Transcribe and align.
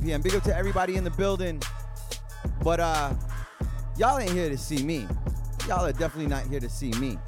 p.m. 0.00 0.20
Big 0.20 0.34
up 0.34 0.42
to 0.44 0.56
everybody 0.56 0.96
in 0.96 1.04
the 1.04 1.10
building. 1.10 1.62
But 2.62 2.80
uh, 2.80 3.14
y'all 3.96 4.18
ain't 4.18 4.32
here 4.32 4.48
to 4.48 4.58
see 4.58 4.82
me. 4.82 5.06
Y'all 5.68 5.84
are 5.84 5.92
definitely 5.92 6.26
not 6.26 6.46
here 6.46 6.60
to 6.60 6.68
see 6.68 6.90
me. 6.92 7.18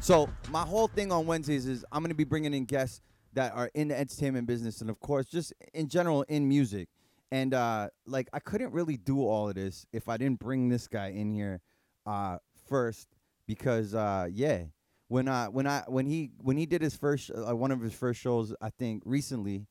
So 0.00 0.28
my 0.50 0.62
whole 0.62 0.88
thing 0.88 1.12
on 1.12 1.26
Wednesdays 1.26 1.66
is 1.66 1.84
I'm 1.92 2.02
gonna 2.02 2.14
be 2.14 2.24
bringing 2.24 2.54
in 2.54 2.64
guests 2.64 3.00
that 3.34 3.54
are 3.54 3.70
in 3.74 3.88
the 3.88 3.98
entertainment 3.98 4.46
business 4.46 4.80
and 4.80 4.90
of 4.90 4.98
course 5.00 5.26
just 5.26 5.52
in 5.72 5.88
general 5.88 6.22
in 6.22 6.48
music. 6.48 6.88
And 7.30 7.54
uh, 7.54 7.90
like 8.06 8.28
I 8.32 8.40
couldn't 8.40 8.72
really 8.72 8.96
do 8.96 9.20
all 9.20 9.48
of 9.48 9.54
this 9.54 9.86
if 9.92 10.08
I 10.08 10.16
didn't 10.16 10.40
bring 10.40 10.68
this 10.68 10.88
guy 10.88 11.08
in 11.08 11.30
here 11.30 11.60
uh, 12.06 12.38
first 12.68 13.08
because 13.46 13.94
uh, 13.94 14.26
yeah, 14.30 14.64
when 15.08 15.28
I 15.28 15.48
when 15.48 15.66
I 15.66 15.84
when 15.86 16.06
he 16.06 16.30
when 16.38 16.56
he 16.56 16.66
did 16.66 16.82
his 16.82 16.96
first 16.96 17.30
uh, 17.30 17.54
one 17.54 17.70
of 17.70 17.80
his 17.80 17.94
first 17.94 18.20
shows, 18.20 18.54
I 18.60 18.70
think 18.70 19.02
recently, 19.04 19.66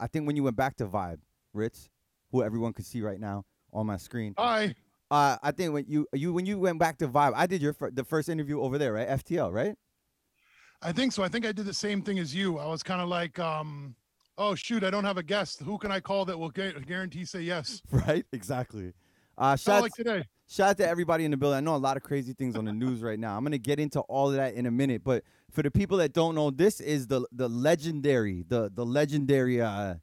I 0.00 0.06
think 0.06 0.26
when 0.26 0.36
you 0.36 0.42
went 0.42 0.56
back 0.56 0.76
to 0.76 0.86
Vibe, 0.86 1.18
Ritz, 1.52 1.88
who 2.30 2.42
everyone 2.42 2.72
can 2.72 2.84
see 2.84 3.00
right 3.00 3.20
now 3.20 3.44
on 3.72 3.86
my 3.86 3.96
screen. 3.96 4.34
Hi. 4.38 4.74
Uh, 5.10 5.36
I 5.42 5.52
think 5.52 5.72
when 5.72 5.84
you 5.86 6.06
you 6.12 6.32
when 6.32 6.46
you 6.46 6.58
went 6.58 6.78
back 6.78 6.98
to 6.98 7.08
Vibe, 7.08 7.32
I 7.36 7.46
did 7.46 7.62
your 7.62 7.72
fir- 7.72 7.90
the 7.90 8.04
first 8.04 8.28
interview 8.28 8.60
over 8.60 8.78
there, 8.78 8.92
right? 8.94 9.08
FTL, 9.08 9.52
right? 9.52 9.76
I 10.82 10.92
think 10.92 11.12
so. 11.12 11.22
I 11.22 11.28
think 11.28 11.46
I 11.46 11.52
did 11.52 11.66
the 11.66 11.74
same 11.74 12.02
thing 12.02 12.18
as 12.18 12.34
you. 12.34 12.58
I 12.58 12.66
was 12.66 12.82
kind 12.82 13.00
of 13.00 13.08
like, 13.08 13.38
um, 13.38 13.94
oh 14.38 14.54
shoot, 14.54 14.82
I 14.82 14.90
don't 14.90 15.04
have 15.04 15.16
a 15.18 15.22
guest. 15.22 15.60
Who 15.62 15.78
can 15.78 15.92
I 15.92 16.00
call 16.00 16.24
that 16.24 16.38
will 16.38 16.50
gu- 16.50 16.80
guarantee 16.80 17.24
say 17.24 17.42
yes? 17.42 17.80
Right, 17.90 18.26
exactly. 18.32 18.92
Uh, 19.36 19.56
shout 19.56 19.82
like 19.82 19.92
today. 19.92 20.24
Shout 20.46 20.70
out 20.70 20.76
to 20.78 20.88
everybody 20.88 21.24
in 21.24 21.30
the 21.30 21.36
building. 21.36 21.56
I 21.56 21.60
know 21.60 21.74
a 21.74 21.78
lot 21.78 21.96
of 21.96 22.02
crazy 22.02 22.34
things 22.34 22.54
on 22.54 22.66
the 22.66 22.72
news 22.72 23.02
right 23.02 23.18
now. 23.18 23.36
I'm 23.36 23.42
gonna 23.44 23.58
get 23.58 23.80
into 23.80 24.00
all 24.00 24.28
of 24.28 24.36
that 24.36 24.54
in 24.54 24.66
a 24.66 24.70
minute. 24.70 25.02
But 25.02 25.24
for 25.50 25.62
the 25.62 25.70
people 25.70 25.98
that 25.98 26.12
don't 26.12 26.34
know, 26.34 26.50
this 26.50 26.80
is 26.80 27.06
the 27.06 27.26
the 27.32 27.48
legendary, 27.48 28.44
the 28.48 28.70
the 28.72 28.84
legendary. 28.84 29.60
Uh, 29.60 29.94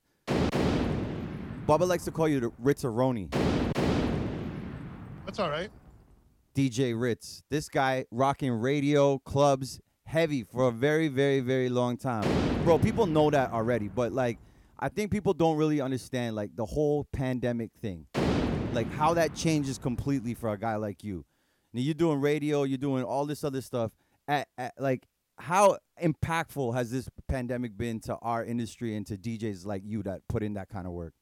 Bubba 1.68 1.88
likes 1.88 2.04
to 2.06 2.12
call 2.12 2.28
you 2.28 2.40
the 2.40 2.50
Ritzeroni, 2.62 3.32
That's 5.26 5.40
all 5.40 5.50
right. 5.50 5.70
DJ 6.56 7.00
Ritz. 7.00 7.44
This 7.50 7.70
guy 7.70 8.06
rocking 8.12 8.52
radio 8.52 9.20
clubs 9.20 9.80
heavy 10.06 10.44
for 10.44 10.68
a 10.68 10.72
very 10.72 11.08
very 11.08 11.40
very 11.40 11.70
long 11.70 11.96
time, 11.98 12.26
bro. 12.66 12.80
People 12.80 13.06
know 13.06 13.30
that 13.30 13.52
already, 13.52 13.88
but 13.88 14.12
like, 14.12 14.40
I 14.80 14.90
think 14.90 15.12
people 15.12 15.34
don't 15.34 15.56
really 15.56 15.80
understand 15.80 16.36
like 16.36 16.56
the 16.56 16.66
whole 16.66 17.08
pandemic 17.14 17.70
thing. 17.82 18.08
Like 18.72 18.92
how 18.94 19.14
that 19.14 19.36
changes 19.36 19.78
completely 19.78 20.34
for 20.34 20.50
a 20.50 20.58
guy 20.58 20.76
like 20.76 21.04
you. 21.04 21.26
Now 21.74 21.82
you're 21.82 21.94
doing 21.94 22.22
radio, 22.22 22.64
you're 22.64 22.78
doing 22.78 23.04
all 23.04 23.26
this 23.26 23.44
other 23.44 23.62
stuff. 23.62 23.92
At, 24.28 24.48
at, 24.58 24.74
like 24.80 25.08
how 25.38 25.78
impactful 26.02 26.74
has 26.76 26.92
this 26.92 27.10
pandemic 27.28 27.78
been 27.78 28.00
to 28.02 28.16
our 28.18 28.44
industry 28.46 28.96
and 28.96 29.06
to 29.08 29.18
DJs 29.18 29.66
like 29.66 29.84
you 29.86 30.04
that 30.04 30.22
put 30.30 30.44
in 30.44 30.54
that 30.54 30.70
kind 30.70 30.88
of 30.88 30.94
work? 30.94 31.14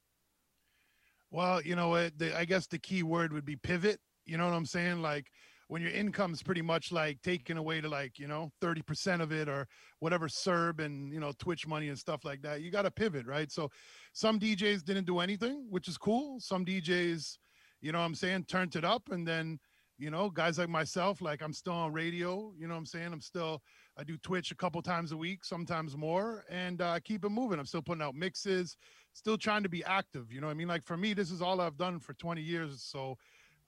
Well, 1.31 1.61
you 1.61 1.75
know? 1.75 2.09
The, 2.09 2.37
I 2.37 2.45
guess 2.45 2.67
the 2.67 2.79
key 2.79 3.03
word 3.03 3.33
would 3.33 3.45
be 3.45 3.55
pivot. 3.55 3.99
You 4.25 4.37
know 4.37 4.45
what 4.45 4.53
I'm 4.53 4.65
saying? 4.65 5.01
Like 5.01 5.31
when 5.69 5.83
your 5.83 5.91
income's 5.91 6.41
pretty 6.41 6.63
much 6.63 6.91
like 6.91 7.21
taken 7.21 7.55
away 7.55 7.79
to 7.79 7.87
like 7.87 8.17
you 8.17 8.27
know 8.27 8.51
30% 8.61 9.21
of 9.21 9.31
it 9.31 9.47
or 9.47 9.67
whatever 9.99 10.27
CERB 10.27 10.83
and 10.83 11.13
you 11.13 11.19
know 11.19 11.31
Twitch 11.37 11.67
money 11.67 11.89
and 11.89 11.97
stuff 11.97 12.25
like 12.25 12.41
that. 12.41 12.61
You 12.61 12.71
got 12.71 12.81
to 12.81 12.91
pivot, 12.91 13.27
right? 13.27 13.51
So 13.51 13.69
some 14.11 14.39
DJs 14.39 14.83
didn't 14.83 15.05
do 15.05 15.19
anything, 15.19 15.67
which 15.69 15.87
is 15.87 15.97
cool. 15.97 16.39
Some 16.39 16.65
DJs, 16.65 17.37
you 17.81 17.91
know 17.91 17.99
what 17.99 18.05
I'm 18.05 18.15
saying, 18.15 18.45
turned 18.45 18.75
it 18.75 18.83
up 18.83 19.09
and 19.11 19.27
then 19.27 19.59
you 19.99 20.09
know 20.09 20.29
guys 20.29 20.57
like 20.57 20.69
myself 20.69 21.21
like 21.21 21.41
i'm 21.41 21.51
still 21.51 21.73
on 21.73 21.91
radio 21.91 22.53
you 22.57 22.67
know 22.67 22.73
what 22.73 22.79
i'm 22.79 22.85
saying 22.85 23.11
i'm 23.11 23.19
still 23.19 23.61
i 23.97 24.03
do 24.03 24.15
twitch 24.19 24.49
a 24.49 24.55
couple 24.55 24.81
times 24.81 25.11
a 25.11 25.17
week 25.17 25.43
sometimes 25.43 25.97
more 25.97 26.45
and 26.49 26.81
uh, 26.81 26.97
keep 27.03 27.25
it 27.25 27.29
moving 27.29 27.59
i'm 27.59 27.65
still 27.65 27.81
putting 27.81 28.01
out 28.01 28.15
mixes 28.15 28.77
still 29.11 29.37
trying 29.37 29.61
to 29.61 29.67
be 29.67 29.83
active 29.83 30.31
you 30.31 30.39
know 30.39 30.47
i 30.47 30.53
mean 30.53 30.69
like 30.69 30.85
for 30.85 30.95
me 30.95 31.13
this 31.13 31.31
is 31.31 31.41
all 31.41 31.59
i've 31.59 31.77
done 31.77 31.99
for 31.99 32.13
20 32.13 32.41
years 32.41 32.81
so 32.81 33.17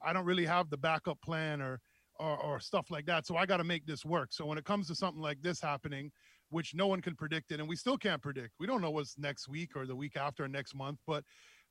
i 0.02 0.14
don't 0.14 0.24
really 0.24 0.46
have 0.46 0.70
the 0.70 0.78
backup 0.78 1.22
plan 1.22 1.62
or 1.62 1.82
or, 2.22 2.38
or 2.38 2.60
stuff 2.60 2.92
like 2.92 3.06
that 3.06 3.26
so 3.26 3.36
i 3.36 3.46
got 3.46 3.58
to 3.58 3.64
make 3.64 3.86
this 3.86 4.06
work 4.06 4.30
so 4.32 4.46
when 4.46 4.58
it 4.58 4.66
comes 4.66 4.88
to 4.88 4.96
something 4.96 5.22
like 5.22 5.42
this 5.42 5.59
happening 5.59 6.12
which 6.50 6.76
no 6.76 6.88
one 6.88 7.02
can 7.02 7.16
predict 7.16 7.52
it 7.52 7.59
and 7.59 7.68
we 7.68 7.76
still 7.76 7.98
can't 7.98 8.22
predict 8.22 8.52
we 8.59 8.68
don't 8.68 8.82
know 8.82 8.92
what's 8.92 9.18
next 9.18 9.48
week 9.48 9.72
or 9.76 9.86
the 9.86 9.96
week 9.96 10.16
after 10.16 10.44
or 10.44 10.48
next 10.48 10.76
month 10.76 11.00
but 11.08 11.24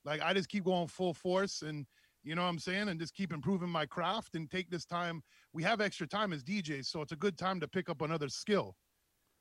like 0.05 0.21
i 0.22 0.34
just 0.34 0.49
keep 0.49 0.65
going 0.65 0.89
full 0.89 1.15
force 1.15 1.62
and 1.62 1.87
you 2.22 2.34
know 2.34 2.43
what 2.43 2.49
I'm 2.49 2.59
saying? 2.59 2.89
And 2.89 3.00
just 3.00 3.15
keep 3.15 3.33
improving 3.33 3.69
my 3.69 3.87
craft 3.87 4.34
and 4.34 4.50
take 4.50 4.71
this 4.71 4.84
time. 4.84 5.22
We 5.53 5.62
have 5.62 5.81
extra 5.81 6.06
time 6.06 6.33
as 6.33 6.44
DJs, 6.44 6.87
so 6.87 7.00
it's 7.00 7.12
a 7.12 7.16
good 7.16 7.39
time 7.39 7.60
to 7.60 7.69
pick 7.69 7.89
up 7.89 8.03
another 8.03 8.28
skill. 8.28 8.77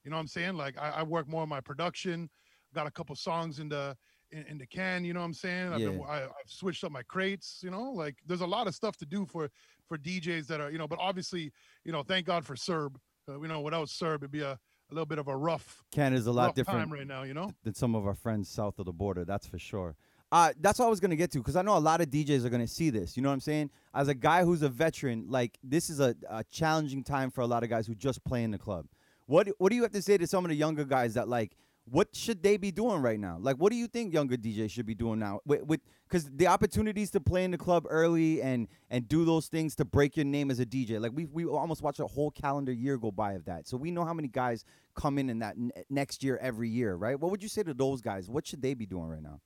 You 0.03 0.12
know 0.12 0.18
what 0.18 0.22
I'm 0.22 0.28
saying? 0.28 0.56
Like 0.56 0.78
I, 0.80 0.92
I 0.98 1.03
work 1.03 1.28
more 1.28 1.42
on 1.42 1.50
my 1.50 1.59
production, 1.59 2.30
got 2.74 2.88
a 2.88 2.92
couple 2.92 3.16
songs 3.16 3.59
in 3.59 3.69
the 3.69 3.96
in, 4.31 4.45
in 4.47 4.57
the 4.57 4.66
can, 4.66 5.03
you 5.03 5.13
know 5.13 5.19
what 5.22 5.25
I'm 5.25 5.34
saying? 5.34 5.73
I've, 5.73 5.79
been, 5.79 6.00
Yeah. 6.00 6.06
I, 6.06 6.23
I've 6.23 6.47
switched 6.47 6.84
up 6.84 6.91
my 6.91 7.03
crates, 7.03 7.62
you 7.63 7.72
know, 7.72 7.91
like 7.91 8.16
there's 8.25 8.41
a 8.41 8.47
lot 8.47 8.67
of 8.67 8.75
stuff 8.75 8.97
to 8.97 9.06
do 9.06 9.25
for 9.25 9.50
for 9.88 9.97
DJs 9.97 10.45
that 10.47 10.62
are, 10.62 10.69
you 10.69 10.78
know, 10.78 10.88
but 10.88 11.00
obviously, 11.01 11.51
you 11.84 11.91
know, 11.91 12.03
thank 12.03 12.25
God 12.28 12.45
for 12.45 12.56
CERB. 12.56 12.95
Uh, 13.28 13.39
you 13.41 13.47
know, 13.47 13.62
without 13.62 13.88
CERB, 13.88 14.18
it'd 14.18 14.31
be 14.31 14.41
a, 14.41 14.51
a 14.51 14.94
little 14.94 15.06
bit 15.06 15.18
of 15.18 15.28
a 15.28 15.35
rough, 15.35 15.84
Canada's 15.91 16.28
a 16.28 16.31
lot 16.31 16.56
different 16.56 16.79
time 16.79 16.94
right 16.94 17.07
now, 17.07 17.23
you 17.23 17.34
know? 17.34 17.51
than 17.63 17.73
some 17.73 17.95
of 17.95 18.06
our 18.06 18.13
friends 18.13 18.50
south 18.50 18.78
of 18.79 18.85
the 18.85 18.94
border. 18.94 19.25
That's 19.25 19.47
for 19.47 19.57
sure. 19.59 19.95
Uh, 20.31 20.53
that's 20.59 20.78
what 20.78 20.85
I 20.85 20.89
was 20.89 21.00
gonna 21.00 21.16
get 21.16 21.31
to 21.31 21.39
because 21.39 21.56
I 21.56 21.63
know 21.63 21.75
a 21.75 21.79
lot 21.79 22.01
of 22.01 22.07
DJs 22.09 22.45
are 22.45 22.50
gonna 22.50 22.68
see 22.68 22.91
this. 22.91 23.18
You 23.18 23.23
know 23.23 23.29
what 23.29 23.34
I'm 23.34 23.39
saying? 23.39 23.72
As 23.95 24.07
a 24.09 24.13
guy 24.13 24.44
who's 24.44 24.62
a 24.62 24.69
veteran, 24.69 25.25
like 25.28 25.57
this 25.63 25.89
is 25.89 26.00
a, 26.00 26.16
a 26.29 26.44
challenging 26.44 27.03
time 27.03 27.31
for 27.31 27.41
a 27.41 27.47
lot 27.47 27.63
of 27.63 27.69
guys 27.69 27.88
who 27.88 27.95
just 27.95 28.23
play 28.23 28.44
in 28.44 28.51
the 28.51 28.59
club. 28.59 28.85
What 29.25 29.47
What 29.57 29.72
do 29.72 29.75
you 29.75 29.81
have 29.81 29.91
to 29.94 30.01
say 30.03 30.18
to 30.19 30.28
some 30.28 30.45
of 30.45 30.50
the 30.50 30.56
younger 30.56 30.85
guys 30.85 31.16
that 31.16 31.28
like? 31.28 31.56
What 31.91 32.16
should 32.16 32.44
they 32.44 32.57
be 32.57 32.72
doing 32.72 33.01
right 33.01 33.19
now? 33.19 33.38
Like, 33.39 33.57
what 33.57 33.72
do 33.72 33.77
you 33.77 33.88
think 33.88 34.13
younger 34.13 34.38
DJs 34.38 34.72
should 34.72 34.85
be 34.85 34.95
doing 34.95 35.19
now? 35.19 35.39
With 35.45 35.81
because 36.07 36.29
the 36.29 36.47
opportunities 36.47 37.11
to 37.11 37.19
play 37.19 37.44
in 37.44 37.51
the 37.51 37.57
club 37.57 37.85
early 37.89 38.41
and 38.41 38.67
and 38.89 39.07
do 39.07 39.25
those 39.25 39.47
things 39.47 39.75
to 39.75 39.85
break 39.85 40.16
your 40.16 40.25
name 40.25 40.51
as 40.51 40.59
a 40.59 40.66
DJ. 40.66 41.00
Like 41.00 41.11
we 41.13 41.25
we 41.25 41.45
almost 41.45 41.81
watched 41.81 42.00
a 42.00 42.07
whole 42.07 42.31
calendar 42.31 42.72
year 42.72 42.97
go 42.97 43.11
by 43.11 43.33
of 43.33 43.45
that. 43.45 43.67
So 43.67 43.77
we 43.77 43.91
know 43.91 44.05
how 44.05 44.13
many 44.13 44.27
guys 44.27 44.66
come 44.95 45.17
in 45.17 45.29
in 45.29 45.39
that 45.39 45.55
n- 45.55 45.72
next 45.89 46.23
year 46.23 46.38
every 46.41 46.69
year, 46.69 46.95
right? 46.95 47.19
What 47.19 47.31
would 47.31 47.44
you 47.44 47.50
say 47.50 47.63
to 47.63 47.73
those 47.73 48.01
guys? 48.01 48.29
What 48.29 48.45
should 48.47 48.61
they 48.61 48.73
be 48.73 48.85
doing 48.85 49.07
right 49.07 49.23
now? 49.23 49.39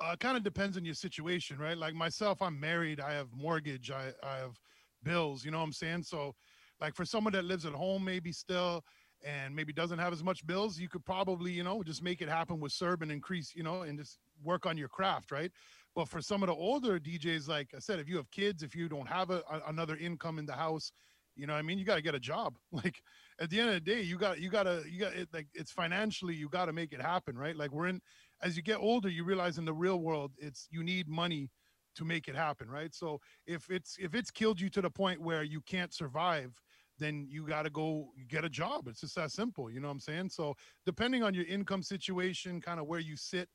uh, 0.00 0.16
kind 0.16 0.36
of 0.36 0.42
depends 0.42 0.76
on 0.76 0.84
your 0.84 0.94
situation, 0.94 1.58
right? 1.58 1.76
Like 1.76 1.94
myself, 1.94 2.40
I'm 2.42 2.58
married, 2.58 3.00
I 3.00 3.12
have 3.12 3.28
mortgage, 3.32 3.90
I, 3.90 4.12
I 4.22 4.36
have 4.36 4.58
bills, 5.02 5.44
you 5.44 5.50
know 5.50 5.58
what 5.58 5.64
I'm 5.64 5.72
saying? 5.72 6.04
So, 6.04 6.34
like 6.80 6.94
for 6.94 7.04
someone 7.04 7.32
that 7.32 7.44
lives 7.44 7.66
at 7.66 7.72
home, 7.72 8.04
maybe 8.04 8.30
still, 8.30 8.84
and 9.24 9.54
maybe 9.54 9.72
doesn't 9.72 9.98
have 9.98 10.12
as 10.12 10.22
much 10.22 10.46
bills, 10.46 10.78
you 10.78 10.88
could 10.88 11.04
probably, 11.04 11.52
you 11.52 11.64
know, 11.64 11.82
just 11.82 12.02
make 12.02 12.22
it 12.22 12.28
happen 12.28 12.60
with 12.60 12.72
CERB 12.72 13.02
and 13.02 13.12
increase, 13.12 13.54
you 13.54 13.62
know, 13.62 13.82
and 13.82 13.98
just 13.98 14.18
work 14.42 14.66
on 14.66 14.76
your 14.76 14.88
craft, 14.88 15.30
right? 15.32 15.50
But 15.94 16.08
for 16.08 16.20
some 16.20 16.42
of 16.42 16.48
the 16.48 16.54
older 16.54 16.98
DJs, 17.00 17.48
like 17.48 17.74
I 17.74 17.80
said, 17.80 17.98
if 17.98 18.08
you 18.08 18.16
have 18.16 18.30
kids, 18.30 18.62
if 18.62 18.74
you 18.74 18.88
don't 18.88 19.08
have 19.08 19.30
a, 19.30 19.42
a- 19.50 19.62
another 19.66 19.96
income 19.96 20.38
in 20.38 20.46
the 20.46 20.52
house, 20.54 20.92
you 21.34 21.46
know 21.46 21.54
I 21.54 21.62
mean? 21.62 21.78
You 21.78 21.84
got 21.84 21.96
to 21.96 22.02
get 22.02 22.14
a 22.14 22.20
job. 22.20 22.58
Like 22.72 23.02
at 23.40 23.50
the 23.50 23.60
end 23.60 23.68
of 23.68 23.74
the 23.74 23.80
day, 23.80 24.00
you 24.02 24.18
got, 24.18 24.40
you 24.40 24.50
got 24.50 24.64
to, 24.64 24.82
you 24.88 24.98
got 24.98 25.14
it, 25.14 25.28
like 25.32 25.48
it's 25.54 25.70
financially, 25.72 26.34
you 26.34 26.48
got 26.48 26.66
to 26.66 26.72
make 26.72 26.92
it 26.92 27.00
happen, 27.00 27.36
right? 27.38 27.56
Like 27.56 27.70
we're 27.72 27.86
in, 27.86 28.00
as 28.42 28.56
you 28.56 28.62
get 28.62 28.78
older, 28.78 29.08
you 29.08 29.24
realize 29.24 29.58
in 29.58 29.64
the 29.64 29.72
real 29.72 30.00
world, 30.00 30.32
it's 30.38 30.66
you 30.70 30.82
need 30.82 31.08
money 31.08 31.50
to 31.94 32.04
make 32.04 32.28
it 32.28 32.36
happen, 32.36 32.68
right? 32.68 32.94
So 32.94 33.20
if 33.46 33.70
it's 33.70 33.96
if 33.98 34.14
it's 34.14 34.30
killed 34.30 34.60
you 34.60 34.68
to 34.70 34.80
the 34.82 34.90
point 34.90 35.20
where 35.20 35.42
you 35.42 35.60
can't 35.60 35.92
survive, 35.92 36.52
then 36.98 37.26
you 37.30 37.46
got 37.46 37.62
to 37.62 37.70
go 37.70 38.08
get 38.28 38.44
a 38.44 38.48
job. 38.48 38.88
It's 38.88 39.00
just 39.00 39.14
that 39.16 39.30
simple, 39.30 39.70
you 39.70 39.80
know 39.80 39.88
what 39.88 39.92
I'm 39.92 40.00
saying? 40.00 40.30
So 40.30 40.54
depending 40.84 41.22
on 41.22 41.34
your 41.34 41.44
income 41.46 41.82
situation, 41.82 42.60
kind 42.60 42.80
of 42.80 42.86
where 42.86 43.00
you 43.00 43.16
sit, 43.16 43.48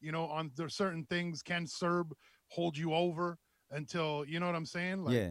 you 0.00 0.12
know, 0.12 0.24
on 0.26 0.50
there 0.56 0.68
certain 0.68 1.06
things 1.08 1.42
can 1.42 1.66
CERB 1.66 2.12
hold 2.48 2.76
you 2.76 2.94
over 2.94 3.38
until 3.70 4.24
you 4.26 4.40
know 4.40 4.46
what 4.46 4.54
I'm 4.54 4.66
saying? 4.66 5.04
Like 5.04 5.14
yeah. 5.14 5.30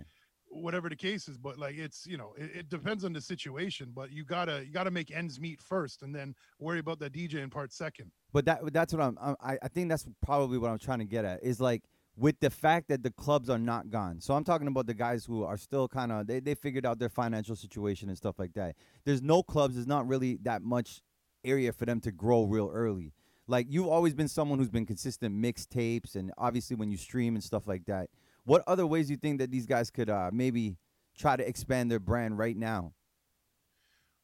whatever 0.49 0.89
the 0.89 0.95
case 0.95 1.27
is 1.27 1.37
but 1.37 1.57
like 1.57 1.75
it's 1.75 2.05
you 2.05 2.17
know 2.17 2.33
it, 2.37 2.51
it 2.55 2.69
depends 2.69 3.03
on 3.03 3.11
the 3.13 3.21
situation 3.21 3.91
but 3.93 4.11
you 4.11 4.23
gotta 4.23 4.63
you 4.65 4.71
gotta 4.71 4.91
make 4.91 5.11
ends 5.11 5.39
meet 5.39 5.59
first 5.61 6.01
and 6.01 6.13
then 6.15 6.33
worry 6.59 6.79
about 6.79 6.99
the 6.99 7.09
dj 7.09 7.35
in 7.35 7.49
part 7.49 7.73
second 7.73 8.11
But 8.31 8.45
that 8.45 8.73
that's 8.73 8.93
what 8.93 9.01
I'm. 9.01 9.17
I 9.41 9.57
I 9.61 9.67
think 9.67 9.89
that's 9.89 10.05
probably 10.21 10.57
what 10.57 10.69
I'm 10.69 10.77
trying 10.79 10.99
to 10.99 11.05
get 11.05 11.25
at 11.25 11.43
is 11.43 11.59
like 11.59 11.83
with 12.17 12.39
the 12.39 12.49
fact 12.49 12.87
that 12.87 13.03
the 13.03 13.11
clubs 13.11 13.49
are 13.49 13.59
not 13.59 13.89
gone. 13.89 14.21
So 14.21 14.33
I'm 14.33 14.43
talking 14.43 14.67
about 14.67 14.87
the 14.87 14.93
guys 14.93 15.25
who 15.25 15.43
are 15.43 15.57
still 15.57 15.87
kind 15.87 16.11
of 16.11 16.27
they 16.27 16.39
they 16.39 16.55
figured 16.55 16.85
out 16.85 16.99
their 16.99 17.09
financial 17.09 17.55
situation 17.55 18.09
and 18.09 18.17
stuff 18.17 18.39
like 18.39 18.53
that. 18.53 18.75
There's 19.03 19.21
no 19.21 19.43
clubs. 19.43 19.75
There's 19.75 19.87
not 19.87 20.07
really 20.07 20.37
that 20.43 20.61
much 20.61 21.01
area 21.43 21.71
for 21.73 21.85
them 21.85 21.99
to 22.01 22.11
grow 22.11 22.43
real 22.43 22.69
early. 22.73 23.13
Like 23.47 23.67
you've 23.69 23.87
always 23.87 24.13
been 24.13 24.27
someone 24.27 24.57
who's 24.57 24.69
been 24.69 24.85
consistent 24.85 25.35
mixtapes 25.35 26.15
and 26.15 26.31
obviously 26.37 26.75
when 26.75 26.89
you 26.89 26.97
stream 26.97 27.35
and 27.35 27.43
stuff 27.43 27.67
like 27.67 27.85
that. 27.85 28.09
What 28.45 28.63
other 28.67 28.87
ways 28.87 29.07
do 29.07 29.13
you 29.13 29.17
think 29.17 29.39
that 29.39 29.51
these 29.51 29.65
guys 29.65 29.91
could 29.91 30.09
uh, 30.09 30.29
maybe 30.33 30.77
try 31.17 31.35
to 31.35 31.47
expand 31.47 31.91
their 31.91 31.99
brand 31.99 32.37
right 32.37 32.57
now? 32.57 32.93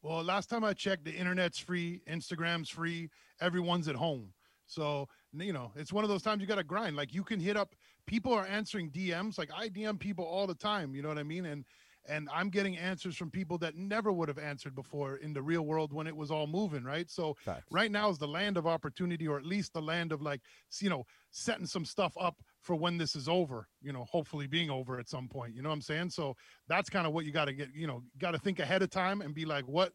well 0.02 0.22
last 0.22 0.50
time 0.50 0.64
i 0.64 0.72
checked 0.72 1.04
the 1.04 1.12
internet's 1.12 1.58
free 1.58 2.02
instagram's 2.10 2.68
free 2.68 3.08
everyone's 3.40 3.88
at 3.88 3.94
home 3.94 4.32
so 4.66 5.08
you 5.34 5.52
know 5.52 5.72
it's 5.76 5.92
one 5.92 6.04
of 6.04 6.10
those 6.10 6.22
times 6.22 6.40
you 6.40 6.46
gotta 6.46 6.64
grind 6.64 6.96
like 6.96 7.14
you 7.14 7.22
can 7.22 7.40
hit 7.40 7.56
up 7.56 7.74
people 8.06 8.32
are 8.32 8.46
answering 8.46 8.90
dms 8.90 9.38
like 9.38 9.50
i 9.56 9.68
dm 9.68 9.98
people 9.98 10.24
all 10.24 10.46
the 10.46 10.54
time 10.54 10.94
you 10.94 11.02
know 11.02 11.08
what 11.08 11.18
i 11.18 11.22
mean 11.22 11.46
and 11.46 11.64
and 12.06 12.28
I'm 12.32 12.50
getting 12.50 12.76
answers 12.76 13.16
from 13.16 13.30
people 13.30 13.58
that 13.58 13.76
never 13.76 14.10
would 14.10 14.28
have 14.28 14.38
answered 14.38 14.74
before 14.74 15.16
in 15.16 15.32
the 15.32 15.42
real 15.42 15.62
world 15.62 15.92
when 15.92 16.06
it 16.06 16.16
was 16.16 16.30
all 16.30 16.46
moving, 16.46 16.82
right? 16.82 17.08
So 17.08 17.36
Facts. 17.44 17.66
right 17.70 17.90
now 17.90 18.10
is 18.10 18.18
the 18.18 18.26
land 18.26 18.56
of 18.56 18.66
opportunity, 18.66 19.28
or 19.28 19.38
at 19.38 19.46
least 19.46 19.72
the 19.72 19.82
land 19.82 20.10
of 20.10 20.20
like, 20.20 20.40
you 20.80 20.90
know, 20.90 21.04
setting 21.30 21.66
some 21.66 21.84
stuff 21.84 22.14
up 22.20 22.42
for 22.60 22.74
when 22.74 22.98
this 22.98 23.14
is 23.14 23.28
over, 23.28 23.68
you 23.80 23.92
know, 23.92 24.04
hopefully 24.04 24.46
being 24.46 24.70
over 24.70 24.98
at 24.98 25.08
some 25.08 25.28
point. 25.28 25.54
You 25.54 25.62
know 25.62 25.68
what 25.68 25.76
I'm 25.76 25.82
saying? 25.82 26.10
So 26.10 26.34
that's 26.68 26.90
kind 26.90 27.06
of 27.06 27.12
what 27.12 27.24
you 27.24 27.30
got 27.30 27.44
to 27.44 27.52
get, 27.52 27.68
you 27.74 27.86
know, 27.86 28.02
got 28.18 28.32
to 28.32 28.38
think 28.38 28.58
ahead 28.58 28.82
of 28.82 28.90
time 28.90 29.20
and 29.20 29.34
be 29.34 29.44
like, 29.44 29.66
what, 29.68 29.92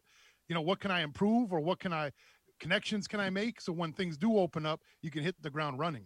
you 0.48 0.56
know, 0.56 0.62
what 0.62 0.80
can 0.80 0.92
I 0.92 1.02
improve 1.02 1.52
or 1.52 1.60
what 1.60 1.80
can 1.80 1.92
I, 1.92 2.12
connections 2.60 3.08
can 3.08 3.20
I 3.20 3.30
make? 3.30 3.62
So 3.62 3.72
when 3.72 3.94
things 3.94 4.18
do 4.18 4.38
open 4.38 4.66
up, 4.66 4.82
you 5.02 5.12
can 5.12 5.24
hit 5.24 5.36
the 5.42 5.50
ground 5.50 5.80
running. 5.80 6.06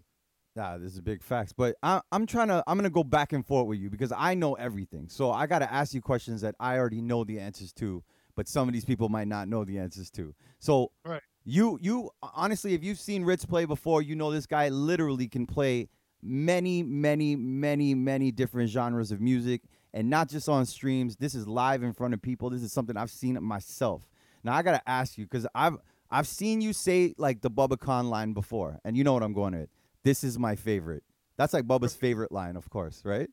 Yeah, 0.56 0.77
this 0.77 0.94
is 0.94 1.01
big 1.01 1.24
facts. 1.24 1.53
But 1.53 1.75
I, 1.81 2.01
I'm 2.12 2.25
trying 2.25 2.50
to, 2.50 2.63
I'm 2.68 2.77
going 2.77 2.83
to 2.83 2.94
go 2.94 3.03
back 3.03 3.31
and 3.31 3.45
forth 3.45 3.68
with 3.68 3.80
you 3.80 3.89
because 3.89 4.12
I 4.15 4.33
know 4.33 4.53
everything. 4.56 5.07
So 5.07 5.31
I 5.31 5.48
got 5.48 5.59
to 5.59 5.74
ask 5.74 5.94
you 5.94 6.01
questions 6.01 6.42
that 6.42 6.56
I 6.59 6.77
already 6.77 7.01
know 7.01 7.24
the 7.24 7.39
answers 7.39 7.71
to, 7.74 8.03
but 8.36 8.48
some 8.48 8.68
of 8.68 8.74
these 8.74 8.86
people 8.86 9.07
might 9.07 9.27
not 9.27 9.48
know 9.48 9.63
the 9.63 9.77
answers 9.80 10.12
to. 10.12 10.36
So 10.59 10.92
Right. 11.06 11.21
you, 11.45 11.80
you, 11.81 12.09
honestly, 12.21 12.74
if 12.74 12.83
you've 12.83 13.00
seen 13.00 13.24
Ritz 13.24 13.45
play 13.45 13.65
before, 13.65 14.01
you 14.01 14.15
know 14.15 14.31
this 14.31 14.45
guy 14.45 14.68
literally 14.69 15.30
can 15.30 15.45
play 15.45 15.88
many, 16.21 16.83
many, 16.83 17.36
many, 17.36 17.95
many 17.95 18.31
different 18.31 18.69
genres 18.69 19.12
of 19.12 19.21
music 19.21 19.62
and 19.94 20.09
not 20.09 20.30
just 20.30 20.50
on 20.50 20.65
streams. 20.65 21.15
This 21.15 21.33
is 21.33 21.48
live 21.48 21.81
in 21.81 21.94
front 21.94 22.13
of 22.13 22.21
people. 22.21 22.50
This 22.50 22.62
is 22.62 22.74
something 22.74 22.98
I've 22.98 23.09
seen 23.09 23.42
myself. 23.42 24.06
Now 24.44 24.53
I 24.53 24.63
got 24.63 24.74
to 24.74 24.89
ask 24.89 25.18
you 25.18 25.25
because 25.25 25.48
I've, 25.56 25.77
I've 26.12 26.28
seen 26.28 26.62
you 26.62 26.74
say 26.74 27.13
like 27.18 27.42
the 27.42 27.50
Bubba 27.50 27.80
Khan 27.80 28.10
line 28.10 28.34
before, 28.34 28.80
and 28.84 28.98
you 28.98 29.04
know 29.04 29.13
what 29.13 29.24
I'm 29.24 29.34
going 29.34 29.54
at. 29.54 29.69
This 30.04 30.24
is 30.24 30.38
my 30.38 30.56
favorite. 30.56 31.04
That's 31.38 31.54
like 31.54 31.66
Bubba's 31.66 31.96
favorite 31.96 32.31
line, 32.31 32.56
of 32.56 32.69
course, 32.69 33.02
right? 33.06 33.30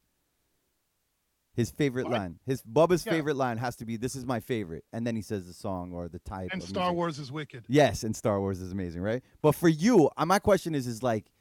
His 1.54 1.70
favorite 1.72 2.04
What? 2.04 2.12
line. 2.12 2.38
His 2.46 2.62
Bubba's 2.62 3.04
Yeah. 3.04 3.12
favorite 3.12 3.34
line 3.34 3.58
has 3.58 3.74
to 3.76 3.84
be 3.84 3.96
"This 3.96 4.14
is 4.14 4.24
my 4.24 4.38
favorite," 4.38 4.84
and 4.92 5.04
then 5.06 5.16
he 5.16 5.22
says 5.22 5.46
the 5.46 5.52
song 5.52 5.92
or 5.92 6.08
the 6.08 6.20
type. 6.20 6.50
And 6.52 6.62
Star 6.62 6.84
music. 6.90 6.96
Wars 6.96 7.18
is 7.18 7.32
wicked. 7.32 7.64
Yes, 7.68 8.04
and 8.04 8.14
Star 8.14 8.38
Wars 8.40 8.60
is 8.60 8.70
amazing, 8.70 9.02
right? 9.02 9.24
But 9.42 9.52
for 9.56 9.68
you, 9.68 10.08
uh, 10.16 10.24
my 10.24 10.38
question 10.38 10.74
is, 10.76 10.86
is 10.86 11.02
like, 11.02 11.32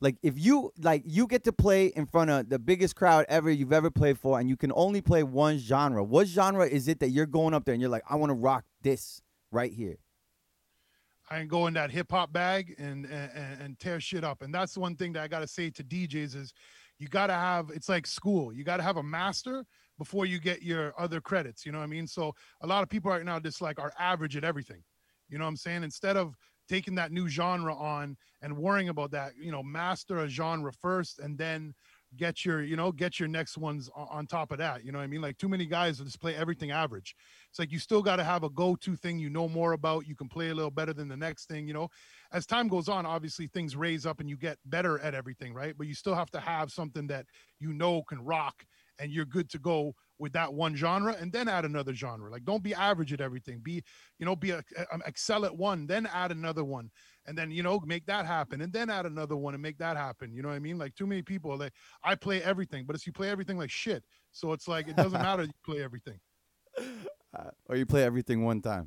like 0.00 0.16
if 0.22 0.38
you 0.38 0.70
like 0.78 1.02
you 1.04 1.26
get 1.26 1.42
to 1.44 1.52
play 1.52 1.86
in 1.86 2.06
front 2.06 2.30
of 2.30 2.48
the 2.50 2.60
biggest 2.60 2.94
crowd 2.94 3.26
ever 3.28 3.50
you've 3.50 3.72
ever 3.72 3.90
played 3.90 4.16
for, 4.16 4.38
and 4.38 4.48
you 4.48 4.56
can 4.56 4.70
only 4.76 5.00
play 5.00 5.24
one 5.24 5.58
genre. 5.58 6.04
What 6.04 6.28
genre 6.28 6.66
is 6.68 6.86
it 6.86 7.00
that 7.00 7.08
you're 7.10 7.26
going 7.26 7.52
up 7.52 7.64
there 7.64 7.72
and 7.72 7.80
you're 7.80 7.90
like, 7.90 8.04
I 8.08 8.14
want 8.14 8.30
to 8.30 8.34
rock 8.34 8.64
this 8.82 9.22
right 9.50 9.72
here? 9.72 9.96
I 11.30 11.38
can 11.38 11.48
go 11.48 11.66
in 11.66 11.74
that 11.74 11.90
hip 11.90 12.10
hop 12.10 12.32
bag 12.32 12.74
and, 12.78 13.06
and 13.06 13.60
and 13.60 13.78
tear 13.78 14.00
shit 14.00 14.24
up. 14.24 14.42
And 14.42 14.54
that's 14.54 14.74
the 14.74 14.80
one 14.80 14.96
thing 14.96 15.12
that 15.14 15.22
I 15.22 15.28
gotta 15.28 15.48
say 15.48 15.70
to 15.70 15.84
DJs 15.84 16.36
is 16.36 16.52
you 16.98 17.08
gotta 17.08 17.32
have 17.32 17.70
it's 17.74 17.88
like 17.88 18.06
school. 18.06 18.52
You 18.52 18.64
gotta 18.64 18.82
have 18.82 18.96
a 18.96 19.02
master 19.02 19.64
before 19.98 20.26
you 20.26 20.38
get 20.38 20.62
your 20.62 20.92
other 20.98 21.20
credits. 21.20 21.64
You 21.64 21.72
know 21.72 21.78
what 21.78 21.84
I 21.84 21.88
mean? 21.88 22.06
So 22.06 22.34
a 22.62 22.66
lot 22.66 22.82
of 22.82 22.88
people 22.88 23.10
right 23.10 23.24
now 23.24 23.38
just 23.38 23.62
like 23.62 23.78
are 23.78 23.92
average 23.98 24.36
at 24.36 24.44
everything. 24.44 24.82
You 25.28 25.38
know 25.38 25.44
what 25.44 25.50
I'm 25.50 25.56
saying? 25.56 25.82
Instead 25.82 26.16
of 26.16 26.34
taking 26.68 26.94
that 26.96 27.12
new 27.12 27.28
genre 27.28 27.74
on 27.74 28.16
and 28.42 28.56
worrying 28.56 28.88
about 28.88 29.10
that, 29.12 29.32
you 29.40 29.52
know, 29.52 29.62
master 29.62 30.18
a 30.18 30.28
genre 30.28 30.72
first 30.72 31.18
and 31.18 31.36
then 31.36 31.74
get 32.16 32.44
your, 32.44 32.62
you 32.62 32.76
know, 32.76 32.92
get 32.92 33.18
your 33.18 33.28
next 33.28 33.58
ones 33.58 33.90
on, 33.94 34.26
top 34.26 34.52
of 34.52 34.58
that. 34.58 34.84
You 34.84 34.92
know 34.92 34.98
what 34.98 35.04
I 35.04 35.08
mean? 35.08 35.20
Like 35.20 35.36
too 35.38 35.48
many 35.48 35.66
guys 35.66 35.98
just 35.98 36.20
play 36.20 36.34
everything 36.34 36.70
average. 36.70 37.14
It's 37.50 37.58
like 37.58 37.70
you 37.72 37.78
still 37.78 38.02
got 38.02 38.16
to 38.16 38.24
have 38.24 38.42
a 38.42 38.50
go-to 38.50 38.96
thing 38.96 39.18
you 39.18 39.30
know 39.30 39.48
more 39.48 39.72
about. 39.72 40.06
You 40.06 40.16
can 40.16 40.28
play 40.28 40.48
a 40.48 40.54
little 40.54 40.70
better 40.70 40.92
than 40.92 41.08
the 41.08 41.16
next 41.16 41.46
thing. 41.46 41.66
You 41.66 41.74
know, 41.74 41.88
as 42.32 42.46
time 42.46 42.68
goes 42.68 42.88
on, 42.88 43.06
obviously 43.06 43.46
things 43.48 43.76
raise 43.76 44.06
up 44.06 44.20
and 44.20 44.28
you 44.28 44.36
get 44.36 44.58
better 44.64 44.98
at 45.00 45.14
everything, 45.14 45.52
right? 45.52 45.74
But 45.76 45.86
you 45.86 45.94
still 45.94 46.14
have 46.14 46.30
to 46.32 46.40
have 46.40 46.70
something 46.72 47.06
that 47.08 47.26
you 47.60 47.72
know 47.72 48.02
can 48.08 48.24
rock 48.24 48.64
and 48.98 49.10
you're 49.12 49.24
good 49.24 49.50
to 49.50 49.58
go 49.58 49.94
with 50.18 50.32
that 50.32 50.54
one 50.54 50.76
genre 50.76 51.16
and 51.20 51.32
then 51.32 51.48
add 51.48 51.64
another 51.64 51.94
genre. 51.94 52.30
Like 52.30 52.44
don't 52.44 52.62
be 52.62 52.74
average 52.74 53.12
at 53.12 53.20
everything. 53.20 53.60
Be, 53.62 53.82
you 54.18 54.26
know, 54.26 54.36
be 54.36 54.50
a, 54.50 54.62
a- 54.76 54.94
um, 54.94 55.02
excel 55.06 55.44
at 55.44 55.56
one, 55.56 55.86
then 55.86 56.06
add 56.06 56.30
another 56.30 56.64
one 56.64 56.90
and 57.26 57.36
then, 57.36 57.50
you 57.50 57.62
know, 57.62 57.80
make 57.84 58.06
that 58.06 58.26
happen 58.26 58.60
and 58.60 58.72
then 58.72 58.90
add 58.90 59.06
another 59.06 59.36
one 59.36 59.54
and 59.54 59.62
make 59.62 59.78
that 59.78 59.96
happen. 59.96 60.32
You 60.32 60.42
know 60.42 60.48
what 60.48 60.54
I 60.54 60.60
mean? 60.60 60.78
Like 60.78 60.94
too 60.94 61.06
many 61.06 61.22
people 61.22 61.56
like 61.56 61.72
I 62.02 62.14
play 62.14 62.42
everything, 62.42 62.84
but 62.86 62.94
it's 62.96 63.06
you 63.06 63.12
play 63.12 63.30
everything 63.30 63.58
like 63.58 63.70
shit. 63.70 64.04
So 64.32 64.52
it's 64.52 64.68
like 64.68 64.88
it 64.88 64.96
doesn't 64.96 65.20
matter 65.20 65.44
you 65.44 65.52
play 65.64 65.82
everything. 65.82 66.18
Uh, 67.36 67.50
or 67.68 67.74
you 67.74 67.84
play 67.84 68.04
everything 68.04 68.44
one 68.44 68.62
time? 68.62 68.86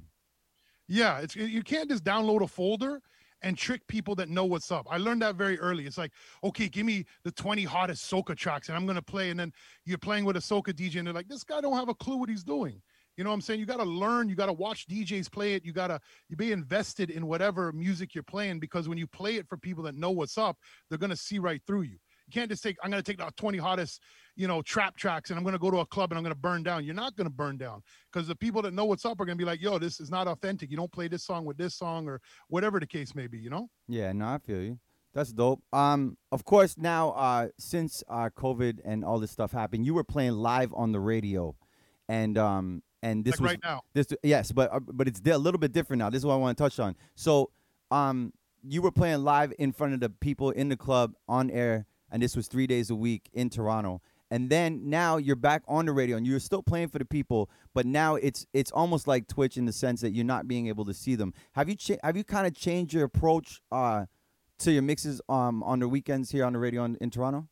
Yeah, 0.87 1.19
it's 1.19 1.35
you 1.35 1.61
can't 1.61 1.89
just 1.89 2.05
download 2.05 2.41
a 2.41 2.47
folder 2.47 3.01
and 3.41 3.57
trick 3.57 3.85
people 3.87 4.15
that 4.15 4.29
know 4.29 4.45
what's 4.45 4.71
up. 4.71 4.87
I 4.89 4.97
learned 4.97 5.21
that 5.21 5.35
very 5.35 5.59
early. 5.59 5.85
It's 5.85 5.97
like, 5.97 6.11
okay, 6.43 6.69
give 6.69 6.85
me 6.85 7.05
the 7.23 7.31
20 7.31 7.63
hottest 7.63 8.09
soca 8.09 8.35
tracks 8.35 8.69
and 8.69 8.77
I'm 8.77 8.85
gonna 8.85 9.01
play. 9.01 9.29
And 9.29 9.39
then 9.39 9.51
you're 9.85 9.97
playing 9.97 10.25
with 10.25 10.37
a 10.37 10.39
soca 10.39 10.73
DJ 10.73 10.97
and 10.97 11.07
they're 11.07 11.13
like, 11.13 11.27
this 11.27 11.43
guy 11.43 11.61
don't 11.61 11.75
have 11.75 11.89
a 11.89 11.93
clue 11.93 12.17
what 12.17 12.29
he's 12.29 12.43
doing. 12.43 12.81
You 13.17 13.23
know 13.23 13.31
what 13.31 13.35
I'm 13.35 13.41
saying? 13.41 13.59
You 13.59 13.65
gotta 13.65 13.83
learn, 13.83 14.29
you 14.29 14.35
gotta 14.35 14.53
watch 14.53 14.87
DJs 14.87 15.31
play 15.31 15.55
it, 15.55 15.65
you 15.65 15.73
gotta 15.73 15.99
you 16.29 16.37
be 16.37 16.51
invested 16.51 17.09
in 17.09 17.25
whatever 17.25 17.71
music 17.71 18.13
you're 18.13 18.23
playing 18.23 18.59
because 18.59 18.87
when 18.87 18.97
you 18.97 19.07
play 19.07 19.35
it 19.35 19.47
for 19.49 19.57
people 19.57 19.83
that 19.83 19.95
know 19.95 20.11
what's 20.11 20.37
up, 20.37 20.55
they're 20.89 20.99
gonna 20.99 21.15
see 21.15 21.39
right 21.39 21.61
through 21.65 21.81
you. 21.81 21.97
You 22.27 22.33
can't 22.33 22.49
just 22.49 22.61
take, 22.61 22.77
I'm 22.83 22.91
gonna 22.91 23.01
take 23.01 23.17
the 23.17 23.31
20 23.35 23.57
hottest, 23.57 24.01
you 24.35 24.47
know, 24.47 24.61
trap 24.61 24.97
tracks 24.97 25.31
and 25.31 25.39
I'm 25.39 25.43
gonna 25.43 25.57
go 25.57 25.71
to 25.71 25.79
a 25.79 25.85
club 25.87 26.11
and 26.11 26.17
I'm 26.17 26.23
gonna 26.23 26.35
burn 26.35 26.61
down. 26.61 26.85
You're 26.85 26.93
not 26.93 27.15
gonna 27.15 27.29
burn 27.31 27.57
down 27.57 27.81
because 28.11 28.27
the 28.27 28.35
people 28.35 28.61
that 28.61 28.73
know 28.73 28.85
what's 28.85 29.03
up 29.03 29.19
are 29.19 29.25
gonna 29.25 29.35
be 29.35 29.45
like, 29.45 29.61
yo, 29.61 29.79
this 29.79 29.99
is 29.99 30.11
not 30.11 30.27
authentic. 30.27 30.69
You 30.69 30.77
don't 30.77 30.91
play 30.91 31.07
this 31.07 31.25
song 31.25 31.43
with 31.43 31.57
this 31.57 31.75
song 31.75 32.07
or 32.07 32.21
whatever 32.49 32.79
the 32.79 32.87
case 32.87 33.15
may 33.15 33.25
be, 33.25 33.39
you 33.39 33.49
know? 33.49 33.67
Yeah, 33.87 34.11
no, 34.11 34.27
I 34.27 34.37
feel 34.37 34.61
you. 34.61 34.79
That's 35.17 35.33
dope. 35.33 35.63
Um, 35.73 36.15
of 36.31 36.45
course, 36.45 36.77
now 36.77 37.09
uh, 37.13 37.47
since 37.57 38.03
uh, 38.07 38.29
COVID 38.37 38.81
and 38.85 39.03
all 39.03 39.17
this 39.17 39.31
stuff 39.31 39.51
happened, 39.51 39.83
you 39.83 39.95
were 39.95 40.03
playing 40.03 40.33
live 40.33 40.71
on 40.75 40.91
the 40.91 40.99
radio, 40.99 41.55
and 42.07 42.37
um, 42.37 42.83
and 43.01 43.23
this 43.23 43.33
like 43.33 43.41
was 43.41 43.49
right 43.51 43.59
now. 43.63 43.81
this 43.93 44.07
yes, 44.23 44.51
but 44.51 44.71
uh, 44.73 44.79
but 44.79 45.07
it's 45.07 45.21
a 45.25 45.37
little 45.37 45.59
bit 45.59 45.71
different 45.71 45.99
now. 45.99 46.09
This 46.09 46.19
is 46.19 46.25
what 46.25 46.33
I 46.33 46.37
want 46.37 46.57
to 46.57 46.63
touch 46.63 46.79
on. 46.79 46.95
So, 47.15 47.51
um, 47.91 48.33
you 48.63 48.81
were 48.81 48.91
playing 48.91 49.23
live 49.23 49.53
in 49.59 49.71
front 49.71 49.93
of 49.93 49.99
the 49.99 50.09
people 50.09 50.51
in 50.51 50.69
the 50.69 50.77
club 50.77 51.13
on 51.27 51.49
air, 51.51 51.85
and 52.11 52.21
this 52.21 52.35
was 52.35 52.47
three 52.47 52.67
days 52.67 52.89
a 52.89 52.95
week 52.95 53.29
in 53.33 53.49
Toronto. 53.49 54.01
And 54.29 54.49
then 54.49 54.89
now 54.89 55.15
you're 55.15 55.37
back 55.37 55.63
on 55.69 55.85
the 55.85 55.93
radio, 55.93 56.17
and 56.17 56.27
you're 56.27 56.39
still 56.39 56.61
playing 56.61 56.89
for 56.89 56.99
the 56.99 57.05
people, 57.05 57.49
but 57.73 57.85
now 57.85 58.15
it's 58.15 58.45
it's 58.53 58.71
almost 58.71 59.07
like 59.07 59.27
Twitch 59.27 59.57
in 59.57 59.65
the 59.65 59.71
sense 59.71 60.01
that 60.01 60.11
you're 60.11 60.25
not 60.25 60.47
being 60.47 60.67
able 60.67 60.83
to 60.85 60.93
see 60.93 61.15
them. 61.15 61.33
Have 61.53 61.69
you 61.69 61.75
cha- 61.75 61.95
have 62.03 62.17
you 62.17 62.23
kind 62.23 62.45
of 62.45 62.53
changed 62.53 62.93
your 62.93 63.05
approach 63.05 63.61
uh, 63.71 64.05
to 64.59 64.71
your 64.71 64.81
mixes 64.81 65.21
um 65.29 65.63
on 65.63 65.79
the 65.79 65.87
weekends 65.87 66.31
here 66.31 66.43
on 66.43 66.53
the 66.53 66.59
radio 66.59 66.83
in, 66.83 66.97
in 66.99 67.09
Toronto? 67.09 67.47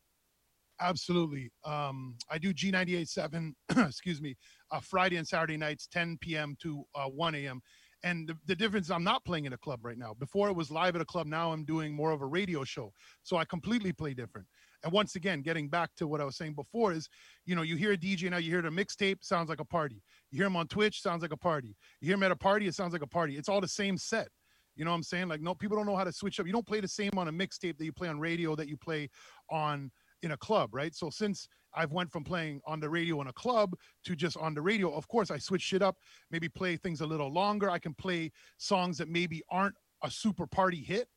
Absolutely. 0.80 1.50
Um, 1.64 2.16
I 2.30 2.38
do 2.38 2.52
G98.7, 2.52 3.52
excuse 3.88 4.20
me, 4.20 4.36
uh, 4.70 4.80
Friday 4.80 5.16
and 5.16 5.26
Saturday 5.26 5.56
nights, 5.56 5.88
10 5.90 6.18
p.m. 6.20 6.56
to 6.60 6.84
uh, 6.94 7.06
1 7.06 7.34
a.m. 7.34 7.60
And 8.04 8.28
the, 8.28 8.36
the 8.46 8.54
difference, 8.54 8.90
I'm 8.90 9.02
not 9.02 9.24
playing 9.24 9.46
in 9.46 9.52
a 9.54 9.58
club 9.58 9.80
right 9.82 9.96
now. 9.96 10.14
Before 10.18 10.48
it 10.48 10.54
was 10.54 10.70
live 10.70 10.94
at 10.94 11.02
a 11.02 11.06
club. 11.06 11.26
Now 11.26 11.52
I'm 11.52 11.64
doing 11.64 11.94
more 11.94 12.10
of 12.10 12.20
a 12.20 12.26
radio 12.26 12.62
show. 12.62 12.92
So 13.22 13.36
I 13.36 13.44
completely 13.46 13.92
play 13.92 14.12
different. 14.12 14.46
And 14.84 14.92
once 14.92 15.16
again, 15.16 15.40
getting 15.40 15.68
back 15.68 15.90
to 15.96 16.06
what 16.06 16.20
I 16.20 16.24
was 16.24 16.36
saying 16.36 16.54
before 16.54 16.92
is, 16.92 17.08
you 17.46 17.56
know, 17.56 17.62
you 17.62 17.76
hear 17.76 17.92
a 17.92 17.96
DJ 17.96 18.30
now, 18.30 18.36
you 18.36 18.50
hear 18.50 18.62
the 18.62 18.68
mixtape, 18.68 19.16
sounds 19.22 19.48
like 19.48 19.60
a 19.60 19.64
party. 19.64 20.02
You 20.30 20.38
hear 20.38 20.46
him 20.46 20.56
on 20.56 20.68
Twitch, 20.68 21.00
sounds 21.00 21.22
like 21.22 21.32
a 21.32 21.36
party. 21.36 21.74
You 22.00 22.08
hear 22.08 22.14
him 22.14 22.22
at 22.22 22.30
a 22.30 22.36
party, 22.36 22.66
it 22.66 22.74
sounds 22.74 22.92
like 22.92 23.02
a 23.02 23.06
party. 23.08 23.36
It's 23.36 23.48
all 23.48 23.60
the 23.60 23.68
same 23.68 23.96
set. 23.96 24.28
You 24.76 24.84
know 24.84 24.90
what 24.90 24.98
I'm 24.98 25.02
saying? 25.02 25.28
Like, 25.28 25.40
no, 25.40 25.54
people 25.54 25.76
don't 25.76 25.86
know 25.86 25.96
how 25.96 26.04
to 26.04 26.12
switch 26.12 26.38
up. 26.38 26.46
You 26.46 26.52
don't 26.52 26.66
play 26.66 26.80
the 26.80 26.88
same 26.88 27.12
on 27.16 27.28
a 27.28 27.32
mixtape 27.32 27.78
that 27.78 27.84
you 27.84 27.92
play 27.92 28.08
on 28.08 28.20
radio 28.20 28.54
that 28.54 28.68
you 28.68 28.76
play 28.76 29.08
on 29.50 29.90
in 30.22 30.32
a 30.32 30.36
club, 30.36 30.74
right? 30.74 30.94
So 30.94 31.10
since 31.10 31.48
I've 31.74 31.92
went 31.92 32.10
from 32.10 32.24
playing 32.24 32.60
on 32.66 32.80
the 32.80 32.88
radio 32.88 33.20
in 33.20 33.26
a 33.26 33.32
club 33.32 33.74
to 34.04 34.16
just 34.16 34.36
on 34.36 34.54
the 34.54 34.62
radio, 34.62 34.92
of 34.92 35.06
course 35.08 35.30
I 35.30 35.38
switch 35.38 35.62
shit 35.62 35.82
up, 35.82 35.96
maybe 36.30 36.48
play 36.48 36.76
things 36.76 37.00
a 37.00 37.06
little 37.06 37.32
longer. 37.32 37.70
I 37.70 37.78
can 37.78 37.94
play 37.94 38.32
songs 38.56 38.98
that 38.98 39.08
maybe 39.08 39.42
aren't 39.50 39.74
a 40.02 40.10
super 40.10 40.46
party 40.46 40.82
hit. 40.82 41.08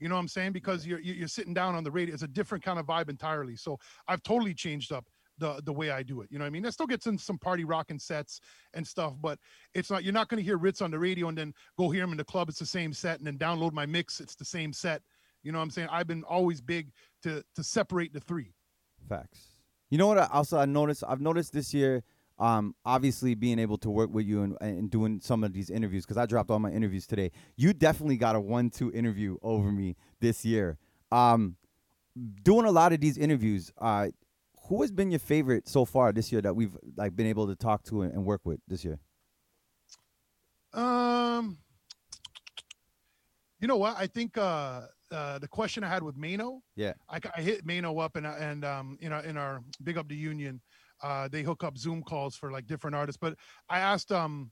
You 0.00 0.08
know 0.08 0.16
what 0.16 0.22
I'm 0.22 0.28
saying? 0.28 0.52
Because 0.52 0.86
you're 0.86 1.00
you're 1.00 1.14
you're 1.14 1.28
sitting 1.28 1.54
down 1.54 1.74
on 1.74 1.84
the 1.84 1.90
radio. 1.90 2.14
It's 2.14 2.24
a 2.24 2.28
different 2.28 2.64
kind 2.64 2.78
of 2.78 2.86
vibe 2.86 3.08
entirely. 3.08 3.56
So 3.56 3.78
I've 4.08 4.22
totally 4.22 4.54
changed 4.54 4.92
up 4.92 5.06
the 5.38 5.60
the 5.64 5.72
way 5.72 5.90
I 5.90 6.02
do 6.02 6.20
it. 6.20 6.28
You 6.30 6.38
know 6.38 6.44
what 6.44 6.48
I 6.48 6.50
mean? 6.50 6.66
I 6.66 6.70
still 6.70 6.86
get 6.86 7.06
in 7.06 7.18
some 7.18 7.38
party 7.38 7.64
rocking 7.64 7.98
sets 7.98 8.40
and 8.74 8.86
stuff, 8.86 9.14
but 9.20 9.38
it's 9.72 9.90
not 9.90 10.04
you're 10.04 10.12
not 10.12 10.28
going 10.28 10.38
to 10.38 10.44
hear 10.44 10.58
Ritz 10.58 10.82
on 10.82 10.90
the 10.90 10.98
radio 10.98 11.28
and 11.28 11.38
then 11.38 11.52
go 11.78 11.90
hear 11.90 12.04
him 12.04 12.12
in 12.12 12.18
the 12.18 12.24
club. 12.24 12.48
It's 12.48 12.58
the 12.58 12.66
same 12.66 12.92
set, 12.92 13.18
and 13.18 13.26
then 13.26 13.38
download 13.38 13.72
my 13.72 13.86
mix. 13.86 14.20
It's 14.20 14.34
the 14.34 14.44
same 14.44 14.72
set. 14.72 15.02
You 15.44 15.52
know 15.52 15.58
what 15.58 15.64
I'm 15.64 15.70
saying? 15.70 15.88
I've 15.92 16.06
been 16.06 16.24
always 16.24 16.60
big 16.60 16.90
to 17.22 17.44
to 17.54 17.62
separate 17.62 18.12
the 18.12 18.20
three. 18.20 18.54
Facts. 19.08 19.38
You 19.90 19.98
know 19.98 20.08
what? 20.08 20.18
I 20.18 20.28
also 20.32 20.58
I 20.58 20.64
noticed. 20.64 21.04
I've 21.06 21.20
noticed 21.20 21.52
this 21.52 21.72
year. 21.72 22.02
Um, 22.36 22.74
obviously 22.84 23.36
being 23.36 23.60
able 23.60 23.78
to 23.78 23.88
work 23.88 24.12
with 24.12 24.26
you 24.26 24.42
and, 24.42 24.56
and 24.60 24.90
doing 24.90 25.20
some 25.20 25.44
of 25.44 25.52
these 25.52 25.70
interviews 25.70 26.04
because 26.04 26.16
I 26.16 26.26
dropped 26.26 26.50
all 26.50 26.58
my 26.58 26.72
interviews 26.72 27.06
today. 27.06 27.30
You 27.54 27.72
definitely 27.72 28.16
got 28.16 28.34
a 28.34 28.40
one-two 28.40 28.90
interview 28.90 29.36
over 29.40 29.70
me 29.70 29.94
this 30.18 30.44
year. 30.44 30.76
Um, 31.12 31.54
doing 32.42 32.66
a 32.66 32.72
lot 32.72 32.92
of 32.92 33.00
these 33.00 33.16
interviews. 33.16 33.72
Uh, 33.78 34.08
who 34.68 34.80
has 34.82 34.90
been 34.90 35.10
your 35.10 35.20
favorite 35.20 35.68
so 35.68 35.84
far 35.84 36.12
this 36.12 36.32
year 36.32 36.40
that 36.40 36.56
we've 36.56 36.76
like 36.96 37.14
been 37.14 37.26
able 37.26 37.46
to 37.46 37.54
talk 37.54 37.84
to 37.84 38.02
and, 38.02 38.12
and 38.12 38.24
work 38.24 38.40
with 38.44 38.58
this 38.66 38.84
year? 38.84 38.98
Um, 40.72 41.58
you 43.60 43.68
know 43.68 43.76
what? 43.76 43.96
I 43.96 44.06
think 44.06 44.36
uh, 44.36 44.82
uh, 45.10 45.38
the 45.38 45.48
question 45.48 45.84
I 45.84 45.88
had 45.88 46.02
with 46.02 46.16
Mano, 46.16 46.62
Yeah. 46.76 46.94
I, 47.08 47.20
I 47.36 47.40
hit 47.42 47.64
Mano 47.66 47.98
up 47.98 48.16
and 48.16 48.26
and 48.26 48.64
um, 48.64 48.98
you 49.00 49.08
know 49.08 49.20
in 49.20 49.36
our 49.36 49.60
big 49.82 49.98
up 49.98 50.08
the 50.08 50.16
union. 50.16 50.60
uh, 51.02 51.28
they 51.28 51.42
hook 51.42 51.64
up 51.64 51.76
Zoom 51.76 52.02
calls 52.02 52.36
for 52.36 52.50
like 52.50 52.66
different 52.66 52.96
artists. 52.96 53.18
But 53.20 53.34
I 53.68 53.78
asked 53.80 54.12
um 54.12 54.50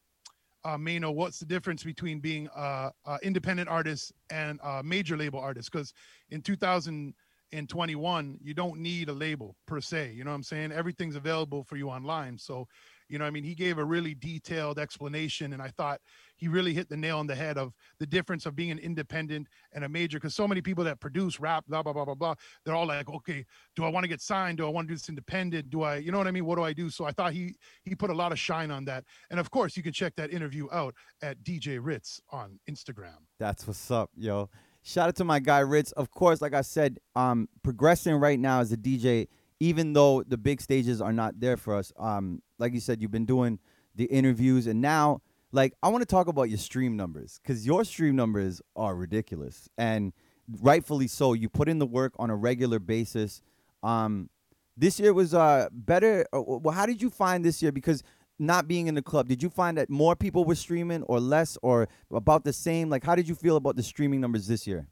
uh, 0.64 0.78
Mano, 0.78 1.11
what's 1.11 1.40
the 1.40 1.47
difference 1.47 1.82
between 1.82 2.21
being 2.21 2.49
uh, 2.54 2.90
uh 3.04 3.18
independent 3.23 3.68
artist 3.68 4.12
and 4.30 4.61
a 4.62 4.82
major 4.82 5.16
label 5.16 5.40
artist? 5.40 5.73
Because 5.73 5.92
in 6.30 6.40
2021, 6.42 8.38
you 8.42 8.54
don't 8.54 8.78
need 8.78 9.09
a 9.09 9.12
label 9.12 9.56
per 9.66 9.80
se. 9.80 10.12
You 10.14 10.25
know 10.25 10.30
what 10.30 10.37
I'm 10.37 10.42
saying? 10.42 10.73
Everything's 10.73 11.16
available 11.16 11.64
for 11.64 11.76
you 11.76 11.88
online. 11.88 12.38
So 12.38 12.68
you 13.09 13.18
know, 13.18 13.26
I 13.26 13.30
mean, 13.30 13.44
he 13.44 13.54
gave 13.54 13.76
a 13.78 13.85
really 13.85 14.14
detailed 14.14 14.78
explanation, 14.78 15.52
and 15.52 15.61
I 15.61 15.68
thought 15.68 16.00
he 16.42 16.49
really 16.49 16.75
hit 16.75 16.88
the 16.88 16.96
nail 16.96 17.18
on 17.18 17.28
the 17.28 17.37
head 17.37 17.56
of 17.56 17.72
the 18.00 18.06
difference 18.06 18.46
of 18.46 18.56
being 18.56 18.72
an 18.72 18.78
independent 18.80 19.46
and 19.72 19.84
a 19.84 19.88
major. 19.88 20.18
Because 20.18 20.34
so 20.34 20.49
many 20.49 20.61
people 20.61 20.82
that 20.82 20.99
produce 20.99 21.38
rap, 21.38 21.64
blah 21.68 21.84
blah 21.84 21.92
blah 21.92 22.04
blah 22.04 22.16
blah, 22.16 22.34
they're 22.64 22.75
all 22.75 22.87
like, 22.87 23.08
okay, 23.08 23.46
do 23.76 23.84
I 23.84 23.88
want 23.88 24.02
to 24.02 24.08
get 24.08 24.20
signed? 24.20 24.58
Do 24.58 24.66
I 24.66 24.68
want 24.68 24.88
to 24.88 24.92
do 24.92 24.96
this 24.96 25.08
independent? 25.08 25.70
Do 25.70 25.82
I, 25.82 25.99
you 25.99 26.11
know 26.11 26.18
what 26.18 26.26
I 26.26 26.32
mean? 26.32 26.44
What 26.44 26.56
do 26.56 26.64
I 26.64 26.72
do? 26.72 26.90
So 26.90 27.04
I 27.04 27.12
thought 27.12 27.32
he 27.32 27.54
he 27.84 27.94
put 27.94 28.11
a 28.11 28.14
lot 28.14 28.32
of 28.32 28.40
shine 28.40 28.72
on 28.72 28.84
that, 28.87 29.04
and 29.30 29.38
of 29.38 29.52
course, 29.52 29.76
you 29.76 29.84
can 29.84 29.92
check 29.92 30.16
that 30.16 30.32
interview 30.32 30.66
out 30.72 30.96
at 31.22 31.44
DJ 31.44 31.78
Ritz 31.80 32.20
on 32.30 32.58
Instagram. 32.68 33.18
That's 33.38 33.64
what's 33.64 33.88
up, 33.92 34.11
yo. 34.16 34.50
Shout 34.82 35.11
out 35.11 35.14
to 35.16 35.25
my 35.25 35.38
guy 35.38 35.61
Ritz. 35.61 35.92
Of 35.92 36.11
course, 36.11 36.42
like 36.42 36.54
I 36.54 36.62
said, 36.62 36.99
um, 37.14 37.49
progressing 37.62 38.16
right 38.16 38.40
now 38.40 38.58
as 38.58 38.72
a 38.72 38.76
DJ 38.76 39.28
even 39.61 39.92
though 39.92 40.25
the 40.26 40.37
big 40.37 40.61
stages 40.61 41.00
are 41.00 41.12
not 41.12 41.38
there 41.38 41.56
for 41.56 41.76
us, 41.76 41.92
um, 41.96 42.42
like 42.58 42.75
you 42.75 42.80
said, 42.80 43.00
you've 43.00 43.12
been 43.12 43.25
doing 43.25 43.61
the 43.94 44.06
interviews, 44.06 44.66
and 44.66 44.80
now, 44.80 45.20
like, 45.52 45.75
I 45.82 45.88
want 45.88 46.02
to 46.02 46.06
talk 46.06 46.28
about 46.28 46.44
your 46.44 46.59
stream 46.59 46.97
numbers 46.97 47.38
because 47.42 47.66
your 47.66 47.85
stream 47.85 48.16
numbers 48.16 48.62
are 48.75 48.97
ridiculous, 48.97 49.68
and 49.76 50.12
rightfully 50.61 51.06
so. 51.06 51.35
You 51.35 51.49
put 51.49 51.68
in 51.68 51.78
the 51.78 51.87
work 51.87 52.12
on 52.18 52.30
a 52.30 52.37
regular 52.37 52.78
basis. 52.78 53.42
Um, 53.82 54.30
this 54.76 54.99
year 54.99 55.12
was 55.12 55.35
uh 55.35 55.68
better. 55.71 56.26
Uh, 56.32 56.42
well, 56.42 56.75
how 56.75 56.87
did 56.87 57.02
you 57.02 57.11
find 57.11 57.44
this 57.44 57.62
year? 57.62 57.73
Because 57.73 58.02
not 58.38 58.66
being 58.66 58.87
in 58.87 58.94
the 58.94 59.02
club, 59.02 59.28
did 59.28 59.42
you 59.42 59.50
find 59.50 59.76
that 59.76 59.90
more 59.90 60.16
people 60.16 60.44
were 60.44 60.54
streaming 60.54 61.02
or 61.04 61.21
less 61.21 61.59
or 61.62 61.88
about 62.11 62.44
the 62.44 62.52
same? 62.52 62.88
Like, 62.88 63.04
how 63.04 63.14
did 63.14 63.28
you 63.28 63.35
feel 63.35 63.56
about 63.56 63.76
the 63.76 63.82
streaming 63.82 64.21
numbers 64.21 64.47
this 64.47 64.66
year? 64.66 64.88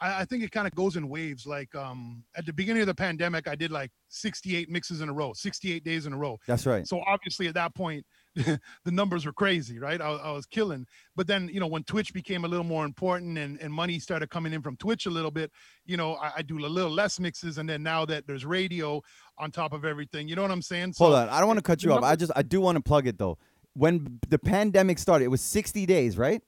I, 0.00 0.20
I 0.20 0.24
think 0.24 0.42
it 0.42 0.50
kind 0.50 0.66
of 0.66 0.74
goes 0.74 0.96
in 0.96 1.08
waves. 1.08 1.46
Like 1.46 1.74
um, 1.74 2.24
at 2.36 2.46
the 2.46 2.52
beginning 2.52 2.82
of 2.82 2.86
the 2.86 2.94
pandemic, 2.94 3.48
I 3.48 3.54
did 3.54 3.70
like 3.70 3.90
68 4.08 4.70
mixes 4.70 5.00
in 5.00 5.08
a 5.08 5.12
row, 5.12 5.32
68 5.32 5.84
days 5.84 6.06
in 6.06 6.12
a 6.12 6.16
row. 6.16 6.38
That's 6.46 6.66
right. 6.66 6.86
So 6.86 7.02
obviously 7.06 7.48
at 7.48 7.54
that 7.54 7.74
point, 7.74 8.04
the 8.36 8.60
numbers 8.86 9.26
were 9.26 9.32
crazy, 9.32 9.78
right? 9.78 10.00
I, 10.00 10.08
I, 10.08 10.30
was 10.30 10.46
killing. 10.46 10.86
But 11.16 11.26
then, 11.26 11.48
you 11.52 11.58
know, 11.58 11.66
when 11.66 11.82
Twitch 11.82 12.14
became 12.14 12.44
a 12.44 12.48
little 12.48 12.64
more 12.64 12.84
important 12.84 13.38
and, 13.38 13.60
and 13.60 13.72
money 13.72 13.98
started 13.98 14.30
coming 14.30 14.52
in 14.52 14.62
from 14.62 14.76
Twitch 14.76 15.06
a 15.06 15.10
little 15.10 15.32
bit, 15.32 15.50
you 15.84 15.96
know, 15.96 16.14
I, 16.14 16.32
I 16.36 16.42
do 16.42 16.58
a 16.58 16.66
little 16.66 16.90
less 16.90 17.18
mixes. 17.18 17.58
And 17.58 17.68
then 17.68 17.82
now 17.82 18.04
that 18.06 18.26
there's 18.26 18.44
radio 18.44 19.02
on 19.38 19.50
top 19.50 19.72
of 19.72 19.84
everything, 19.84 20.28
you 20.28 20.36
know 20.36 20.42
what 20.42 20.52
I'm 20.52 20.62
saying? 20.62 20.92
So, 20.92 21.06
Hold 21.06 21.16
on. 21.16 21.28
I 21.28 21.38
don't 21.38 21.48
want 21.48 21.58
to 21.58 21.62
cut 21.62 21.82
you 21.82 21.92
off. 21.92 22.04
I 22.04 22.14
just, 22.14 22.32
I 22.36 22.42
do 22.42 22.60
want 22.60 22.76
to 22.76 22.82
plug 22.82 23.06
it 23.06 23.18
though. 23.18 23.38
When 23.74 24.20
the 24.28 24.38
pandemic 24.38 24.98
started, 24.98 25.24
it 25.24 25.28
was 25.28 25.40
60 25.40 25.86
days, 25.86 26.16
right? 26.16 26.42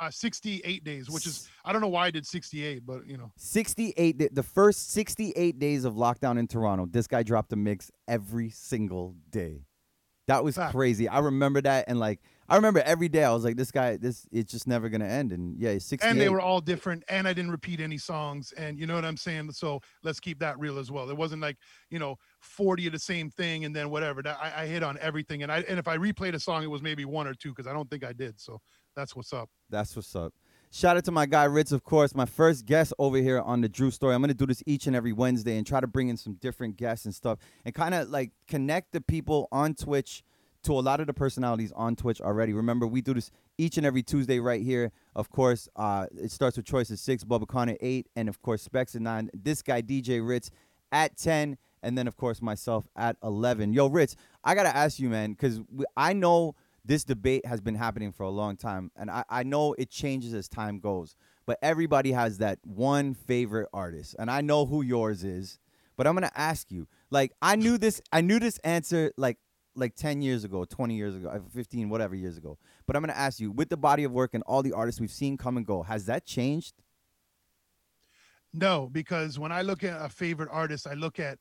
uh, 0.00 0.10
68 0.10 0.82
days, 0.82 1.10
which 1.10 1.26
is 1.26 1.48
I 1.64 1.72
don't 1.72 1.82
know 1.82 1.88
why 1.88 2.06
I 2.06 2.10
did 2.10 2.26
68, 2.26 2.84
but 2.84 3.06
you 3.06 3.18
know. 3.18 3.30
68 3.36 4.34
the 4.34 4.42
first 4.42 4.90
68 4.92 5.58
days 5.58 5.84
of 5.84 5.94
lockdown 5.94 6.38
in 6.38 6.48
Toronto, 6.48 6.86
this 6.86 7.06
guy 7.06 7.22
dropped 7.22 7.52
a 7.52 7.56
mix 7.56 7.90
every 8.08 8.50
single 8.50 9.14
day. 9.28 9.66
That 10.30 10.44
was 10.44 10.56
crazy. 10.70 11.08
I 11.08 11.18
remember 11.18 11.60
that 11.62 11.86
and 11.88 11.98
like 11.98 12.20
I 12.48 12.54
remember 12.54 12.80
every 12.80 13.08
day 13.08 13.24
I 13.24 13.32
was 13.32 13.44
like 13.44 13.56
this 13.56 13.72
guy 13.72 13.96
this 13.96 14.26
it's 14.30 14.52
just 14.52 14.68
never 14.68 14.88
going 14.88 15.00
to 15.00 15.06
end 15.06 15.32
and 15.32 15.58
yeah, 15.58 15.76
68. 15.76 16.08
And 16.08 16.20
they 16.20 16.28
were 16.28 16.40
all 16.40 16.60
different 16.60 17.02
and 17.08 17.26
I 17.26 17.32
didn't 17.32 17.50
repeat 17.50 17.80
any 17.80 17.98
songs 17.98 18.52
and 18.52 18.78
you 18.78 18.86
know 18.86 18.94
what 18.94 19.04
I'm 19.04 19.16
saying? 19.16 19.50
So 19.50 19.80
let's 20.04 20.20
keep 20.20 20.38
that 20.38 20.56
real 20.58 20.78
as 20.78 20.88
well. 20.90 21.10
It 21.10 21.16
wasn't 21.16 21.42
like, 21.42 21.56
you 21.90 21.98
know, 21.98 22.14
40 22.42 22.86
of 22.86 22.92
the 22.92 22.98
same 23.00 23.28
thing 23.28 23.64
and 23.64 23.74
then 23.74 23.90
whatever. 23.90 24.22
I, 24.24 24.62
I 24.62 24.66
hit 24.66 24.84
on 24.84 24.98
everything 25.00 25.42
and 25.42 25.50
I 25.50 25.64
and 25.68 25.80
if 25.80 25.88
I 25.88 25.96
replayed 25.96 26.34
a 26.34 26.40
song 26.40 26.62
it 26.62 26.70
was 26.70 26.80
maybe 26.80 27.04
one 27.04 27.26
or 27.26 27.34
two 27.34 27.52
cuz 27.52 27.66
I 27.66 27.72
don't 27.72 27.90
think 27.90 28.04
I 28.04 28.12
did. 28.12 28.38
So 28.38 28.60
that's 28.94 29.16
what's 29.16 29.32
up. 29.32 29.50
That's 29.68 29.96
what's 29.96 30.14
up. 30.14 30.32
Shout 30.72 30.96
out 30.96 31.04
to 31.06 31.10
my 31.10 31.26
guy 31.26 31.44
Ritz, 31.44 31.72
of 31.72 31.82
course, 31.82 32.14
my 32.14 32.26
first 32.26 32.64
guest 32.64 32.92
over 32.96 33.16
here 33.16 33.40
on 33.40 33.60
the 33.60 33.68
Dru 33.68 33.90
Story. 33.90 34.14
I'm 34.14 34.20
gonna 34.20 34.34
do 34.34 34.46
this 34.46 34.62
each 34.66 34.86
and 34.86 34.94
every 34.94 35.12
Wednesday 35.12 35.56
and 35.56 35.66
try 35.66 35.80
to 35.80 35.88
bring 35.88 36.08
in 36.10 36.16
some 36.16 36.34
different 36.34 36.76
guests 36.76 37.04
and 37.06 37.12
stuff, 37.12 37.40
and 37.64 37.74
kind 37.74 37.92
of 37.92 38.08
like 38.08 38.30
connect 38.46 38.92
the 38.92 39.00
people 39.00 39.48
on 39.50 39.74
Twitch 39.74 40.22
to 40.62 40.72
a 40.72 40.78
lot 40.78 41.00
of 41.00 41.08
the 41.08 41.12
personalities 41.12 41.72
on 41.72 41.96
Twitch 41.96 42.20
already. 42.20 42.52
Remember, 42.52 42.86
we 42.86 43.00
do 43.00 43.14
this 43.14 43.32
each 43.58 43.78
and 43.78 43.86
every 43.86 44.04
Tuesday 44.04 44.38
right 44.38 44.62
here. 44.62 44.92
Of 45.16 45.28
course, 45.30 45.68
uh, 45.74 46.06
it 46.16 46.30
starts 46.30 46.56
with 46.56 46.66
Choice 46.66 46.92
at 46.92 47.00
six, 47.00 47.24
Bubba 47.24 47.48
Khan 47.48 47.76
eight, 47.80 48.06
and 48.14 48.28
of 48.28 48.40
course 48.40 48.62
Specs 48.62 48.94
at 48.94 49.02
nine. 49.02 49.28
This 49.34 49.62
guy 49.62 49.82
DJ 49.82 50.24
Ritz 50.24 50.52
at 50.92 51.16
ten, 51.16 51.58
and 51.82 51.98
then 51.98 52.06
of 52.06 52.16
course 52.16 52.40
myself 52.40 52.86
at 52.94 53.16
eleven. 53.24 53.72
Yo, 53.72 53.88
Ritz, 53.88 54.14
I 54.44 54.54
gotta 54.54 54.74
ask 54.74 55.00
you, 55.00 55.08
man, 55.08 55.32
because 55.32 55.60
I 55.96 56.12
know 56.12 56.54
this 56.90 57.04
debate 57.04 57.46
has 57.46 57.60
been 57.60 57.76
happening 57.76 58.10
for 58.10 58.24
a 58.24 58.30
long 58.30 58.56
time, 58.56 58.90
and 58.96 59.12
I, 59.12 59.22
I 59.30 59.42
know 59.44 59.74
it 59.74 59.90
changes 59.90 60.34
as 60.34 60.48
time 60.48 60.80
goes. 60.80 61.14
But 61.46 61.56
everybody 61.62 62.10
has 62.10 62.38
that 62.38 62.58
one 62.64 63.14
favorite 63.14 63.68
artist, 63.72 64.16
and 64.18 64.28
I 64.28 64.40
know 64.40 64.66
who 64.66 64.82
yours 64.82 65.22
is. 65.22 65.60
But 65.96 66.08
I'm 66.08 66.14
gonna 66.14 66.32
ask 66.34 66.68
you, 66.72 66.88
like, 67.08 67.32
I 67.40 67.54
knew 67.54 67.78
this, 67.78 68.02
I 68.12 68.22
knew 68.22 68.40
this 68.40 68.58
answer, 68.64 69.12
like, 69.16 69.38
like 69.76 69.94
10 69.94 70.20
years 70.20 70.42
ago, 70.42 70.64
20 70.64 70.96
years 70.96 71.14
ago, 71.14 71.28
uh, 71.28 71.38
15, 71.54 71.90
whatever 71.90 72.16
years 72.16 72.36
ago. 72.36 72.58
But 72.86 72.96
I'm 72.96 73.02
gonna 73.02 73.12
ask 73.12 73.38
you, 73.38 73.52
with 73.52 73.68
the 73.68 73.76
body 73.76 74.02
of 74.02 74.10
work 74.10 74.34
and 74.34 74.42
all 74.42 74.64
the 74.64 74.72
artists 74.72 75.00
we've 75.00 75.12
seen 75.12 75.36
come 75.36 75.56
and 75.56 75.64
go, 75.64 75.84
has 75.84 76.06
that 76.06 76.26
changed? 76.26 76.74
No, 78.52 78.88
because 78.90 79.38
when 79.38 79.52
I 79.52 79.62
look 79.62 79.84
at 79.84 80.04
a 80.04 80.08
favorite 80.08 80.48
artist, 80.50 80.88
I 80.88 80.94
look 80.94 81.20
at, 81.20 81.38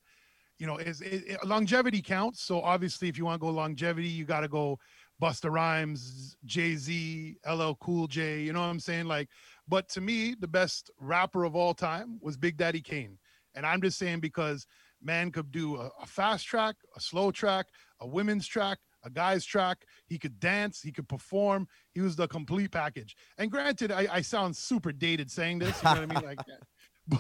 you 0.60 0.68
know, 0.68 0.77
is 0.77 1.01
it, 1.01 1.24
it, 1.25 1.44
longevity 1.44 2.03
counts. 2.03 2.44
So 2.44 2.62
obviously, 2.62 3.10
if 3.10 3.18
you 3.18 3.25
want 3.25 3.41
to 3.41 3.48
go 3.48 3.51
longevity, 3.51 4.10
you 4.10 4.25
got 4.25 4.41
to 4.41 4.48
go 4.48 4.77
Busta 5.22 5.52
Rhymes, 5.52 6.38
Jay 6.46 6.76
Z, 6.76 7.38
LL 7.46 7.74
Cool 7.80 8.08
J. 8.08 8.42
You 8.42 8.54
know 8.54 8.62
what 8.62 8.68
I'm 8.68 8.80
saying? 8.80 9.06
Like, 9.06 9.30
but 9.68 9.90
to 9.90 10.02
me, 10.02 10.36
the 10.40 10.48
best 10.48 10.90
rapper 11.00 11.44
of 11.44 11.56
all 11.56 11.74
time 11.74 12.20
was 12.22 12.38
Big 12.38 12.58
Daddy 12.58 12.82
Kane. 12.82 13.18
And 13.56 13.66
I'm 13.66 13.82
just 13.82 13.98
saying 13.98 14.20
because 14.20 14.66
man 15.02 15.32
could 15.32 15.52
do 15.52 15.78
a, 15.78 15.90
a 16.02 16.06
fast 16.06 16.46
track, 16.46 16.76
a 16.96 17.00
slow 17.02 17.32
track, 17.32 17.68
a 18.00 18.08
women's 18.08 18.48
track, 18.48 18.80
a 19.04 19.10
guy's 19.10 19.46
track. 19.46 19.86
He 20.08 20.18
could 20.18 20.40
dance, 20.40 20.82
he 20.82 20.92
could 20.92 21.08
perform. 21.08 21.68
He 21.94 22.02
was 22.02 22.16
the 22.16 22.28
complete 22.28 22.72
package. 22.72 23.16
And 23.38 23.52
granted, 23.52 23.92
I, 23.92 24.08
I 24.12 24.22
sound 24.22 24.56
super 24.56 24.92
dated 24.92 25.32
saying 25.32 25.60
this. 25.60 25.82
You 25.84 25.90
know 25.90 26.02
what 26.02 26.12
I 26.12 26.22
mean? 26.22 26.24
Like, 26.30 26.40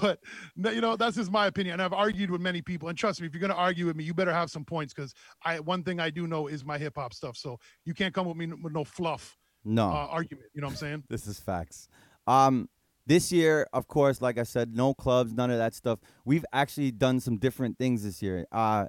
but 0.01 0.19
you 0.55 0.81
know 0.81 0.95
that's 0.95 1.15
just 1.15 1.31
my 1.31 1.47
opinion 1.47 1.73
and 1.73 1.81
i've 1.81 1.93
argued 1.93 2.29
with 2.29 2.41
many 2.41 2.61
people 2.61 2.89
and 2.89 2.97
trust 2.97 3.21
me 3.21 3.27
if 3.27 3.33
you're 3.33 3.39
going 3.39 3.51
to 3.51 3.55
argue 3.55 3.85
with 3.85 3.95
me 3.95 4.03
you 4.03 4.13
better 4.13 4.33
have 4.33 4.49
some 4.49 4.63
points 4.63 4.93
because 4.93 5.13
i 5.43 5.59
one 5.59 5.83
thing 5.83 5.99
i 5.99 6.09
do 6.09 6.27
know 6.27 6.47
is 6.47 6.63
my 6.63 6.77
hip-hop 6.77 7.13
stuff 7.13 7.35
so 7.35 7.57
you 7.85 7.93
can't 7.93 8.13
come 8.13 8.27
with 8.27 8.37
me 8.37 8.47
with 8.61 8.73
no 8.73 8.83
fluff 8.83 9.37
no. 9.65 9.87
uh, 9.87 10.07
argument 10.09 10.47
you 10.53 10.61
know 10.61 10.67
what 10.67 10.71
i'm 10.71 10.77
saying? 10.77 11.03
This 11.09 11.27
is 11.27 11.39
facts. 11.39 11.87
Um 12.27 12.69
this 13.07 13.31
year 13.31 13.67
of 13.73 13.87
course 13.87 14.21
like 14.21 14.37
i 14.37 14.43
said 14.43 14.75
no 14.75 14.93
clubs 14.93 15.33
none 15.33 15.49
of 15.49 15.57
that 15.57 15.73
stuff. 15.73 15.99
We've 16.25 16.45
actually 16.53 16.91
done 16.91 17.19
some 17.19 17.37
different 17.37 17.77
things 17.77 18.03
this 18.03 18.21
year. 18.21 18.45
Uh 18.51 18.85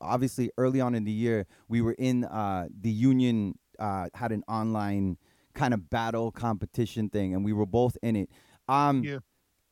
obviously 0.00 0.50
early 0.58 0.80
on 0.80 0.94
in 0.94 1.04
the 1.04 1.12
year 1.12 1.46
we 1.68 1.80
were 1.80 1.94
in 1.98 2.24
uh 2.24 2.66
the 2.80 2.90
union 2.90 3.58
uh 3.78 4.08
had 4.14 4.32
an 4.32 4.42
online 4.48 5.16
kind 5.54 5.74
of 5.74 5.88
battle 5.90 6.30
competition 6.30 7.08
thing 7.08 7.34
and 7.34 7.44
we 7.44 7.52
were 7.52 7.66
both 7.66 7.96
in 8.02 8.16
it. 8.16 8.28
Um 8.68 9.04
yeah 9.04 9.18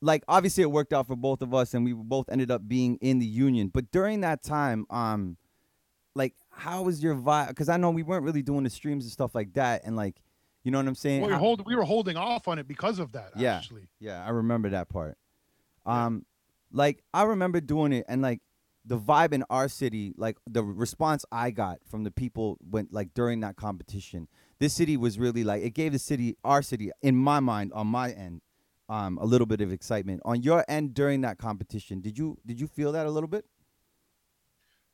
like 0.01 0.23
obviously 0.29 0.63
it 0.63 0.71
worked 0.71 0.93
out 0.93 1.07
for 1.07 1.17
both 1.17 1.43
of 1.43 1.53
us 1.55 1.75
and 1.75 1.85
we 1.85 1.93
both 1.93 2.29
ended 2.31 2.51
up 2.51 2.67
being 2.69 2.97
in 3.01 3.19
the 3.19 3.27
union 3.27 3.69
but 3.69 3.91
during 3.91 4.21
that 4.21 4.43
time 4.43 4.87
um 4.91 5.37
like 6.15 6.35
how 6.51 6.83
was 6.83 7.03
your 7.03 7.15
vibe 7.15 7.49
because 7.49 7.69
i 7.69 7.77
know 7.77 7.91
we 7.91 8.03
weren't 8.03 8.25
really 8.25 8.43
doing 8.43 8.65
the 8.65 8.71
streams 8.71 9.05
and 9.05 9.13
stuff 9.13 9.35
like 9.35 9.53
that 9.55 9.83
and 9.85 9.97
like 9.97 10.17
you 10.63 10.71
know 10.71 10.79
what 10.79 10.87
i'm 10.87 10.95
saying 10.95 11.23
well, 11.23 11.31
we, 11.31 11.37
hold, 11.37 11.67
we 11.67 11.77
were 11.77 11.85
holding 11.85 12.17
off 12.17 12.49
on 12.49 12.59
it 12.59 12.69
because 12.69 12.99
of 12.99 13.13
that 13.13 13.31
yeah 13.37 13.57
actually. 13.57 13.89
yeah 14.01 14.25
i 14.25 14.31
remember 14.31 14.69
that 14.71 14.89
part 14.89 15.17
um 15.87 16.25
yeah. 16.71 16.79
like 16.79 17.03
i 17.13 17.23
remember 17.23 17.61
doing 17.61 17.93
it 17.93 18.05
and 18.09 18.23
like 18.23 18.41
the 18.85 18.99
vibe 18.99 19.33
in 19.33 19.45
our 19.51 19.69
city 19.69 20.15
like 20.17 20.37
the 20.47 20.63
response 20.63 21.25
i 21.31 21.51
got 21.51 21.79
from 21.85 22.05
the 22.05 22.11
people 22.11 22.57
went 22.71 22.93
like 22.93 23.13
during 23.15 23.41
that 23.41 23.57
competition 23.57 24.29
this 24.61 24.73
city 24.73 24.97
was 24.97 25.19
really 25.19 25.45
like 25.45 25.63
it 25.63 25.71
gave 25.71 25.93
the 25.93 25.99
city 25.99 26.37
our 26.45 26.63
city 26.63 26.91
in 27.03 27.15
my 27.15 27.39
mind 27.39 27.73
on 27.75 27.87
my 27.87 28.11
end 28.11 28.41
um, 28.89 29.19
a 29.19 29.25
little 29.25 29.47
bit 29.47 29.61
of 29.61 29.73
excitement 29.73 30.23
on 30.25 30.43
your 30.43 30.65
end 30.69 30.95
during 30.95 31.21
that 31.23 31.39
competition. 31.39 32.01
Did 32.01 32.19
you 32.19 32.39
did 32.47 32.61
you 32.61 32.67
feel 32.67 32.93
that 32.93 33.07
a 33.07 33.11
little 33.11 33.29
bit? 33.29 33.45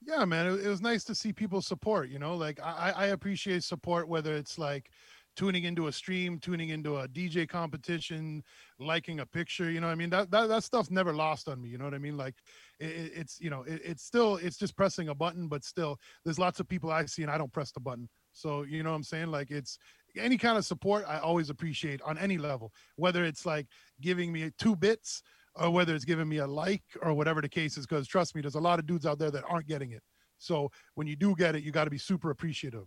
Yeah, 0.07 0.25
man, 0.25 0.47
it, 0.47 0.67
it 0.67 0.69
was 0.69 0.83
nice 0.83 1.05
to 1.05 1.15
see 1.15 1.33
people 1.33 1.63
support. 1.63 2.11
You 2.11 2.19
know, 2.19 2.37
like 2.37 2.61
I, 2.63 2.93
I 2.95 3.07
appreciate 3.07 3.65
support 3.65 4.09
whether 4.09 4.35
it's 4.35 4.59
like 4.59 4.91
tuning 5.37 5.65
into 5.65 5.89
a 5.89 5.93
stream, 5.93 6.39
tuning 6.39 6.69
into 6.69 6.99
a 6.99 7.09
DJ 7.09 7.49
competition, 7.49 8.43
liking 8.79 9.21
a 9.21 9.27
picture. 9.27 9.71
You 9.71 9.81
know, 9.81 9.89
I 9.89 9.95
mean 9.95 10.11
that 10.11 10.31
that 10.31 10.49
that 10.49 10.65
stuff's 10.65 10.91
never 10.91 11.15
lost 11.15 11.49
on 11.49 11.61
me. 11.61 11.69
You 11.69 11.79
know 11.79 11.85
what 11.85 11.95
I 11.95 11.99
mean? 11.99 12.17
Like 12.17 12.35
it, 12.81 13.13
it's 13.15 13.41
you 13.41 13.51
know 13.51 13.63
it, 13.63 13.81
it's 13.85 14.05
still 14.05 14.37
it's 14.37 14.57
just 14.57 14.77
pressing 14.77 15.09
a 15.09 15.15
button, 15.15 15.49
but 15.49 15.65
still 15.65 15.99
there's 16.25 16.39
lots 16.39 16.61
of 16.61 16.69
people 16.69 16.91
I 16.91 17.07
see 17.07 17.23
and 17.23 17.31
I 17.31 17.39
don't 17.39 17.53
press 17.53 17.73
the 17.73 17.81
button. 17.81 18.09
So 18.33 18.63
you 18.63 18.83
know 18.83 18.91
what 18.91 18.97
I'm 18.97 19.05
saying? 19.05 19.29
Like 19.29 19.51
it's 19.51 19.79
any 20.17 20.37
kind 20.37 20.59
of 20.59 20.65
support 20.65 21.05
I 21.07 21.19
always 21.19 21.51
appreciate 21.51 22.01
on 22.03 22.19
any 22.19 22.39
level, 22.39 22.73
whether 22.97 23.25
it's 23.25 23.47
like 23.47 23.67
giving 24.01 24.33
me 24.33 24.51
two 24.59 24.77
bits 24.77 25.23
or 25.55 25.71
whether 25.71 25.95
it's 25.95 26.05
giving 26.05 26.29
me 26.29 26.39
a 26.39 26.47
like 26.47 26.83
or 27.03 27.15
whatever 27.15 27.41
the 27.41 27.49
case 27.49 27.77
is. 27.77 27.87
Because 27.87 28.07
trust 28.07 28.35
me, 28.35 28.41
there's 28.41 28.55
a 28.55 28.61
lot 28.61 28.79
of 28.79 28.87
dudes 28.87 29.07
out 29.07 29.19
there 29.19 29.31
that 29.31 29.45
aren't 29.49 29.67
getting 29.67 29.93
it. 29.93 30.03
So 30.39 30.71
when 30.95 31.07
you 31.07 31.17
do 31.17 31.35
get 31.35 31.55
it, 31.55 31.63
you 31.63 31.71
got 31.71 31.85
to 31.85 31.91
be 31.91 31.99
super 31.99 32.31
appreciative. 32.31 32.87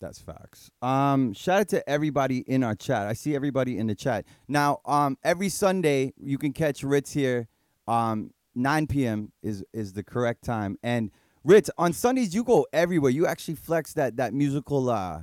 That's 0.00 0.18
facts. 0.18 0.70
Um, 0.82 1.32
shout 1.32 1.60
out 1.60 1.68
to 1.68 1.88
everybody 1.88 2.38
in 2.38 2.62
our 2.62 2.74
chat. 2.74 3.06
I 3.06 3.14
see 3.14 3.34
everybody 3.34 3.78
in 3.78 3.86
the 3.86 3.94
chat. 3.94 4.26
Now, 4.46 4.80
um, 4.84 5.16
every 5.24 5.48
Sunday 5.48 6.12
you 6.18 6.36
can 6.36 6.52
catch 6.52 6.82
Ritz 6.82 7.12
here. 7.12 7.48
Um, 7.86 8.32
9 8.54 8.86
p.m. 8.86 9.32
is 9.42 9.64
is 9.72 9.92
the 9.92 10.02
correct 10.02 10.42
time. 10.42 10.78
And 10.82 11.10
Ritz, 11.44 11.70
on 11.78 11.92
Sundays 11.92 12.34
you 12.34 12.42
go 12.42 12.66
everywhere. 12.72 13.10
You 13.10 13.26
actually 13.26 13.54
flex 13.54 13.92
that 13.94 14.16
that 14.16 14.34
musical 14.34 14.90
uh 14.90 15.22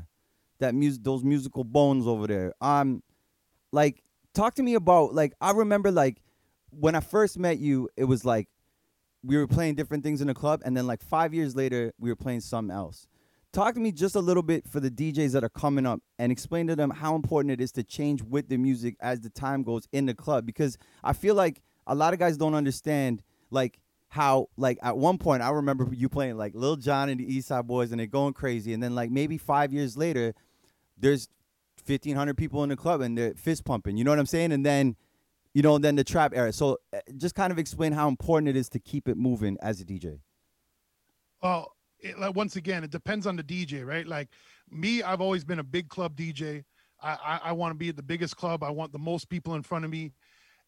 that 0.64 0.74
music 0.74 1.04
those 1.04 1.24
musical 1.24 1.64
bones 1.64 2.08
over 2.08 2.28
there. 2.28 2.54
Um, 2.62 3.04
like 3.72 4.04
talk 4.34 4.56
to 4.56 4.64
me 4.64 4.74
about 4.76 5.14
like 5.14 5.34
I 5.40 5.52
remember 5.52 5.92
like 5.92 6.22
when 6.72 6.96
I 6.96 7.00
first 7.00 7.38
met 7.38 7.60
you, 7.60 7.90
it 7.96 8.06
was 8.06 8.26
like 8.26 8.48
we 9.24 9.38
were 9.38 9.48
playing 9.48 9.76
different 9.76 10.04
things 10.04 10.22
in 10.22 10.28
the 10.28 10.34
club, 10.34 10.62
and 10.66 10.76
then 10.76 10.88
like 10.88 11.02
five 11.02 11.34
years 11.34 11.56
later, 11.56 11.94
we 12.00 12.10
were 12.10 12.16
playing 12.16 12.42
something 12.42 12.76
else. 12.76 13.08
Talk 13.52 13.76
to 13.76 13.80
me 13.80 13.92
just 13.92 14.16
a 14.16 14.20
little 14.20 14.42
bit 14.42 14.68
for 14.68 14.80
the 14.80 14.90
DJs 14.90 15.34
that 15.34 15.44
are 15.44 15.50
coming 15.50 15.86
up 15.86 16.00
and 16.18 16.32
explain 16.32 16.66
to 16.68 16.76
them 16.76 16.90
how 16.90 17.16
important 17.16 17.52
it 17.52 17.62
is 17.62 17.72
to 17.74 17.84
change 17.84 18.24
with 18.24 18.50
the 18.50 18.58
music 18.58 18.96
as 19.00 19.22
the 19.22 19.30
time 19.30 19.62
goes 19.62 19.88
in 19.92 20.08
the 20.08 20.16
club 20.16 20.44
because 20.44 20.76
I 21.04 21.14
feel 21.14 21.36
like 21.36 21.62
a 21.86 21.94
lot 21.94 22.14
of 22.14 22.20
guys 22.20 22.36
don't 22.36 22.56
understand 22.56 23.22
like 23.52 23.80
how 24.08 24.48
like 24.58 24.80
at 24.82 24.98
one 24.98 25.20
point 25.20 25.44
I 25.44 25.50
remember 25.50 25.88
you 25.92 26.10
playing 26.10 26.38
like 26.38 26.54
Lil 26.56 26.78
Jon 26.78 27.10
and 27.10 27.20
the 27.20 27.32
East 27.32 27.48
Side 27.48 27.68
Boys 27.68 27.92
and 27.92 28.00
they're 28.00 28.08
going 28.08 28.34
crazy 28.34 28.74
and 28.74 28.82
then 28.82 28.96
like 28.96 29.12
maybe 29.12 29.38
five 29.38 29.72
years 29.72 29.98
later 29.98 30.34
there's 30.98 31.28
fifteen 31.84 32.16
hundred 32.16 32.38
people 32.38 32.64
in 32.64 32.70
the 32.70 32.76
club 32.76 33.02
and 33.02 33.18
they're 33.18 33.34
fist 33.34 33.66
pumping. 33.66 33.98
You 33.98 34.04
know 34.04 34.12
what 34.12 34.20
I'm 34.20 34.26
saying? 34.26 34.52
And 34.52 34.66
then 34.66 34.96
you 35.54 35.62
know, 35.62 35.78
then 35.78 35.96
the 35.96 36.04
trap 36.04 36.34
era. 36.36 36.52
So 36.52 36.80
uh, 36.94 37.00
just 37.18 37.36
kind 37.36 37.52
of 37.52 37.60
explain 37.60 37.92
how 37.92 38.08
important 38.08 38.50
it 38.50 38.56
is 38.56 38.70
to 38.70 38.80
keep 38.80 39.08
it 39.08 39.18
moving 39.18 39.58
as 39.62 39.80
a 39.82 39.86
DJ. 39.86 40.20
Well, 41.42 41.74
it, 42.00 42.20
like, 42.20 42.36
once 42.36 42.56
again, 42.56 42.84
it 42.84 42.90
depends 42.90 43.28
on 43.28 43.36
the 43.36 43.44
DJ, 43.44 43.86
right? 43.86 44.08
Like 44.08 44.30
me, 44.70 45.04
I've 45.04 45.22
always 45.22 45.44
been 45.44 45.60
a 45.60 45.64
big 45.64 45.90
club 45.90 46.16
DJ. 46.16 46.64
I, 47.02 47.18
I, 47.24 47.40
I 47.46 47.52
want 47.52 47.72
to 47.72 47.78
be 47.78 47.90
at 47.90 47.96
the 47.96 48.04
biggest 48.04 48.36
club. 48.36 48.64
I 48.64 48.72
want 48.72 48.92
the 48.92 49.00
most 49.00 49.30
people 49.30 49.56
in 49.56 49.62
front 49.62 49.86
of 49.86 49.92
me. 49.92 50.12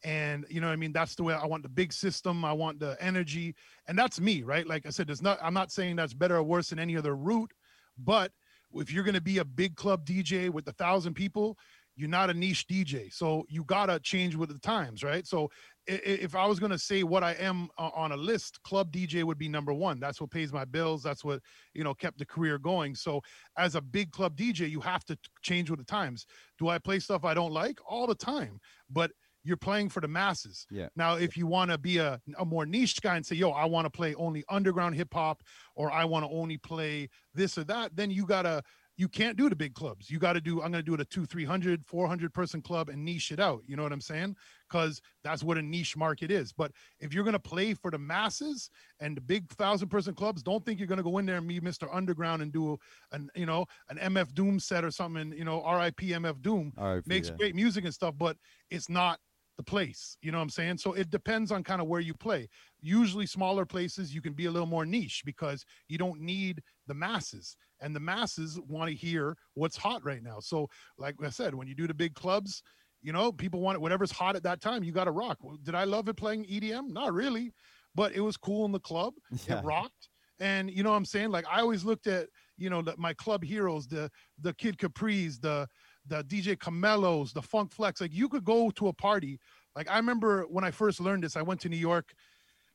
And 0.04 0.46
you 0.50 0.62
know, 0.62 0.68
I 0.68 0.76
mean, 0.76 0.92
that's 0.92 1.16
the 1.16 1.24
way 1.24 1.34
I 1.34 1.46
want 1.46 1.64
the 1.64 1.70
big 1.70 1.92
system. 1.92 2.46
I 2.46 2.54
want 2.54 2.80
the 2.80 2.96
energy, 3.00 3.56
and 3.88 3.98
that's 3.98 4.20
me, 4.20 4.44
right? 4.44 4.68
Like 4.68 4.86
I 4.86 4.90
said, 4.90 5.08
there's 5.08 5.22
not. 5.22 5.40
I'm 5.42 5.54
not 5.54 5.72
saying 5.72 5.96
that's 5.96 6.14
better 6.14 6.36
or 6.36 6.44
worse 6.44 6.70
than 6.70 6.80
any 6.80 6.96
other 6.96 7.16
route, 7.16 7.52
but 7.98 8.32
if 8.76 8.92
you're 8.92 9.04
going 9.04 9.16
to 9.16 9.22
be 9.22 9.40
a 9.40 9.46
big 9.46 9.76
club 9.76 10.06
DJ 10.06 10.50
with 10.50 10.68
a 10.68 10.74
thousand 10.74 11.14
people, 11.14 11.58
you're 11.96 12.10
not 12.10 12.30
a 12.30 12.34
niche 12.34 12.68
DJ. 12.68 13.12
So 13.14 13.46
you 13.48 13.64
gotta 13.64 14.00
change 14.00 14.36
with 14.36 14.50
the 14.50 14.60
times, 14.60 15.04
right? 15.04 15.26
So 15.26 15.50
if 15.88 16.36
I 16.36 16.46
was 16.46 16.60
gonna 16.60 16.78
say 16.78 17.04
what 17.04 17.24
I 17.24 17.34
am 17.34 17.70
uh, 17.78 17.90
on 17.96 18.12
a 18.12 18.18
list, 18.18 18.62
club 18.64 18.92
DJ 18.92 19.24
would 19.24 19.38
be 19.38 19.48
number 19.48 19.74
one. 19.74 20.00
That's 20.00 20.20
what 20.20 20.30
pays 20.30 20.52
my 20.52 20.66
bills. 20.66 21.02
That's 21.02 21.24
what 21.24 21.40
you 21.74 21.84
know 21.84 21.94
kept 21.94 22.20
the 22.20 22.26
career 22.26 22.58
going. 22.58 22.96
So 22.96 23.22
as 23.58 23.76
a 23.76 23.82
big 23.82 24.12
club 24.12 24.36
DJ, 24.36 24.70
you 24.70 24.82
have 24.82 25.06
to 25.06 25.18
change 25.42 25.70
with 25.70 25.80
the 25.80 25.86
times. 25.86 26.26
Do 26.60 26.68
I 26.68 26.80
play 26.80 27.00
stuff 27.00 27.24
I 27.24 27.34
don't 27.34 27.54
like 27.54 27.80
all 27.88 28.08
the 28.08 28.16
time? 28.16 28.60
But 28.90 29.12
you're 29.46 29.58
playing 29.58 29.90
for 29.90 30.02
the 30.02 30.08
masses. 30.08 30.66
Yeah. 30.72 30.88
Now, 30.96 31.16
if 31.16 31.38
you 31.38 31.46
want 31.46 31.72
to 31.72 31.78
be 31.78 31.98
a, 32.00 32.20
a 32.40 32.44
more 32.44 32.66
niche 32.66 33.02
guy 33.02 33.16
and 33.16 33.26
say, 33.26 33.36
yo, 33.36 33.52
I 33.52 33.66
want 33.66 33.86
to 33.86 33.90
play 33.90 34.16
only 34.16 34.44
underground 34.50 34.96
hip 34.96 35.14
hop 35.14 35.44
or 35.76 35.92
I 35.92 36.04
want 36.04 36.26
to 36.26 36.32
only 36.32 36.58
play 36.58 37.10
this 37.34 37.58
or 37.58 37.64
that, 37.66 37.96
then 37.96 38.10
you 38.10 38.26
gotta 38.26 38.64
you 38.98 39.10
can't 39.10 39.38
do 39.38 39.50
the 39.50 39.56
big 39.56 39.74
clubs. 39.74 40.10
You 40.10 40.20
got 40.20 40.34
to 40.34 40.42
do, 40.42 40.62
I'm 40.62 40.72
going 40.72 40.84
to 40.84 40.84
do 40.84 40.94
it 40.94 41.02
a 41.02 41.06
two, 41.06 41.26
300, 41.26 41.86
400 41.86 42.34
person 42.34 42.62
club 42.62 42.90
and 42.90 43.04
niche 43.04 43.32
it 43.32 43.40
out. 43.40 43.62
You 43.68 43.76
know 43.76 43.84
what 43.84 43.92
I'm 43.92 44.02
saying? 44.02 44.36
Because 44.70 45.02
that's 45.24 45.44
what 45.44 45.58
a 45.58 45.62
niche 45.62 45.98
market 45.98 46.32
is. 46.32 46.54
But 46.54 46.72
if 47.00 47.14
you're 47.14 47.24
going 47.24 47.34
to 47.34 47.40
play 47.40 47.74
for 47.74 47.92
the 47.92 47.98
masses 47.98 48.70
and 49.02 49.18
the 49.18 49.22
big 49.22 49.50
thousand 49.52 49.90
person 49.90 50.14
clubs, 50.14 50.42
don't 50.42 50.66
think 50.66 50.80
you're 50.80 50.88
going 50.88 50.98
to 50.98 51.04
go 51.04 51.18
in 51.18 51.26
there 51.26 51.38
and 51.38 51.48
be 51.48 51.60
Mr. 51.60 51.90
Underground 51.92 52.42
and 52.42 52.54
do 52.54 52.78
an, 53.12 53.30
you 53.36 53.46
know, 53.46 53.66
an 53.90 53.98
MF 53.98 54.34
Doom 54.34 54.60
set 54.60 54.86
or 54.86 54.92
something, 54.92 55.22
and, 55.22 55.34
you 55.34 55.44
know, 55.44 55.58
RIP 55.58 55.98
MF 55.98 56.42
Doom 56.42 56.72
RIP, 56.78 57.06
makes 57.06 57.30
yeah. 57.30 57.36
great 57.36 57.56
music 57.56 57.84
and 57.84 57.94
stuff, 57.94 58.16
but 58.18 58.38
it's 58.70 58.90
not 58.90 59.20
the 59.58 59.64
place. 59.64 60.18
You 60.22 60.32
know 60.32 60.38
what 60.38 60.44
I'm 60.44 60.50
saying? 60.50 60.78
So 60.78 60.94
it 60.94 61.10
depends 61.10 61.52
on 61.52 61.64
kind 61.64 61.82
of 61.82 61.88
where 61.88 62.02
you 62.02 62.14
play. 62.14 62.50
Usually 62.82 63.26
smaller 63.26 63.66
places 63.66 64.14
you 64.14 64.22
can 64.22 64.34
be 64.34 64.46
a 64.46 64.52
little 64.52 64.68
more 64.68 64.86
niche 64.86 65.24
because 65.26 65.66
you 65.88 65.98
don't 65.98 66.20
need 66.20 66.62
the 66.88 66.94
masses 66.94 67.56
and 67.82 67.96
the 67.96 68.00
masses 68.00 68.60
want 68.68 68.90
to 68.90 68.96
hear 68.96 69.38
what's 69.54 69.78
hot 69.78 70.04
right 70.04 70.24
now. 70.24 70.40
So 70.40 70.68
like 70.98 71.16
I 71.24 71.30
said, 71.30 71.56
when 71.56 71.68
you 71.68 71.76
do 71.76 71.88
the 71.88 71.94
big 71.94 72.16
clubs, 72.16 72.62
you 73.02 73.14
know, 73.14 73.32
people 73.32 73.62
want 73.62 73.76
it 73.76 73.82
whatever's 73.82 74.12
hot 74.12 74.36
at 74.36 74.44
that 74.44 74.62
time, 74.62 74.84
you 74.84 74.92
got 74.92 75.06
to 75.06 75.12
rock. 75.12 75.38
Did 75.64 75.76
I 75.76 75.84
love 75.84 76.10
it 76.10 76.18
playing 76.18 76.46
EDM? 76.46 76.90
Not 76.90 77.14
really, 77.14 77.54
but 77.94 78.14
it 78.14 78.22
was 78.22 78.38
cool 78.38 78.66
in 78.66 78.72
the 78.72 78.80
club. 78.80 79.14
Yeah. 79.48 79.60
It 79.60 79.64
rocked. 79.64 80.10
And 80.40 80.70
you 80.70 80.84
know 80.84 80.90
what 80.90 80.98
I'm 80.98 81.06
saying? 81.06 81.32
Like 81.32 81.46
I 81.50 81.62
always 81.62 81.86
looked 81.86 82.08
at, 82.08 82.28
you 82.58 82.70
know, 82.70 82.82
the, 82.82 82.96
my 82.98 83.14
club 83.14 83.44
heroes, 83.44 83.88
the 83.88 84.10
the 84.42 84.54
Kid 84.54 84.78
Capri's, 84.78 85.40
the 85.40 85.68
the 86.08 86.24
DJ 86.24 86.58
Camilos, 86.58 87.34
the 87.34 87.42
Funk 87.42 87.72
Flex. 87.72 88.02
Like 88.02 88.14
you 88.14 88.30
could 88.30 88.44
go 88.44 88.70
to 88.72 88.88
a 88.88 88.94
party. 88.94 89.40
Like 89.76 89.90
I 89.90 89.98
remember 89.98 90.44
when 90.44 90.64
I 90.64 90.72
first 90.72 91.00
learned 91.00 91.24
this, 91.24 91.36
I 91.36 91.42
went 91.42 91.60
to 91.62 91.70
New 91.70 91.78
York, 91.78 92.14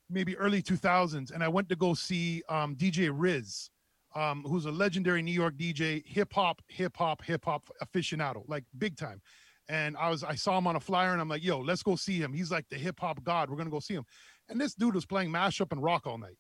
maybe 0.09 0.37
early 0.37 0.63
2000s, 0.63 1.33
and 1.33 1.43
I 1.43 1.49
went 1.49 1.69
to 1.71 1.77
go 1.77 1.95
see 1.95 2.43
um, 2.49 2.77
DJ 2.77 3.11
Riz, 3.13 3.71
um, 4.15 4.45
who's 4.47 4.67
a 4.67 4.71
legendary 4.71 5.23
New 5.23 5.33
York 5.33 5.55
DJ, 5.57 6.03
hip 6.07 6.33
hop, 6.33 6.61
hip 6.69 6.97
hop, 6.97 7.23
hip 7.25 7.45
hop 7.45 7.69
aficionado, 7.83 8.43
like 8.49 8.65
big 8.79 8.97
time. 8.97 9.21
And 9.69 9.97
I 9.97 10.11
was, 10.11 10.25
I 10.25 10.35
saw 10.35 10.59
him 10.59 10.67
on 10.67 10.75
a 10.75 10.81
flyer, 10.81 11.13
and 11.13 11.21
I'm 11.21 11.29
like, 11.29 11.45
yo, 11.45 11.61
let's 11.61 11.83
go 11.83 11.95
see 11.95 12.19
him. 12.19 12.33
He's 12.33 12.51
like 12.51 12.69
the 12.71 12.77
hip 12.77 12.99
hop 12.99 13.23
god. 13.23 13.49
We're 13.49 13.57
gonna 13.57 13.71
go 13.71 13.81
see 13.81 13.95
him. 13.95 14.05
And 14.49 14.61
this 14.61 14.75
dude 14.75 14.97
was 14.97 15.07
playing 15.07 15.31
mashup 15.31 15.71
and 15.71 15.81
rock 15.81 16.07
all 16.07 16.19
night, 16.19 16.37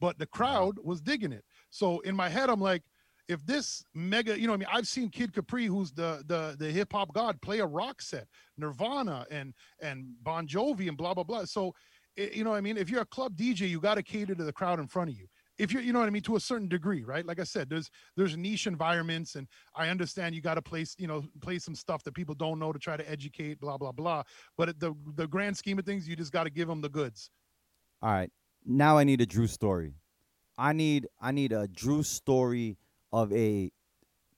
but 0.00 0.18
the 0.18 0.26
crowd 0.26 0.78
was 0.82 1.00
digging 1.00 1.32
it. 1.32 1.44
So 1.70 2.00
in 2.00 2.16
my 2.16 2.28
head, 2.28 2.50
I'm 2.50 2.60
like, 2.60 2.82
if 3.28 3.44
this 3.46 3.84
mega, 3.94 4.38
you 4.38 4.46
know, 4.46 4.54
I 4.54 4.56
mean, 4.56 4.68
I've 4.72 4.88
seen 4.88 5.08
Kid 5.08 5.32
Capri, 5.32 5.66
who's 5.66 5.92
the 5.92 6.22
the 6.26 6.56
the 6.58 6.70
hip 6.70 6.92
hop 6.92 7.12
god, 7.12 7.40
play 7.40 7.60
a 7.60 7.66
rock 7.66 8.02
set, 8.02 8.26
Nirvana 8.56 9.26
and 9.30 9.54
and 9.80 10.06
Bon 10.22 10.46
Jovi 10.46 10.88
and 10.88 10.96
blah 10.96 11.14
blah 11.14 11.24
blah. 11.24 11.44
So, 11.44 11.74
it, 12.16 12.34
you 12.34 12.44
know, 12.44 12.54
I 12.54 12.60
mean, 12.60 12.76
if 12.76 12.90
you're 12.90 13.02
a 13.02 13.06
club 13.06 13.36
DJ, 13.36 13.68
you 13.68 13.80
got 13.80 13.94
to 13.94 14.02
cater 14.02 14.34
to 14.34 14.44
the 14.44 14.52
crowd 14.52 14.80
in 14.80 14.86
front 14.86 15.10
of 15.10 15.16
you. 15.16 15.26
If 15.58 15.70
you're, 15.70 15.82
you 15.82 15.92
know 15.92 16.00
what 16.00 16.06
I 16.06 16.10
mean, 16.10 16.22
to 16.22 16.36
a 16.36 16.40
certain 16.40 16.66
degree, 16.66 17.04
right? 17.04 17.24
Like 17.24 17.38
I 17.38 17.44
said, 17.44 17.68
there's 17.68 17.90
there's 18.16 18.36
niche 18.36 18.66
environments, 18.66 19.36
and 19.36 19.46
I 19.76 19.88
understand 19.88 20.34
you 20.34 20.40
got 20.40 20.54
to 20.54 20.62
place, 20.62 20.96
you 20.98 21.06
know, 21.06 21.22
play 21.40 21.58
some 21.58 21.74
stuff 21.74 22.02
that 22.04 22.14
people 22.14 22.34
don't 22.34 22.58
know 22.58 22.72
to 22.72 22.78
try 22.78 22.96
to 22.96 23.08
educate, 23.10 23.60
blah 23.60 23.78
blah 23.78 23.92
blah. 23.92 24.22
But 24.56 24.80
the 24.80 24.94
the 25.14 25.28
grand 25.28 25.56
scheme 25.56 25.78
of 25.78 25.84
things, 25.84 26.08
you 26.08 26.16
just 26.16 26.32
got 26.32 26.44
to 26.44 26.50
give 26.50 26.68
them 26.68 26.80
the 26.80 26.88
goods. 26.88 27.30
All 28.02 28.10
right. 28.10 28.30
Now 28.64 28.98
I 28.98 29.04
need 29.04 29.20
a 29.20 29.26
Dru 29.26 29.46
story. 29.46 29.94
I 30.58 30.72
need 30.72 31.06
I 31.20 31.32
need 31.32 31.52
a 31.52 31.68
Dru 31.68 32.02
story 32.02 32.76
of 33.12 33.32
a 33.32 33.70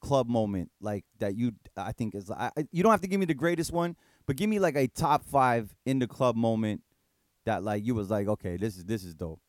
club 0.00 0.28
moment 0.28 0.70
like 0.80 1.04
that 1.18 1.34
you 1.34 1.52
I 1.76 1.92
think 1.92 2.14
is 2.14 2.30
I, 2.30 2.50
you 2.70 2.82
don't 2.82 2.92
have 2.92 3.00
to 3.00 3.08
give 3.08 3.20
me 3.20 3.26
the 3.26 3.34
greatest 3.34 3.72
one, 3.72 3.96
but 4.26 4.36
give 4.36 4.50
me 4.50 4.58
like 4.58 4.76
a 4.76 4.86
top 4.86 5.24
5 5.24 5.74
in 5.86 5.98
the 5.98 6.06
club 6.06 6.36
moment 6.36 6.82
that 7.46 7.62
like 7.62 7.84
you 7.84 7.94
was 7.94 8.10
like, 8.10 8.28
okay, 8.28 8.56
this 8.56 8.76
is 8.76 8.84
this 8.84 9.04
is 9.04 9.14
dope. 9.14 9.40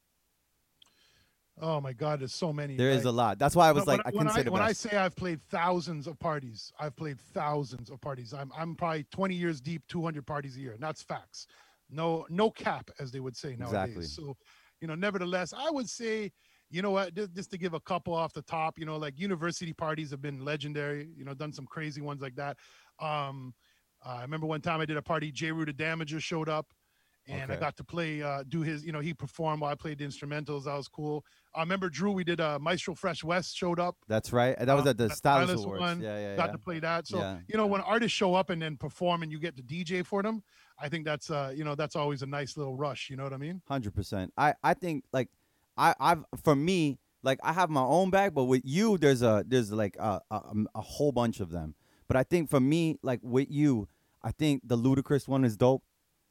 Oh 1.61 1.79
my 1.79 1.93
God, 1.93 2.19
there's 2.19 2.33
so 2.33 2.51
many. 2.51 2.75
There 2.75 2.89
is 2.89 3.05
like- 3.05 3.05
a 3.05 3.11
lot. 3.11 3.39
That's 3.39 3.55
why 3.55 3.69
I 3.69 3.71
was 3.71 3.85
when, 3.85 3.97
like 3.97 4.05
I 4.05 4.09
when 4.09 4.27
couldn't 4.27 4.33
say 4.33 4.43
the 4.43 4.51
when 4.51 4.61
I 4.61 4.73
say 4.73 4.97
I've 4.97 5.15
played 5.15 5.41
thousands 5.49 6.05
of 6.05 6.19
parties, 6.19 6.73
I've 6.79 6.95
played 6.95 7.19
thousands 7.33 7.89
of 7.89 8.01
parties. 8.01 8.33
I'm 8.33 8.51
I'm 8.57 8.75
probably 8.75 9.05
20 9.11 9.35
years 9.35 9.61
deep, 9.61 9.83
200 9.87 10.25
parties 10.25 10.57
a 10.57 10.59
year. 10.59 10.73
And 10.73 10.81
that's 10.81 11.01
facts. 11.01 11.47
No 11.89 12.25
no 12.29 12.49
cap, 12.51 12.89
as 12.99 13.11
they 13.11 13.21
would 13.21 13.37
say 13.37 13.55
nowadays. 13.57 13.73
Exactly. 13.73 14.03
So, 14.05 14.35
you 14.81 14.87
know, 14.87 14.95
nevertheless, 14.95 15.53
I 15.53 15.69
would 15.69 15.89
say, 15.89 16.31
you 16.69 16.81
know 16.81 16.91
what, 16.91 17.13
just, 17.13 17.33
just 17.33 17.51
to 17.51 17.57
give 17.57 17.73
a 17.73 17.79
couple 17.79 18.13
off 18.13 18.33
the 18.33 18.41
top, 18.41 18.77
you 18.79 18.85
know, 18.85 18.97
like 18.97 19.19
university 19.19 19.73
parties 19.73 20.11
have 20.11 20.21
been 20.21 20.43
legendary. 20.43 21.09
You 21.15 21.25
know, 21.25 21.33
done 21.33 21.53
some 21.53 21.65
crazy 21.65 22.01
ones 22.01 22.21
like 22.21 22.35
that. 22.35 22.57
Um, 22.99 23.53
I 24.03 24.21
remember 24.21 24.45
one 24.47 24.61
time 24.61 24.81
I 24.81 24.85
did 24.85 24.97
a 24.97 25.01
party. 25.01 25.31
J. 25.31 25.49
The 25.51 25.73
Damager 25.73 26.19
showed 26.19 26.49
up. 26.49 26.67
And 27.27 27.51
I 27.51 27.55
got 27.55 27.75
to 27.77 27.83
play, 27.83 28.21
uh, 28.21 28.43
do 28.47 28.61
his, 28.61 28.85
you 28.85 28.91
know, 28.91 28.99
he 28.99 29.11
performed 29.11 29.59
while 29.63 29.71
I 29.71 29.73
played 29.73 29.97
the 29.97 30.05
instrumentals. 30.05 30.65
That 30.65 30.75
was 30.75 30.87
cool. 30.87 31.25
I 31.55 31.61
remember 31.61 31.89
Dru. 31.89 32.11
We 32.11 32.23
did 32.23 32.39
uh, 32.39 32.59
Maestro 32.59 32.93
Fresh 32.93 33.23
Wes 33.23 33.51
showed 33.51 33.79
up. 33.79 33.95
That's 34.07 34.31
right. 34.31 34.55
That 34.59 34.71
was 34.75 34.83
Um, 34.83 34.89
at 34.89 34.97
the 34.99 35.07
that 35.07 35.17
Stylus 35.17 35.63
Awards. 35.63 35.79
one, 35.79 36.01
yeah, 36.01 36.19
yeah, 36.19 36.35
got 36.35 36.49
yeah. 36.49 36.51
to 36.51 36.57
play 36.59 36.77
that. 36.81 37.07
So 37.07 37.17
Yeah. 37.17 37.39
you 37.47 37.57
know, 37.57 37.65
when 37.65 37.81
artists 37.81 38.15
show 38.15 38.35
up 38.35 38.51
and 38.51 38.61
then 38.61 38.77
perform, 38.77 39.23
and 39.23 39.31
you 39.31 39.39
get 39.39 39.55
to 39.57 39.63
DJ 39.63 40.05
for 40.05 40.21
them, 40.21 40.43
I 40.77 40.87
think 40.87 41.03
that's 41.03 41.31
uh, 41.31 41.51
you 41.55 41.63
know, 41.63 41.73
that's 41.73 41.95
always 41.95 42.21
a 42.21 42.27
nice 42.27 42.57
little 42.57 42.75
rush. 42.75 43.09
You 43.09 43.15
know 43.17 43.23
what 43.23 43.33
I 43.33 43.37
mean? 43.37 43.59
Hundred 43.67 43.95
percent. 43.95 44.31
I 44.37 44.53
I 44.63 44.75
think 44.75 45.03
like 45.11 45.29
I 45.77 45.93
I've 45.99 46.23
for 46.43 46.55
me 46.55 46.99
like 47.23 47.39
I 47.43 47.53
have 47.53 47.69
my 47.69 47.81
own 47.83 48.09
bag, 48.09 48.33
but 48.33 48.45
with 48.45 48.61
you 48.65 48.97
there's 48.97 49.21
a 49.21 49.43
there's 49.47 49.71
like 49.71 49.95
a 49.99 50.21
a, 50.31 50.41
a 50.75 50.81
whole 50.81 51.11
bunch 51.11 51.39
of 51.39 51.49
them. 51.51 51.75
But 52.07 52.17
I 52.17 52.23
think 52.23 52.49
for 52.49 52.59
me 52.59 52.97
like 53.01 53.19
with 53.23 53.49
you, 53.49 53.87
I 54.23 54.31
think 54.31 54.61
the 54.65 54.77
Ludacris 54.77 55.27
one 55.27 55.43
is 55.43 55.57
dope. 55.57 55.83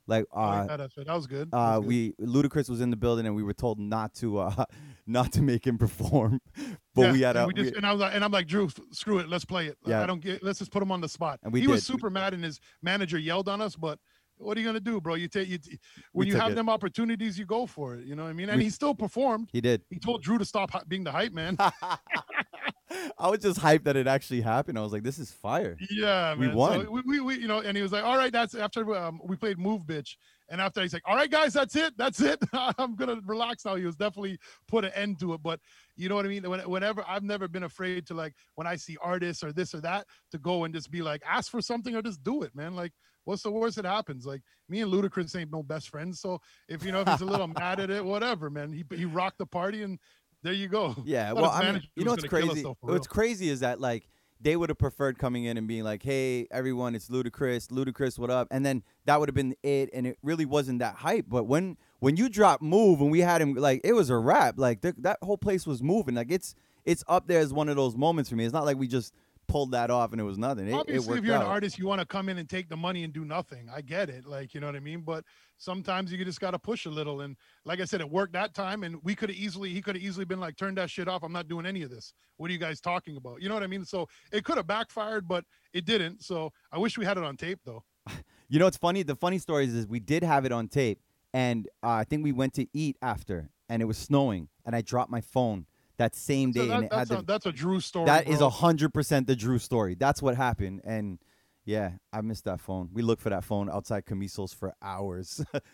Like 0.07 0.27
Oh, 0.33 0.41
yeah, 0.43 0.61
uh. 0.65 0.77
that's, 0.77 0.95
that 0.97 1.07
was 1.09 1.27
good. 1.27 1.51
That 1.51 1.57
Uh, 1.57 1.81
was 1.81 1.87
good. 1.87 1.89
we 1.89 2.13
Ludacris 2.27 2.69
was 2.69 2.81
in 2.83 2.91
the 2.91 2.97
building 2.97 3.27
and 3.27 3.35
we 3.35 3.43
were 3.43 3.55
told 3.55 3.79
not 3.79 4.13
to 4.17 4.39
uh 4.39 4.65
not 5.07 5.33
to 5.33 5.43
make 5.43 5.67
him 5.67 5.79
perform, 5.79 6.41
but 6.95 7.03
Yeah, 7.03 7.13
we 7.13 7.21
had 7.23 7.37
a 7.37 7.47
we 7.47 7.55
just, 7.55 7.73
we- 7.73 7.77
and 7.79 7.87
I 7.87 7.93
was 7.93 8.01
like, 8.03 8.15
and 8.15 8.23
I'm 8.23 8.31
like, 8.31 8.47
Dru, 8.47 8.69
screw 8.93 9.19
it, 9.19 9.29
let's 9.31 9.45
play 9.47 9.67
it. 9.67 9.79
Yeah. 9.87 10.03
I 10.03 10.07
don't 10.07 10.21
get. 10.21 10.43
Let's 10.43 10.59
just 10.59 10.71
put 10.71 10.83
him 10.83 10.93
on 10.93 11.01
the 11.01 11.09
spot. 11.09 11.41
And 11.43 11.53
we 11.55 11.61
he 11.63 11.67
was 11.67 11.81
did. 11.87 11.93
super 11.93 12.11
mad, 12.11 12.35
and 12.35 12.45
his 12.45 12.61
manager 12.83 13.19
yelled 13.19 13.49
on 13.49 13.61
us, 13.63 13.77
but 13.77 13.99
what 14.39 14.57
are 14.57 14.61
you 14.61 14.67
gonna 14.67 14.81
do, 14.81 15.01
bro? 15.01 15.15
You 15.15 15.29
take 15.29 15.49
you 15.49 15.59
t- 15.59 15.79
when 16.13 16.27
We 16.27 16.33
you 16.33 16.39
have 16.39 16.53
it. 16.53 16.55
them 16.57 16.69
opportunities, 16.69 17.39
you 17.39 17.47
go 17.47 17.67
for 17.67 17.95
it. 17.97 18.05
You 18.07 18.15
know 18.17 18.25
what 18.25 18.31
I 18.31 18.33
mean? 18.33 18.49
And 18.51 18.59
We- 18.59 18.65
he 18.65 18.71
still 18.71 18.95
performed. 18.95 19.49
He 19.53 19.61
did. 19.61 19.83
He 19.91 19.99
told 19.99 20.23
Dru 20.23 20.39
to 20.39 20.45
stop 20.45 20.71
being 20.89 21.05
the 21.05 21.13
hype 21.13 21.33
man. 21.33 21.57
I 23.19 23.29
was 23.29 23.41
just 23.41 23.59
hyped 23.59 23.85
that 23.85 23.97
it 23.97 24.07
actually 24.07 24.41
happened. 24.41 24.79
I 24.79 24.83
was 24.83 24.93
like, 24.93 25.03
this 25.03 25.19
is 25.19 25.33
fire. 25.33 25.77
Yeah, 25.91 26.35
We 26.37 26.47
man. 26.47 26.55
won. 26.57 26.85
So 26.85 26.91
we, 26.91 27.01
we, 27.03 27.21
we, 27.21 27.39
you 27.39 27.49
know, 27.49 27.61
and 27.61 27.77
he 27.77 27.83
was 27.83 27.91
like, 27.93 28.05
"All 28.05 28.17
right, 28.17 28.33
that's 28.33 28.55
after 28.55 28.95
um, 28.95 29.21
we 29.25 29.37
played 29.37 29.59
Move 29.59 29.83
Bitch." 29.85 30.17
And 30.51 30.61
after 30.61 30.81
he's 30.83 30.93
like, 30.93 31.03
"All 31.07 31.17
right, 31.17 31.31
guys, 31.31 31.55
that's 31.55 31.75
it, 31.75 31.97
that's 31.97 32.21
it. 32.21 32.39
I'm 32.53 32.95
gonna 32.95 33.21
relax 33.25 33.65
now." 33.65 33.75
He 33.75 33.85
was 33.85 33.97
definitely 33.97 34.39
put 34.69 34.85
an 34.85 34.93
end 34.95 35.19
to 35.21 35.33
it. 35.35 35.43
But 35.43 35.59
you 35.97 36.09
know 36.09 36.15
what 36.15 36.25
I 36.25 36.29
mean? 36.29 36.49
When, 36.49 36.61
whenever 36.61 37.03
I've 37.09 37.25
never 37.25 37.49
been 37.49 37.65
afraid 37.65 38.07
to 38.09 38.15
like 38.15 38.35
when 38.55 38.67
I 38.67 38.77
see 38.77 38.97
artists 39.03 39.43
or 39.43 39.53
this 39.53 39.75
or 39.75 39.81
that 39.81 40.07
to 40.31 40.39
go 40.39 40.65
and 40.65 40.73
just 40.75 40.91
be 40.91 41.03
like, 41.03 41.23
ask 41.29 41.51
for 41.51 41.61
something 41.63 41.97
or 41.97 42.03
just 42.03 42.23
do 42.23 42.43
it, 42.43 42.55
man. 42.55 42.77
Like, 42.77 42.93
what's 43.25 43.43
the 43.43 43.51
worst 43.51 43.77
that 43.77 43.85
happens? 43.85 44.27
Like 44.27 44.43
me 44.69 44.81
and 44.81 44.93
Ludacris 44.93 45.39
ain't 45.39 45.53
no 45.53 45.63
best 45.63 45.89
friends, 45.89 46.21
so 46.21 46.41
if 46.69 46.85
you 46.85 46.93
know 46.93 47.01
if 47.03 47.09
he's 47.09 47.21
a 47.21 47.27
little 47.27 47.49
mad 47.49 47.81
at 47.81 47.91
it, 47.91 48.05
whatever, 48.05 48.51
man. 48.51 48.73
He 48.73 48.85
he 48.97 49.05
rocked 49.05 49.39
the 49.39 49.47
party 49.47 49.83
and 49.83 49.99
there 50.43 50.53
you 50.53 50.69
go. 50.69 50.95
Yeah, 51.05 51.33
well, 51.33 51.51
I 51.51 51.73
mean, 51.73 51.83
you 51.97 52.05
know 52.05 52.13
what's 52.13 52.25
gonna 52.25 52.43
kill 52.43 52.51
us, 52.51 52.55
crazy? 52.55 52.63
though, 52.63 52.77
What's 52.81 53.07
crazy 53.07 53.49
is 53.49 53.61
that 53.61 53.81
like 53.81 54.09
they 54.41 54.57
would 54.57 54.69
have 54.69 54.79
preferred 54.79 55.19
coming 55.19 55.45
in 55.45 55.57
and 55.57 55.67
being 55.67 55.85
like, 55.85 56.03
"Hey, 56.03 56.47
everyone, 56.51 56.95
it's 56.95 57.09
Ludacris, 57.09 57.69
Ludacris, 57.69 58.19
what 58.19 58.31
up?" 58.31 58.49
And 58.51 58.65
then 58.65 58.83
that 59.07 59.19
would 59.19 59.29
have 59.29 59.35
been 59.35 59.55
it, 59.63 59.89
and 59.95 60.07
it 60.07 60.19
really 60.23 60.45
wasn't 60.45 60.81
that 60.81 60.97
hype. 60.97 61.27
But 61.29 61.45
when 61.45 61.79
when 62.01 62.17
you 62.17 62.29
drop 62.29 62.61
Move 62.61 63.01
and 63.01 63.11
we 63.11 63.21
had 63.21 63.41
him, 63.41 63.55
like 63.55 63.81
it 63.85 63.95
was 63.95 64.11
a 64.11 64.19
wrap. 64.19 64.59
Like 64.59 64.83
th- 64.83 64.97
that 64.99 65.19
whole 65.23 65.39
place 65.39 65.67
was 65.67 65.83
moving. 65.83 66.15
Like 66.15 66.31
it's 66.31 66.55
it's 66.85 67.03
up 67.09 67.27
there 67.27 67.41
as 67.41 67.53
one 67.53 67.71
of 67.71 67.77
those 67.77 67.97
moments 67.97 68.29
for 68.29 68.37
me. 68.37 68.45
It's 68.45 68.53
not 68.53 68.67
like 68.67 68.77
we 68.77 68.87
just 68.87 69.15
pulled 69.47 69.73
that 69.73 69.91
off 69.91 70.13
and 70.13 70.21
it 70.21 70.25
was 70.25 70.39
nothing. 70.39 70.67
It, 70.67 70.71
it 70.71 70.75
Obviously, 70.75 71.09
worked 71.09 71.19
if 71.21 71.25
you're 71.25 71.37
out. 71.37 71.43
an 71.43 71.49
artist, 71.49 71.79
you 71.79 71.87
want 71.87 72.01
to 72.01 72.07
come 72.07 72.29
in 72.29 72.39
and 72.39 72.49
take 72.49 72.69
the 72.69 72.77
money 72.77 73.05
and 73.05 73.13
do 73.13 73.25
nothing. 73.25 73.69
I 73.75 73.81
get 73.81 74.09
it, 74.09 74.27
like 74.27 74.55
you 74.55 74.61
know 74.61 74.67
what 74.67 74.77
I 74.77 74.81
mean. 74.81 75.03
But 75.03 75.25
sometimes 75.59 76.13
you 76.13 76.25
just 76.25 76.41
got 76.41 76.53
to 76.53 76.59
push 76.59 76.87
a 76.87 76.91
little. 76.91 77.23
And 77.23 77.37
like 77.65 77.81
I 77.81 77.85
said, 77.85 78.01
it 78.01 78.11
worked 78.11 78.33
that 78.35 78.55
time, 78.55 78.83
and 78.83 78.97
we 79.03 79.15
could 79.15 79.29
have 79.31 79.39
easily, 79.39 79.71
he 79.71 79.81
could 79.81 79.97
have 79.97 80.05
easily 80.05 80.25
been 80.25 80.41
like, 80.41 80.57
"Turn 80.57 80.75
that 80.77 80.91
shit 80.91 81.09
off. 81.09 81.23
I'm 81.23 81.33
not 81.33 81.49
doing 81.49 81.67
any 81.67 81.83
of 81.83 81.91
this. 81.91 82.13
What 82.37 82.51
are 82.51 82.53
you 82.53 82.59
guys 82.59 82.81
talking 82.81 83.17
about?" 83.17 83.43
You 83.43 83.49
know 83.49 83.55
what 83.55 83.63
I 83.63 83.69
mean? 83.69 83.85
So 83.85 84.09
it 84.33 84.45
could 84.45 84.57
have 84.57 84.67
backfired, 84.67 85.27
but 85.29 85.45
it 85.73 85.85
didn't. 85.85 86.23
So 86.23 86.53
I 86.73 86.79
wish 86.79 86.99
we 86.99 87.05
had 87.05 87.17
it 87.19 87.25
on 87.25 87.37
tape, 87.37 87.61
though. 87.65 87.85
You 88.51 88.59
know 88.59 88.67
what's 88.67 88.77
funny? 88.77 89.03
The 89.03 89.17
funny 89.17 89.39
story 89.39 89.65
is, 89.65 89.75
is 89.75 89.87
we 89.89 90.01
did 90.01 90.23
have 90.23 90.45
it 90.45 90.53
on 90.53 90.69
tape, 90.69 91.01
and 91.33 91.67
uh, 91.83 91.89
I 91.89 92.05
think 92.05 92.23
we 92.23 92.31
went 92.31 92.53
to 92.55 92.67
eat 92.75 92.97
after, 93.01 93.49
and 93.71 93.81
it 93.81 93.87
was 93.87 93.97
snowing, 93.97 94.49
and 94.67 94.77
I 94.77 94.83
dropped 94.83 95.11
my 95.11 95.23
phone 95.23 95.65
that 95.97 96.15
same 96.15 96.53
So 96.53 96.63
day, 96.63 96.69
that- 96.69 96.81
and 96.83 96.91
that's, 96.91 97.11
the 97.11 97.19
a, 97.19 97.23
that's 97.23 97.47
a 97.47 97.53
Dru 97.53 97.81
story. 97.81 98.07
That 98.07 98.27
is 98.29 98.39
bro. 98.39 98.47
a 98.49 98.51
hundred 98.51 98.93
percent 98.95 99.27
the 99.27 99.37
Dru 99.37 99.59
story. 99.59 99.95
That's 99.95 100.21
what 100.23 100.37
happened, 100.37 100.81
and 100.85 101.19
yeah, 101.65 101.93
I 102.13 102.21
missed 102.21 102.45
that 102.45 102.61
phone. 102.61 102.91
We 102.93 103.03
looked 103.03 103.23
for 103.23 103.31
that 103.31 103.45
phone 103.45 103.71
outside 103.71 104.05
Camiso's 104.07 104.53
for 104.53 104.75
hours. 104.83 105.43
but 105.53 105.65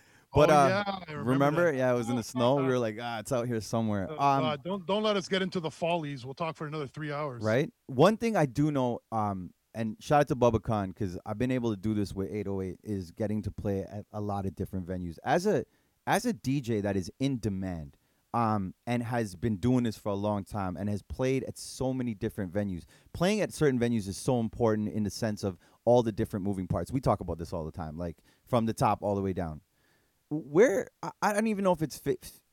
oh, 0.51 0.55
uh, 0.55 0.85
yeah, 0.87 0.99
I 1.09 1.13
remember, 1.13 1.73
that. 1.73 1.79
yeah, 1.79 1.93
it 1.93 1.97
was 1.97 2.09
in 2.09 2.17
the 2.17 2.23
snow. 2.23 2.57
We 2.57 2.65
were 2.65 2.79
like, 2.79 2.97
ah, 3.03 3.19
it's 3.19 3.33
out 3.33 3.49
here 3.49 3.61
somewhere. 3.61 4.09
Uh, 4.11 4.15
Um, 4.39 4.45
uh, 4.45 4.57
don't 4.57 4.87
don't 4.87 5.03
let 5.03 5.17
us 5.17 5.27
get 5.29 5.43
into 5.43 5.59
the 5.59 5.71
follies. 5.71 6.25
We'll 6.25 6.35
talk 6.35 6.57
for 6.57 6.67
another 6.67 6.87
three 6.87 7.13
hours. 7.13 7.43
right. 7.43 7.73
One 7.87 8.17
thing 8.17 8.37
I 8.37 8.47
do 8.47 8.71
know, 8.71 9.01
um, 9.11 9.51
and 9.75 9.97
shout 10.01 10.21
out 10.21 10.29
to 10.29 10.37
Bubba 10.37 10.63
Khan 10.63 10.91
because 10.91 11.19
I've 11.27 11.39
been 11.39 11.51
able 11.51 11.71
to 11.71 11.77
do 11.81 11.95
this 11.95 12.13
with 12.13 12.29
808 12.31 12.79
is 12.85 13.11
getting 13.13 13.41
to 13.43 13.51
play 13.51 13.81
at 13.83 14.05
a 14.13 14.21
lot 14.21 14.45
of 14.47 14.55
different 14.55 14.87
venues 14.87 15.17
as 15.25 15.47
a 15.47 15.65
as 16.07 16.25
a 16.27 16.33
DJ 16.33 16.83
that 16.83 16.97
is 16.97 17.11
in 17.21 17.39
demand. 17.39 17.97
Um, 18.33 18.75
and 18.87 19.03
has 19.03 19.35
been 19.35 19.57
doing 19.57 19.83
this 19.83 19.97
for 19.97 20.11
a 20.11 20.15
long 20.15 20.45
time 20.45 20.77
and 20.77 20.89
has 20.89 21.03
played 21.03 21.43
at 21.45 21.59
so 21.59 21.93
many 21.93 22.15
different 22.15 22.53
venues. 22.53 22.85
Playing 23.13 23.41
at 23.41 23.53
certain 23.53 23.77
venues 23.81 24.07
is 24.07 24.17
so 24.17 24.39
important 24.39 24.89
in 24.89 25.03
the 25.03 25.11
sense 25.11 25.43
of 25.43 25.59
all 25.85 26.05
the 26.05 26.13
different 26.13 26.45
moving 26.45 26.69
parts. 26.69 26.93
We 26.93 27.01
talk 27.01 27.19
about 27.21 27.39
this 27.39 27.53
all 27.53 27.65
the 27.65 27.73
time, 27.73 27.99
like 27.99 28.19
from 28.47 28.67
the 28.67 28.73
top 28.73 29.03
all 29.03 29.17
the 29.17 29.21
way 29.21 29.33
down. 29.33 29.63
Where 30.29 30.87
I, 31.03 31.11
I 31.21 31.33
don't 31.33 31.49
even 31.49 31.65
know 31.65 31.73
if 31.73 31.83
it's 31.83 32.01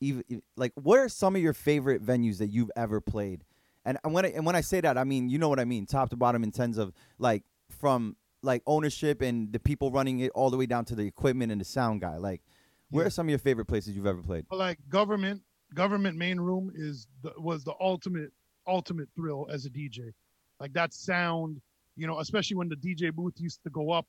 even 0.00 0.24
like 0.56 0.72
what 0.74 0.98
are 0.98 1.08
some 1.08 1.36
of 1.36 1.42
your 1.42 1.52
favorite 1.52 2.04
venues 2.04 2.38
that 2.38 2.48
you've 2.48 2.72
ever 2.74 3.00
played? 3.00 3.44
And 3.84 3.98
when 4.02 4.24
I, 4.24 4.30
and 4.30 4.44
when 4.44 4.56
I 4.56 4.62
say 4.62 4.80
that, 4.80 4.98
I 4.98 5.04
mean 5.04 5.28
you 5.28 5.38
know 5.38 5.48
what 5.48 5.60
I 5.60 5.64
mean, 5.64 5.86
top 5.86 6.10
to 6.10 6.16
bottom 6.16 6.42
in 6.42 6.50
terms 6.50 6.76
of 6.76 6.92
like 7.18 7.44
from 7.70 8.16
like 8.42 8.62
ownership 8.66 9.22
and 9.22 9.52
the 9.52 9.60
people 9.60 9.92
running 9.92 10.18
it 10.20 10.32
all 10.34 10.50
the 10.50 10.56
way 10.56 10.66
down 10.66 10.84
to 10.86 10.96
the 10.96 11.06
equipment 11.06 11.52
and 11.52 11.60
the 11.60 11.64
sound 11.64 12.00
guy. 12.00 12.16
Like, 12.16 12.42
where 12.90 13.04
Yeah. 13.04 13.06
are 13.06 13.10
some 13.10 13.26
of 13.26 13.30
your 13.30 13.38
favorite 13.38 13.66
places 13.66 13.94
you've 13.94 14.06
ever 14.06 14.22
played? 14.22 14.46
Like 14.50 14.78
government 14.88 15.42
government 15.74 16.16
main 16.16 16.38
room 16.40 16.70
is 16.74 17.06
the, 17.22 17.32
was 17.38 17.64
the 17.64 17.74
ultimate 17.80 18.30
ultimate 18.66 19.08
thrill 19.16 19.48
as 19.50 19.64
a 19.66 19.70
DJ. 19.70 20.12
Like 20.60 20.72
that 20.74 20.92
sound, 20.92 21.60
you 21.96 22.06
know, 22.06 22.20
especially 22.20 22.56
when 22.56 22.68
the 22.68 22.76
DJ 22.76 23.12
booth 23.12 23.34
used 23.36 23.62
to 23.64 23.70
go 23.70 23.90
up 23.90 24.06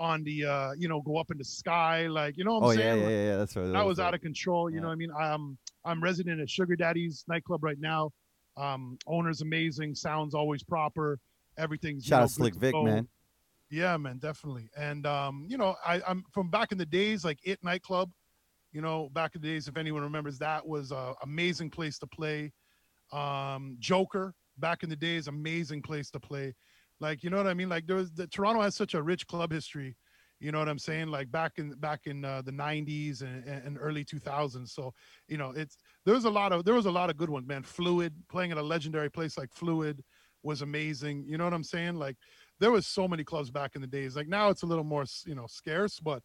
on 0.00 0.24
the 0.24 0.44
uh, 0.44 0.72
you 0.76 0.88
know, 0.88 1.00
go 1.02 1.16
up 1.18 1.30
in 1.30 1.38
the 1.38 1.44
sky, 1.44 2.06
like 2.06 2.36
you 2.36 2.44
know 2.44 2.58
what 2.58 2.58
I'm 2.58 2.64
oh 2.64 2.70
saying? 2.72 2.98
yeah, 2.98 3.04
Like, 3.04 3.12
yeah, 3.12 3.24
yeah. 3.24 3.36
That's 3.36 3.56
right. 3.56 3.72
That 3.72 3.86
was 3.86 4.00
out 4.00 4.14
of 4.14 4.20
control. 4.20 4.68
You 4.70 4.76
Yeah. 4.76 4.80
know 4.82 4.86
what 4.88 4.92
I 4.92 4.96
mean? 4.96 5.10
I'm 5.18 5.58
I'm 5.84 6.02
resident 6.02 6.40
at 6.40 6.50
Sugar 6.50 6.76
Daddy's 6.76 7.24
nightclub 7.28 7.62
right 7.62 7.78
now. 7.78 8.10
Um, 8.56 8.98
owner's 9.06 9.40
amazing, 9.40 9.94
sounds 9.94 10.34
always 10.34 10.62
proper, 10.62 11.18
everything's 11.58 12.06
you 12.06 12.10
Shout 12.10 12.20
know, 12.20 12.24
out 12.24 12.30
Slick 12.30 12.54
Vic, 12.54 12.72
go. 12.72 12.84
man. 12.84 13.08
Yeah, 13.70 13.96
man, 13.96 14.18
definitely. 14.18 14.68
And 14.76 15.06
um, 15.06 15.46
you 15.48 15.58
know, 15.58 15.74
I, 15.84 16.00
I'm 16.06 16.24
from 16.32 16.50
back 16.50 16.70
in 16.72 16.78
the 16.78 16.86
days, 16.86 17.24
like 17.24 17.38
It 17.42 17.58
nightclub. 17.64 18.10
You 18.74 18.82
know, 18.82 19.08
back 19.12 19.34
in 19.34 19.40
the 19.40 19.48
days, 19.48 19.68
if 19.68 19.76
anyone 19.76 20.02
remembers, 20.02 20.38
that 20.38 20.66
was 20.66 20.90
a 20.90 21.14
amazing 21.22 21.70
place 21.70 21.98
to 22.00 22.06
play. 22.06 22.52
Um, 23.12 23.76
Joker, 23.78 24.34
back 24.58 24.82
in 24.82 24.90
the 24.90 24.96
days, 24.96 25.28
amazing 25.28 25.80
place 25.80 26.10
to 26.10 26.20
play. 26.20 26.54
Like, 27.00 27.22
you 27.22 27.30
know 27.30 27.36
what 27.36 27.46
I 27.46 27.54
mean? 27.54 27.68
Like, 27.68 27.86
there 27.86 27.96
was 27.96 28.12
the 28.12 28.26
Toronto 28.26 28.60
has 28.60 28.74
such 28.74 28.94
a 28.94 29.02
rich 29.02 29.26
club 29.26 29.52
history. 29.52 29.96
You 30.40 30.52
know 30.52 30.58
what 30.58 30.68
I'm 30.68 30.78
saying? 30.78 31.08
Like 31.08 31.30
back 31.30 31.52
in 31.56 31.70
back 31.78 32.00
in 32.06 32.24
uh, 32.24 32.42
the 32.42 32.50
90s 32.50 33.22
and, 33.22 33.46
and 33.46 33.78
early 33.80 34.04
2000s. 34.04 34.68
So, 34.68 34.92
you 35.28 35.38
know, 35.38 35.52
it's 35.56 35.78
there 36.04 36.14
was 36.14 36.24
a 36.24 36.30
lot 36.30 36.52
of 36.52 36.64
there 36.64 36.74
was 36.74 36.86
a 36.86 36.90
lot 36.90 37.08
of 37.08 37.16
good 37.16 37.30
ones, 37.30 37.46
man. 37.46 37.62
Fluid 37.62 38.12
playing 38.28 38.50
at 38.50 38.58
a 38.58 38.62
legendary 38.62 39.10
place 39.10 39.38
like 39.38 39.50
Fluid 39.52 40.02
was 40.42 40.60
amazing. 40.60 41.24
You 41.26 41.38
know 41.38 41.44
what 41.44 41.54
I'm 41.54 41.64
saying? 41.64 41.94
Like 41.94 42.16
there 42.60 42.70
was 42.70 42.86
so 42.86 43.08
many 43.08 43.24
clubs 43.24 43.50
back 43.50 43.74
in 43.74 43.80
the 43.80 43.86
days. 43.86 44.16
Like 44.16 44.28
now 44.28 44.50
it's 44.50 44.62
a 44.62 44.66
little 44.66 44.84
more, 44.84 45.04
you 45.24 45.34
know, 45.34 45.46
scarce, 45.46 45.98
but 45.98 46.22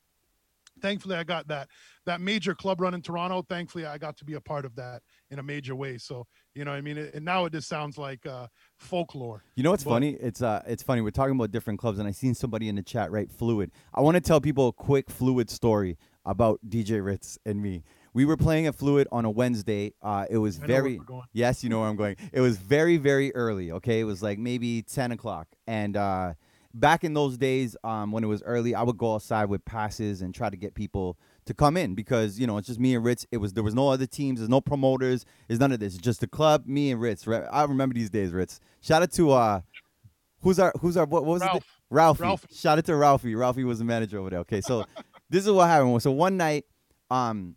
thankfully 0.82 1.16
I 1.16 1.24
got 1.24 1.48
that 1.50 1.68
that 2.06 2.22
major 2.22 2.56
club 2.56 2.82
run 2.82 2.94
in 2.94 3.02
Toronto. 3.02 3.42
Thankfully 3.48 3.86
I 3.86 3.98
got 3.98 4.18
to 4.18 4.26
be 4.26 4.34
a 4.34 4.42
part 4.42 4.66
of 4.66 4.76
that 4.76 5.02
in 5.30 5.40
a 5.40 5.44
major 5.44 5.76
way. 5.76 5.98
So, 5.98 6.26
you 6.56 6.66
know, 6.66 6.72
what 6.72 6.78
I 6.78 6.82
mean, 6.82 6.98
it, 6.98 7.14
and 7.14 7.24
now 7.24 7.46
it 7.46 7.54
just 7.54 7.68
sounds 7.68 7.98
like 7.98 8.26
uh 8.26 8.48
folklore. 8.78 9.44
You 9.56 9.64
know 9.64 9.72
what's 9.72 9.84
But- 9.84 9.92
funny? 9.92 10.12
It's 10.20 10.42
uh, 10.42 10.64
it's 10.68 10.84
funny. 10.84 11.02
We're 11.02 11.12
talking 11.12 11.36
about 11.36 11.52
different 11.52 11.80
clubs, 11.80 12.00
and 12.00 12.08
I 12.08 12.12
seen 12.12 12.34
somebody 12.34 12.70
in 12.70 12.76
the 12.76 12.84
chat 12.84 13.12
right 13.12 13.32
fluid. 13.32 13.72
I 13.94 14.02
want 14.02 14.16
to 14.16 14.22
tell 14.22 14.42
people 14.42 14.68
a 14.70 14.74
quick 14.74 15.10
fluid 15.10 15.50
story 15.50 15.98
about 16.26 16.60
DJ 16.68 17.04
Ritz 17.04 17.38
and 17.46 17.62
me. 17.62 17.84
We 18.14 18.26
were 18.26 18.38
playing 18.38 18.66
at 18.66 18.74
Fluid 18.76 19.08
on 19.12 19.24
a 19.24 19.30
Wednesday. 19.30 19.94
Uh, 20.02 20.26
it 20.30 20.38
was 20.40 20.58
I 20.58 20.62
know 20.66 20.74
where 20.74 20.82
very 20.82 21.00
yes, 21.32 21.64
you 21.64 21.70
know 21.70 21.80
where 21.82 21.90
I'm 21.90 21.96
going. 21.96 22.16
It 22.34 22.42
was 22.42 22.58
very 22.58 22.98
very 22.98 23.34
early. 23.36 23.72
Okay, 23.72 24.00
it 24.00 24.04
was 24.04 24.24
like 24.24 24.40
maybe 24.40 24.82
ten 24.82 25.12
o'clock, 25.12 25.48
and 25.68 25.96
uh, 25.96 26.34
back 26.74 27.04
in 27.04 27.14
those 27.14 27.38
days, 27.38 27.76
um, 27.84 28.12
when 28.12 28.24
it 28.24 28.28
was 28.28 28.44
early, 28.44 28.76
I 28.76 28.84
would 28.84 28.98
go 28.98 29.16
outside 29.16 29.46
with 29.46 29.64
passes 29.66 30.22
and 30.22 30.34
try 30.34 30.50
to 30.50 30.58
get 30.58 30.76
people 30.76 31.18
to 31.46 31.54
come 31.54 31.78
in 31.78 31.96
because 31.96 32.40
you 32.40 32.46
know 32.46 32.58
it's 32.58 32.68
just 32.68 32.80
me 32.80 32.96
and 32.96 33.04
Ritz. 33.04 33.26
It 33.32 33.38
was 33.38 33.54
there 33.54 33.64
was 33.64 33.74
no 33.74 33.90
other 33.90 34.06
teams, 34.06 34.40
there's 34.40 34.50
no 34.50 34.62
promoters, 34.62 35.26
there's 35.48 35.60
none 35.60 35.72
of 35.72 35.80
this. 35.80 35.96
It's 35.96 36.04
just 36.04 36.22
the 36.22 36.28
club, 36.28 36.66
me 36.68 36.92
and 36.92 37.02
Ritz. 37.02 37.28
I 37.28 37.64
remember 37.64 37.96
these 37.96 38.10
days, 38.10 38.32
Ritz. 38.32 38.60
Shout 38.82 39.02
out 39.02 39.12
to 39.14 39.32
uh, 39.32 39.62
who's 40.42 40.60
our 40.60 40.74
who's 40.80 40.98
our 40.98 41.06
what, 41.06 41.26
what 41.26 41.34
was 41.34 41.42
it? 41.42 41.48
Ralph. 41.48 41.66
Ralphie. 41.92 42.24
Ralphie. 42.24 42.48
Shout 42.54 42.78
out 42.78 42.86
to 42.86 42.96
Ralphie. 42.96 43.34
Ralphie 43.36 43.64
was 43.64 43.80
the 43.80 43.86
manager 43.86 44.20
over 44.20 44.30
there. 44.30 44.40
Okay, 44.40 44.62
so 44.62 44.86
this 45.30 45.46
is 45.46 45.52
what 45.52 45.68
happened. 45.68 46.02
So 46.04 46.12
one 46.12 46.38
night, 46.38 46.66
um, 47.10 47.56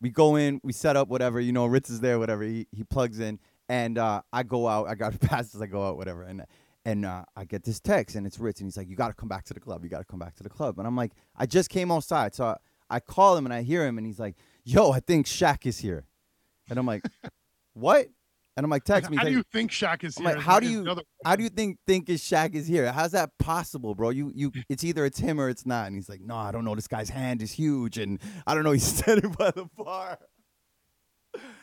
we 0.00 0.08
go 0.08 0.36
in, 0.36 0.60
we 0.64 0.72
set 0.72 0.96
up 0.96 1.08
whatever. 1.08 1.38
You 1.40 1.52
know, 1.52 1.66
Ritz 1.66 1.90
is 1.90 2.00
there, 2.00 2.18
whatever. 2.18 2.42
He 2.42 2.66
he 2.72 2.84
plugs 2.84 3.20
in, 3.20 3.38
and 3.68 3.98
uh, 3.98 4.22
I 4.32 4.44
go 4.44 4.66
out. 4.66 4.88
I 4.88 4.94
got 4.94 5.18
passes. 5.20 5.60
I 5.60 5.66
go 5.66 5.86
out, 5.86 5.96
whatever, 5.96 6.22
and. 6.22 6.44
And 6.86 7.04
uh, 7.04 7.24
I 7.34 7.44
get 7.44 7.64
this 7.64 7.80
text, 7.80 8.14
and 8.14 8.24
it's 8.28 8.38
Ritz, 8.38 8.60
and 8.60 8.66
he's 8.68 8.76
like, 8.76 8.88
"You 8.88 8.94
got 8.94 9.08
to 9.08 9.14
come 9.14 9.28
back 9.28 9.44
to 9.46 9.54
the 9.54 9.58
club. 9.58 9.82
You 9.82 9.90
got 9.90 9.98
to 9.98 10.04
come 10.04 10.20
back 10.20 10.36
to 10.36 10.44
the 10.44 10.48
club." 10.48 10.78
And 10.78 10.86
I'm 10.86 10.94
like, 10.96 11.10
"I 11.34 11.44
just 11.44 11.68
came 11.68 11.90
outside, 11.90 12.32
so 12.32 12.44
I, 12.44 12.56
I 12.88 13.00
call 13.00 13.36
him, 13.36 13.44
and 13.44 13.52
I 13.52 13.62
hear 13.62 13.84
him, 13.84 13.98
and 13.98 14.06
he's 14.06 14.20
like, 14.20 14.36
"Yo, 14.64 14.92
I 14.92 15.00
think 15.00 15.26
Shaq 15.26 15.66
is 15.66 15.78
here," 15.78 16.06
and 16.70 16.78
I'm 16.78 16.86
like, 16.86 17.02
"What?" 17.74 18.06
And 18.56 18.62
I'm 18.64 18.70
like, 18.70 18.84
"Text 18.84 19.10
me." 19.10 19.16
How 19.16 19.24
do 19.24 19.32
you 19.32 19.42
think 19.52 19.72
Shaq 19.72 20.04
is 20.04 20.16
I'm 20.16 20.26
here? 20.26 20.34
like, 20.36 20.44
how 20.44 20.60
do 20.60 20.68
you- 20.68 20.84
how 21.24 21.34
do 21.34 21.42
you 21.42 21.48
think 21.48 21.78
think 21.88 22.08
is 22.08 22.22
Shaq 22.22 22.54
is 22.54 22.68
here? 22.68 22.92
How's 22.92 23.10
that 23.12 23.30
possible, 23.40 23.96
bro? 23.96 24.10
You 24.10 24.30
you 24.32 24.52
it's 24.68 24.84
either 24.84 25.04
it's 25.04 25.18
him 25.18 25.40
or 25.40 25.48
it's 25.48 25.66
not. 25.66 25.88
And 25.88 25.96
he's 25.96 26.08
like, 26.08 26.20
no, 26.20 26.36
I 26.36 26.52
don't 26.52 26.64
know. 26.64 26.76
This 26.76 26.86
guy's 26.86 27.10
hand 27.10 27.42
is 27.42 27.50
huge, 27.50 27.98
and 27.98 28.20
I 28.46 28.54
don't 28.54 28.62
know. 28.62 28.70
He's 28.70 28.84
standing 28.98 29.32
by 29.32 29.50
the 29.50 29.68
bar. 29.76 30.20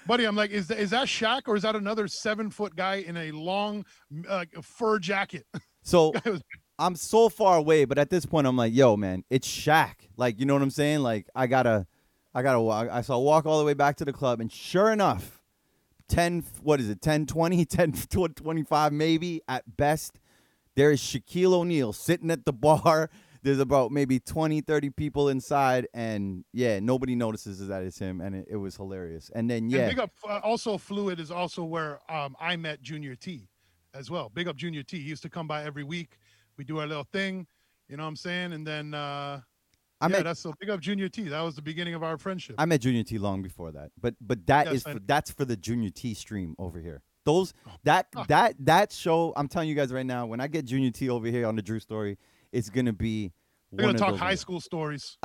Buddy? 0.07 0.25
I'm 0.25 0.35
like, 0.35 0.51
is 0.51 0.67
that, 0.67 0.79
is 0.79 0.89
that 0.91 1.07
Shaq 1.07 1.41
or 1.47 1.55
is 1.55 1.63
that 1.63 1.75
another 1.75 2.07
seven 2.07 2.49
foot 2.49 2.75
guy 2.75 2.95
in 2.95 3.17
a 3.17 3.31
long 3.31 3.85
uh, 4.27 4.45
fur 4.61 4.99
jacket? 4.99 5.45
So 5.85 6.13
was- 6.25 6.41
I'm 6.79 6.95
so 6.95 7.27
far 7.27 7.57
away, 7.57 7.83
but 7.83 7.97
at 7.97 8.09
this 8.09 8.25
point, 8.25 8.47
I'm 8.47 8.55
like, 8.55 8.73
yo, 8.73 8.95
man, 8.95 9.25
it's 9.29 9.45
Shaq. 9.45 9.95
Like, 10.15 10.39
you 10.39 10.45
know 10.45 10.53
what 10.53 10.61
I'm 10.61 10.69
saying? 10.69 10.99
Like, 11.01 11.27
I 11.35 11.45
gotta, 11.45 11.85
I 12.33 12.41
gotta 12.41 12.61
walk. 12.61 12.87
I 12.89 13.01
saw 13.01 13.19
walk 13.19 13.45
all 13.45 13.59
the 13.59 13.65
way 13.65 13.73
back 13.73 13.97
to 13.97 14.05
the 14.05 14.13
club, 14.13 14.39
and 14.39 14.49
sure 14.49 14.93
enough, 14.93 15.41
10, 16.07 16.45
what 16.61 16.79
is 16.79 16.89
it, 16.89 17.01
10, 17.01 17.25
20, 17.25 17.65
10, 17.65 17.91
25 17.91 18.93
maybe 18.93 19.41
at 19.49 19.75
best, 19.75 20.19
there 20.75 20.91
is 20.91 21.01
Shaquille 21.01 21.53
O'Neal 21.53 21.91
sitting 21.91 22.31
at 22.31 22.45
the 22.45 22.53
bar. 22.53 23.09
There's 23.43 23.59
about 23.59 23.91
maybe 23.91 24.19
20, 24.19 24.61
30 24.61 24.89
people 24.91 25.29
inside, 25.29 25.87
and 25.93 26.45
yeah, 26.53 26.79
nobody 26.79 27.13
notices 27.15 27.67
that 27.67 27.83
it's 27.83 27.99
him, 27.99 28.21
and 28.21 28.35
it, 28.35 28.47
it 28.51 28.55
was 28.55 28.75
hilarious. 28.77 29.29
And 29.35 29.49
then 29.49 29.69
yeah, 29.69 29.79
And 29.81 29.89
big 29.89 29.99
up. 29.99 30.11
Uh, 30.27 30.39
also, 30.43 30.77
Fluid 30.77 31.19
is 31.19 31.29
also 31.29 31.63
where 31.63 31.99
um, 32.09 32.35
I 32.39 32.55
met 32.55 32.81
Junior 32.81 33.15
T, 33.15 33.47
as 33.93 34.09
well. 34.09 34.29
Big 34.33 34.47
up 34.47 34.55
Junior 34.55 34.81
T. 34.81 34.97
He 34.99 35.09
used 35.09 35.23
to 35.23 35.29
come 35.29 35.45
by 35.47 35.63
every 35.65 35.83
week. 35.83 36.17
We 36.57 36.63
do 36.63 36.79
our 36.79 36.87
little 36.87 37.03
thing. 37.11 37.45
You 37.89 37.97
know 37.97 38.03
what 38.03 38.09
I'm 38.09 38.15
saying? 38.15 38.53
And 38.53 38.65
then 38.65 38.93
uh, 38.93 39.41
I 39.99 40.05
yeah, 40.05 40.07
met 40.07 40.23
that's 40.23 40.39
so 40.39 40.53
big 40.59 40.69
up 40.69 40.79
Junior 40.79 41.09
T. 41.09 41.23
That 41.23 41.41
was 41.41 41.55
the 41.55 41.61
beginning 41.61 41.95
of 41.95 42.03
our 42.03 42.17
friendship. 42.17 42.55
I 42.57 42.65
met 42.65 42.81
Junior 42.81 43.03
T 43.03 43.17
long 43.17 43.41
before 43.41 43.71
that, 43.73 43.91
but 44.01 44.15
but 44.21 44.45
that 44.47 44.67
Yes, 44.67 44.75
is 44.75 44.83
for, 44.83 44.99
that's 45.05 45.31
for 45.31 45.45
the 45.45 45.57
Junior 45.57 45.89
T 45.89 46.13
stream 46.13 46.55
over 46.57 46.79
here. 46.79 47.01
Those 47.25 47.53
that 47.83 48.07
Oh. 48.15 48.23
that 48.27 48.55
that 48.59 48.91
show, 48.93 49.33
I'm 49.35 49.47
telling 49.47 49.69
you 49.69 49.75
guys 49.75 49.91
right 49.91 50.05
now, 50.05 50.25
when 50.25 50.39
I 50.39 50.47
get 50.47 50.65
Junior 50.65 50.91
T 50.91 51.09
over 51.09 51.27
here 51.27 51.45
on 51.45 51.55
the 51.55 51.61
Dru 51.61 51.79
Story, 51.79 52.17
it's 52.53 52.69
gonna 52.69 52.93
be. 52.93 53.33
We're 53.71 53.85
gonna 53.85 53.97
talk 53.97 54.15
high 54.15 54.29
ones. 54.29 54.39
school 54.39 54.61
stories. 54.61 55.17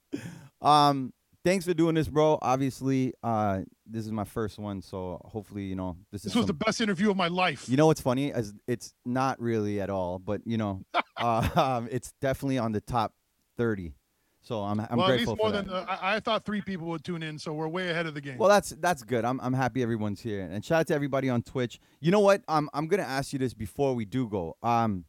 um, 0.60 1.12
thanks 1.44 1.64
for 1.64 1.74
doing 1.74 1.94
this, 1.94 2.08
bro. 2.08 2.38
Obviously, 2.42 3.14
uh, 3.22 3.60
this 3.86 4.04
is 4.04 4.10
my 4.10 4.24
first 4.24 4.58
one, 4.58 4.82
so 4.82 5.20
hopefully, 5.24 5.62
you 5.62 5.76
know, 5.76 5.96
this, 6.10 6.22
This 6.22 6.32
is 6.32 6.36
was 6.36 6.46
the 6.46 6.54
best 6.54 6.80
interview 6.80 7.10
of 7.10 7.16
my 7.16 7.28
life. 7.28 7.68
You 7.68 7.76
know 7.76 7.86
what's 7.86 8.00
funny? 8.00 8.32
As 8.32 8.52
it's 8.66 8.92
not 9.04 9.40
really 9.40 9.80
at 9.80 9.90
all, 9.90 10.18
but 10.18 10.40
you 10.44 10.56
know, 10.56 10.82
uh, 11.16 11.48
um, 11.54 11.88
it's 11.92 12.12
definitely 12.20 12.58
on 12.58 12.72
the 12.72 12.80
top 12.80 13.14
thirty. 13.56 13.94
So 14.42 14.60
I'm 14.60 14.80
I'm 14.80 14.98
well, 14.98 15.06
at 15.06 15.10
grateful 15.10 15.34
least 15.34 15.42
more 15.42 15.52
than 15.52 15.70
uh, 15.70 15.86
I, 15.88 16.16
I 16.16 16.20
thought 16.20 16.44
three 16.44 16.60
people 16.60 16.88
would 16.88 17.02
tune 17.04 17.22
in, 17.22 17.38
so 17.38 17.54
we're 17.54 17.68
way 17.68 17.90
ahead 17.90 18.06
of 18.06 18.12
the 18.12 18.20
game. 18.20 18.36
Well, 18.36 18.48
that's 18.48 18.70
that's 18.70 19.02
good. 19.02 19.24
I'm 19.24 19.40
I'm 19.40 19.54
happy 19.54 19.82
everyone's 19.82 20.20
here, 20.20 20.42
and 20.42 20.62
shout 20.64 20.80
out 20.80 20.86
to 20.88 20.94
everybody 20.94 21.30
on 21.30 21.42
Twitch. 21.42 21.80
You 22.00 22.10
know 22.10 22.20
what? 22.20 22.42
I'm 22.48 22.68
I'm 22.74 22.88
gonna 22.88 23.04
ask 23.04 23.32
you 23.32 23.38
this 23.38 23.54
before 23.54 23.94
we 23.94 24.04
do 24.04 24.28
go. 24.28 24.56
Um, 24.62 25.04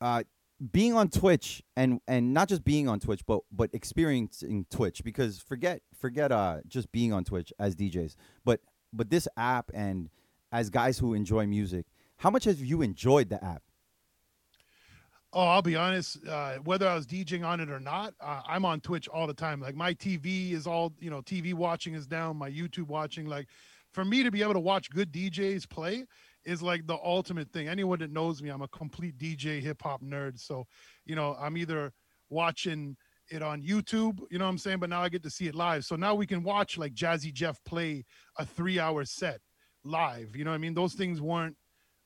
uh, 0.00 0.22
being 0.72 0.94
on 0.94 1.08
Twitch 1.08 1.62
and 1.76 2.00
and 2.06 2.34
not 2.34 2.48
just 2.48 2.64
being 2.64 2.88
on 2.88 3.00
Twitch, 3.00 3.24
but 3.26 3.40
but 3.50 3.70
experiencing 3.72 4.66
Twitch 4.70 5.02
because 5.02 5.38
forget 5.38 5.80
forget 5.98 6.32
uh 6.32 6.58
just 6.66 6.92
being 6.92 7.12
on 7.12 7.24
Twitch 7.24 7.52
as 7.58 7.74
DJs, 7.74 8.16
but 8.44 8.60
but 8.92 9.10
this 9.10 9.26
app 9.36 9.70
and 9.72 10.10
as 10.52 10.68
guys 10.68 10.98
who 10.98 11.14
enjoy 11.14 11.46
music, 11.46 11.86
how 12.16 12.30
much 12.30 12.44
have 12.44 12.58
you 12.58 12.82
enjoyed 12.82 13.30
the 13.30 13.42
app? 13.42 13.62
Oh, 15.32 15.46
I'll 15.46 15.62
be 15.62 15.76
honest. 15.76 16.18
Uh, 16.26 16.56
whether 16.64 16.88
I 16.88 16.94
was 16.94 17.06
DJing 17.06 17.46
on 17.46 17.60
it 17.60 17.70
or 17.70 17.78
not, 17.78 18.14
uh, 18.20 18.42
I'm 18.46 18.64
on 18.64 18.80
Twitch 18.80 19.06
all 19.06 19.28
the 19.28 19.34
time. 19.34 19.60
Like 19.60 19.76
my 19.76 19.94
TV 19.94 20.52
is 20.52 20.66
all, 20.66 20.92
you 20.98 21.08
know, 21.08 21.22
TV 21.22 21.54
watching 21.54 21.94
is 21.94 22.06
down. 22.06 22.36
My 22.36 22.50
YouTube 22.50 22.88
watching, 22.88 23.26
like, 23.26 23.46
for 23.92 24.04
me 24.04 24.24
to 24.24 24.30
be 24.32 24.42
able 24.42 24.54
to 24.54 24.60
watch 24.60 24.90
good 24.90 25.12
DJs 25.12 25.68
play 25.68 26.04
is 26.44 26.62
like 26.62 26.86
the 26.86 26.98
ultimate 27.02 27.50
thing. 27.52 27.68
Anyone 27.68 27.98
that 28.00 28.10
knows 28.10 28.42
me, 28.42 28.48
I'm 28.50 28.62
a 28.62 28.68
complete 28.68 29.18
DJ 29.18 29.60
hip 29.60 29.82
hop 29.82 30.02
nerd. 30.02 30.38
So, 30.38 30.66
you 31.04 31.14
know, 31.14 31.36
I'm 31.40 31.56
either 31.56 31.92
watching 32.28 32.96
it 33.30 33.42
on 33.42 33.62
YouTube, 33.62 34.18
you 34.30 34.38
know 34.38 34.44
what 34.44 34.50
I'm 34.50 34.58
saying? 34.58 34.78
But 34.78 34.90
now 34.90 35.02
I 35.02 35.08
get 35.08 35.22
to 35.22 35.30
see 35.30 35.46
it 35.46 35.54
live. 35.54 35.84
So 35.84 35.96
now 35.96 36.14
we 36.14 36.26
can 36.26 36.42
watch 36.42 36.76
like 36.78 36.94
Jazzy 36.94 37.32
Jeff 37.32 37.62
play 37.64 38.04
a 38.38 38.44
three 38.44 38.78
hour 38.78 39.04
set 39.04 39.40
live. 39.84 40.34
You 40.34 40.44
know 40.44 40.50
what 40.50 40.56
I 40.56 40.58
mean? 40.58 40.74
Those 40.74 40.94
things 40.94 41.20
weren't 41.20 41.56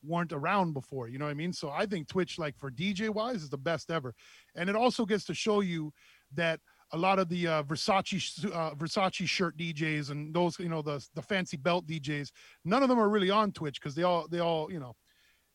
weren't 0.07 0.33
around 0.33 0.75
before. 0.75 1.09
You 1.09 1.19
know 1.19 1.25
what 1.25 1.31
I 1.31 1.35
mean? 1.35 1.53
So 1.53 1.71
I 1.71 1.87
think 1.87 2.09
Twitch, 2.09 2.39
like 2.39 2.59
for 2.59 2.71
DJ 2.71 3.09
wise, 3.09 3.43
is 3.43 3.49
the 3.49 3.59
best 3.59 3.91
ever, 3.91 4.15
and 4.55 4.69
it 4.69 4.77
also 4.77 5.07
gets 5.07 5.25
to 5.27 5.35
show 5.35 5.61
you 5.61 5.93
that 6.35 6.61
a 6.93 6.99
lot 6.99 7.19
of 7.19 7.29
the 7.29 7.47
uh, 7.47 7.63
Versace 7.65 8.45
uh, 8.53 8.75
Versace 8.75 9.29
shirt 9.29 9.57
DJs 9.57 10.11
and 10.11 10.35
those 10.35 10.59
you 10.59 10.69
know 10.69 10.83
the 10.83 11.05
the 11.15 11.23
fancy 11.23 11.57
belt 11.57 11.87
DJs, 11.87 12.31
none 12.65 12.83
of 12.83 12.89
them 12.89 12.99
are 12.99 13.09
really 13.09 13.31
on 13.31 13.53
Twitch 13.53 13.81
because 13.81 13.95
they 13.95 14.03
all 14.03 14.27
they 14.31 14.41
all 14.41 14.71
you 14.71 14.81
know. 14.81 14.95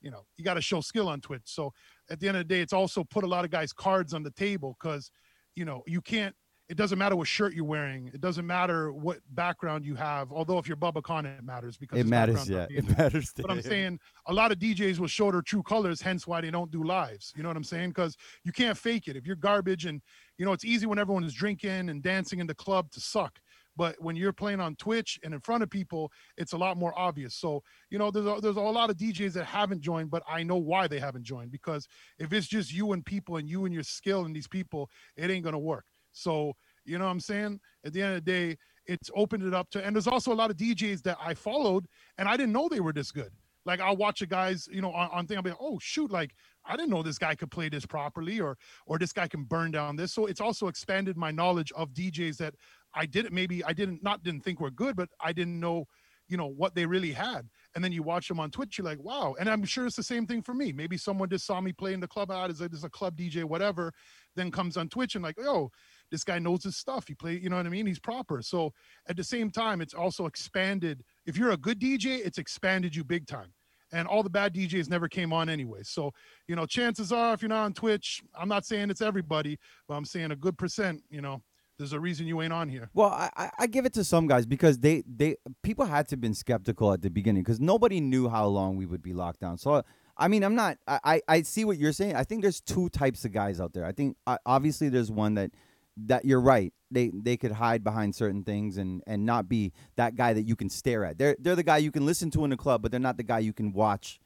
You 0.01 0.11
know, 0.11 0.21
you 0.37 0.45
got 0.45 0.53
to 0.53 0.61
show 0.61 0.79
skill 0.79 1.09
on 1.09 1.19
Twitch. 1.19 1.41
So 1.43 1.73
at 2.09 2.21
the 2.21 2.29
end 2.29 2.37
of 2.37 2.47
the 2.47 2.53
day, 2.53 2.61
it's 2.61 2.71
also 2.71 3.03
put 3.03 3.25
a 3.25 3.27
lot 3.27 3.43
of 3.43 3.51
guys' 3.51 3.73
cards 3.73 4.13
on 4.13 4.23
the 4.23 4.31
table 4.31 4.77
because, 4.81 5.11
you 5.55 5.65
know, 5.65 5.83
you 5.87 5.99
can't. 5.99 6.33
It 6.69 6.77
doesn't 6.77 6.99
matter 6.99 7.15
what 7.15 7.27
shirt 7.27 7.55
you're 7.55 7.65
wearing. 7.65 8.11
It 8.13 8.21
doesn't 8.21 8.45
matter 8.45 8.93
what 8.93 9.17
background 9.31 9.83
you 9.83 9.95
have. 9.95 10.31
Although 10.31 10.59
if 10.59 10.67
you're 10.67 10.77
Bubba 10.77 11.01
Khan, 11.01 11.25
it 11.25 11.43
matters 11.43 11.77
because 11.77 11.99
It 11.99 12.05
matters, 12.05 12.47
yeah. 12.47 12.67
It 12.69 12.95
matters. 12.97 13.33
to 13.33 13.41
but 13.41 13.49
I'm 13.49 13.57
him. 13.57 13.63
saying 13.63 13.99
a 14.27 14.33
lot 14.33 14.51
of 14.51 14.59
DJs 14.59 14.99
will 14.99 15.07
show 15.07 15.31
their 15.31 15.41
true 15.41 15.63
colors, 15.63 15.99
hence 15.99 16.27
why 16.27 16.41
they 16.41 16.51
don't 16.51 16.69
do 16.69 16.83
lives. 16.83 17.33
You 17.35 17.41
know 17.41 17.49
what 17.49 17.57
I'm 17.57 17.63
saying? 17.63 17.89
Because 17.89 18.15
you 18.43 18.51
can't 18.51 18.77
fake 18.77 19.07
it. 19.07 19.15
If 19.15 19.25
you're 19.25 19.35
garbage 19.35 19.85
and 19.85 19.99
you 20.37 20.45
know 20.45 20.53
it's 20.53 20.63
easy 20.63 20.85
when 20.85 20.99
everyone 20.99 21.23
is 21.23 21.33
drinking 21.33 21.89
and 21.89 22.03
dancing 22.03 22.39
in 22.39 22.45
the 22.45 22.55
club 22.55 22.91
to 22.91 22.99
suck. 22.99 23.39
But 23.75 23.95
when 24.01 24.15
you're 24.17 24.33
playing 24.33 24.59
on 24.59 24.75
Twitch 24.75 25.19
and 25.23 25.33
in 25.33 25.39
front 25.39 25.63
of 25.63 25.69
people, 25.69 26.11
it's 26.37 26.51
a 26.51 26.57
lot 26.57 26.75
more 26.75 26.93
obvious. 26.99 27.33
So, 27.33 27.63
you 27.89 27.97
know, 27.97 28.11
there's 28.11 28.25
a, 28.25 28.37
there's 28.41 28.57
a 28.57 28.61
lot 28.61 28.89
of 28.89 28.97
DJs 28.97 29.31
that 29.33 29.45
haven't 29.45 29.79
joined, 29.79 30.11
but 30.11 30.21
I 30.27 30.43
know 30.43 30.57
why 30.57 30.87
they 30.87 30.99
haven't 30.99 31.23
joined 31.23 31.49
because 31.49 31.87
if 32.19 32.33
it's 32.33 32.47
just 32.47 32.73
you 32.73 32.91
and 32.91 33.05
people 33.05 33.37
and 33.37 33.49
you 33.49 33.63
and 33.63 33.73
your 33.73 33.83
skill 33.83 34.25
and 34.25 34.35
these 34.35 34.49
people, 34.49 34.89
it 35.15 35.31
ain't 35.31 35.43
going 35.43 35.53
to 35.53 35.59
work. 35.59 35.85
So, 36.11 36.53
you 36.85 36.97
know 36.97 37.05
what 37.05 37.11
I'm 37.11 37.19
saying? 37.19 37.59
At 37.85 37.93
the 37.93 38.01
end 38.01 38.15
of 38.15 38.25
the 38.25 38.31
day, 38.31 38.57
it's 38.85 39.11
opened 39.15 39.43
it 39.43 39.53
up 39.53 39.69
to, 39.71 39.85
and 39.85 39.95
there's 39.95 40.07
also 40.07 40.33
a 40.33 40.35
lot 40.35 40.49
of 40.49 40.57
DJs 40.57 41.03
that 41.03 41.17
I 41.23 41.33
followed 41.35 41.85
and 42.17 42.27
I 42.27 42.35
didn't 42.37 42.53
know 42.53 42.67
they 42.67 42.79
were 42.79 42.93
this 42.93 43.11
good. 43.11 43.31
Like 43.65 43.81
I'll 43.81 43.97
watch 43.97 44.21
a 44.21 44.25
guys, 44.25 44.67
you 44.71 44.81
know, 44.81 44.91
on, 44.91 45.09
on 45.11 45.27
thing, 45.27 45.37
I'll 45.37 45.43
be 45.43 45.51
like, 45.51 45.59
oh 45.61 45.77
shoot, 45.79 46.11
like 46.11 46.31
I 46.65 46.75
didn't 46.75 46.89
know 46.89 47.03
this 47.03 47.19
guy 47.19 47.35
could 47.35 47.51
play 47.51 47.69
this 47.69 47.85
properly 47.85 48.39
or 48.39 48.57
or 48.87 48.97
this 48.97 49.13
guy 49.13 49.27
can 49.27 49.43
burn 49.43 49.71
down 49.71 49.95
this. 49.95 50.13
So 50.13 50.25
it's 50.25 50.41
also 50.41 50.67
expanded 50.67 51.17
my 51.17 51.29
knowledge 51.29 51.71
of 51.73 51.93
DJs 51.93 52.37
that 52.37 52.55
I 52.95 53.05
didn't 53.05 53.33
maybe 53.33 53.63
I 53.63 53.73
didn't 53.73 54.01
not 54.01 54.23
didn't 54.23 54.41
think 54.43 54.59
were 54.59 54.71
good, 54.71 54.95
but 54.95 55.09
I 55.19 55.33
didn't 55.33 55.59
know, 55.59 55.85
you 56.27 56.37
know, 56.37 56.47
what 56.47 56.73
they 56.73 56.85
really 56.85 57.11
had. 57.11 57.47
And 57.75 57.83
then 57.83 57.91
you 57.91 58.01
watch 58.01 58.27
them 58.27 58.39
on 58.39 58.49
Twitch, 58.49 58.77
you're 58.77 58.85
like, 58.85 59.03
wow. 59.03 59.35
And 59.39 59.47
I'm 59.47 59.63
sure 59.65 59.85
it's 59.85 59.95
the 59.95 60.03
same 60.03 60.25
thing 60.25 60.41
for 60.41 60.53
me. 60.55 60.71
Maybe 60.71 60.97
someone 60.97 61.29
just 61.29 61.45
saw 61.45 61.61
me 61.61 61.71
play 61.73 61.93
in 61.93 61.99
the 61.99 62.07
club 62.07 62.31
out 62.31 62.49
as 62.49 62.61
a, 62.61 62.69
as 62.73 62.83
a 62.83 62.89
club 62.89 63.15
DJ, 63.15 63.43
whatever, 63.43 63.91
then 64.35 64.49
comes 64.49 64.77
on 64.77 64.89
Twitch 64.89 65.15
and 65.15 65.23
like, 65.23 65.37
oh, 65.39 65.69
this 66.11 66.23
guy 66.23 66.39
knows 66.39 66.63
his 66.63 66.77
stuff. 66.77 67.07
He 67.07 67.13
play, 67.13 67.37
you 67.37 67.49
know 67.49 67.57
what 67.57 67.65
I 67.65 67.69
mean? 67.69 67.85
He's 67.85 67.99
proper. 67.99 68.41
So 68.41 68.73
at 69.07 69.15
the 69.17 69.23
same 69.23 69.51
time, 69.51 69.81
it's 69.81 69.93
also 69.93 70.25
expanded. 70.25 71.03
If 71.25 71.37
you're 71.37 71.51
a 71.51 71.57
good 71.57 71.79
DJ, 71.79 72.25
it's 72.25 72.37
expanded 72.37 72.95
you 72.95 73.03
big 73.03 73.27
time. 73.27 73.53
And 73.91 74.07
all 74.07 74.21
the 74.21 74.29
bad 74.29 74.53
DJs 74.53 74.87
never 74.89 75.07
came 75.07 75.33
on 75.33 75.49
anyway. 75.49 75.79
So, 75.83 76.11
you 76.47 76.55
know, 76.55 76.65
chances 76.67 77.11
are 77.11 77.33
if 77.33 77.41
you're 77.41 77.49
not 77.49 77.65
on 77.65 77.73
Twitch, 77.73 78.21
I'm 78.39 78.47
not 78.47 78.65
saying 78.65 78.91
it's 78.91 79.01
everybody, 79.01 79.57
but 79.87 79.95
I'm 79.95 80.05
saying 80.05 80.31
a 80.31 80.35
good 80.35 80.57
percent, 80.59 81.01
you 81.09 81.21
know, 81.21 81.41
there's 81.79 81.93
a 81.93 81.99
reason 81.99 82.27
you 82.27 82.41
ain't 82.41 82.53
on 82.53 82.69
here. 82.69 82.89
Well, 82.93 83.09
I, 83.09 83.49
I- 83.57 83.67
give 83.67 83.85
it 83.85 83.93
to 83.93 84.03
some 84.03 84.27
guys 84.27 84.45
because 84.45 84.77
they, 84.77 85.03
they 85.07 85.37
people 85.63 85.85
had 85.85 86.07
to 86.09 86.13
have 86.13 86.21
been 86.21 86.33
skeptical 86.35 86.91
at 86.93 87.01
the 87.01 87.09
beginning 87.09 87.41
because 87.41 87.59
nobody 87.59 87.99
knew 87.99 88.29
how 88.29 88.45
long 88.47 88.75
we 88.75 88.85
would 88.85 89.01
be 89.01 89.13
locked 89.13 89.39
down. 89.39 89.57
So 89.57 89.83
I 90.19 90.27
mean, 90.27 90.43
I'm 90.43 90.53
not. 90.55 90.77
I, 90.85 91.21
I 91.29 91.41
see 91.43 91.63
what 91.63 91.77
you're 91.77 91.93
saying. 91.93 92.15
I 92.15 92.25
think 92.25 92.41
there's 92.41 92.59
two 92.59 92.89
types 92.89 93.23
of 93.23 93.31
guys 93.31 93.61
out 93.61 93.71
there. 93.71 93.85
I 93.85 93.93
think 93.93 94.17
obviously 94.45 94.89
there's 94.89 95.09
one 95.09 95.35
that 95.35 95.51
that 95.97 96.25
you're 96.25 96.41
right. 96.41 96.73
They 96.91 97.11
they 97.13 97.37
could 97.37 97.51
hide 97.51 97.83
behind 97.83 98.15
certain 98.15 98.43
things 98.43 98.77
and 98.77 99.03
and 99.05 99.25
not 99.25 99.47
be 99.47 99.73
that 99.95 100.15
guy 100.15 100.33
that 100.33 100.43
you 100.43 100.55
can 100.55 100.69
stare 100.69 101.05
at. 101.05 101.17
They're 101.17 101.35
they're 101.39 101.55
the 101.55 101.63
guy 101.63 101.77
you 101.77 101.91
can 101.91 102.05
listen 102.05 102.31
to 102.31 102.43
in 102.43 102.49
the 102.49 102.57
club, 102.57 102.81
but 102.81 102.91
they're 102.91 102.99
not 102.99 103.17
the 103.17 103.23
guy 103.23 103.39
you 103.39 103.53
can 103.53 103.73
watch. 103.73 104.19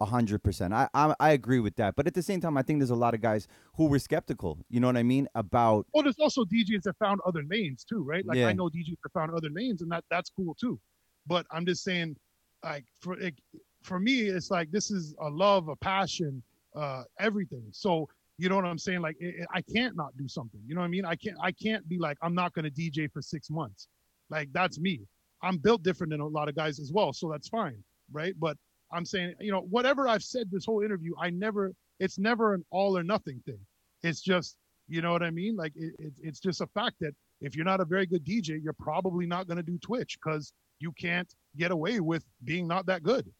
a 0.00 0.04
hundred 0.04 0.42
percent. 0.42 0.74
I, 0.74 0.88
I 0.92 1.14
I 1.18 1.30
agree 1.30 1.60
with 1.60 1.76
that, 1.76 1.94
but 1.96 2.06
at 2.06 2.14
the 2.14 2.22
same 2.22 2.40
time, 2.40 2.56
I 2.56 2.62
think 2.62 2.80
there's 2.80 2.90
a 2.90 2.96
lot 3.06 3.14
of 3.14 3.20
guys 3.20 3.46
who 3.76 3.86
were 3.86 3.98
skeptical. 4.00 4.58
You 4.68 4.80
know 4.80 4.88
what 4.88 4.96
I 4.96 5.02
mean 5.04 5.28
about 5.34 5.86
Well, 5.94 6.02
there's 6.02 6.18
also 6.18 6.44
DJs 6.44 6.82
that 6.82 6.96
found 6.98 7.20
other 7.26 7.42
lanes 7.48 7.84
too, 7.84 8.02
right? 8.02 8.24
Like 8.26 8.38
Yeah. 8.38 8.48
I 8.48 8.52
know 8.52 8.68
DJs 8.68 8.98
that 9.02 9.12
found 9.12 9.32
other 9.32 9.50
lanes, 9.50 9.82
and 9.82 9.90
that 9.92 10.04
that's 10.10 10.30
cool 10.30 10.54
too. 10.54 10.78
But 11.26 11.46
I'm 11.50 11.64
just 11.64 11.82
saying, 11.84 12.16
like 12.62 12.84
for 13.00 13.16
like, 13.16 13.38
for 13.82 13.98
me, 13.98 14.22
it's 14.22 14.50
like 14.50 14.70
this 14.70 14.90
is 14.90 15.14
a 15.20 15.28
love, 15.28 15.68
a 15.68 15.76
passion, 15.76 16.42
uh, 16.76 17.04
everything. 17.18 17.66
So 17.70 18.08
you 18.38 18.48
know 18.48 18.56
what 18.56 18.64
I'm 18.64 18.78
saying? 18.78 19.00
Like 19.00 19.16
it, 19.20 19.34
it- 19.40 19.46
I 19.52 19.62
can't 19.62 19.96
not 19.96 20.16
do 20.16 20.28
something. 20.28 20.60
You 20.66 20.74
know 20.74 20.80
what 20.80 20.86
I 20.86 20.90
mean? 20.90 21.04
I 21.04 21.16
can't 21.16 21.36
I 21.42 21.52
can't 21.52 21.88
be 21.88 21.98
like 21.98 22.18
I'm 22.22 22.34
not 22.34 22.52
going 22.54 22.64
to 22.64 22.70
DJ 22.70 23.10
for 23.12 23.22
six 23.22 23.50
months. 23.50 23.88
Like 24.30 24.48
that's 24.52 24.78
me. 24.78 25.00
I'm 25.42 25.58
built 25.58 25.82
different 25.82 26.10
than 26.10 26.20
a 26.20 26.26
lot 26.26 26.48
of 26.48 26.54
guys 26.56 26.80
as 26.80 26.90
well, 26.92 27.12
so 27.12 27.30
that's 27.30 27.48
fine, 27.48 27.82
right? 28.12 28.34
But 28.38 28.56
I'm 28.92 29.04
saying, 29.04 29.34
you 29.40 29.52
know, 29.52 29.60
whatever 29.62 30.08
I've 30.08 30.22
said 30.22 30.50
this 30.50 30.64
whole 30.64 30.80
interview, 30.82 31.12
I 31.20 31.30
never. 31.30 31.72
It's 32.00 32.18
never 32.18 32.54
an 32.54 32.64
all 32.70 32.98
or 32.98 33.04
nothing 33.04 33.40
thing. 33.46 33.60
It's 34.02 34.20
just 34.20 34.56
you 34.88 35.00
know 35.00 35.12
what 35.12 35.22
I 35.22 35.30
mean? 35.30 35.56
Like 35.56 35.72
it, 35.76 35.94
it, 35.98 36.12
it's 36.20 36.40
just 36.40 36.60
a 36.60 36.66
fact 36.68 36.96
that 37.00 37.14
if 37.40 37.54
you're 37.56 37.64
not 37.64 37.80
a 37.80 37.84
very 37.84 38.04
good 38.06 38.24
DJ, 38.24 38.62
you're 38.62 38.72
probably 38.74 39.26
not 39.26 39.46
going 39.46 39.56
to 39.58 39.62
do 39.62 39.78
Twitch 39.78 40.18
because 40.22 40.52
you 40.80 40.92
can't 40.92 41.32
get 41.56 41.70
away 41.70 42.00
with 42.00 42.24
being 42.44 42.66
not 42.66 42.84
that 42.86 43.02
good. 43.02 43.30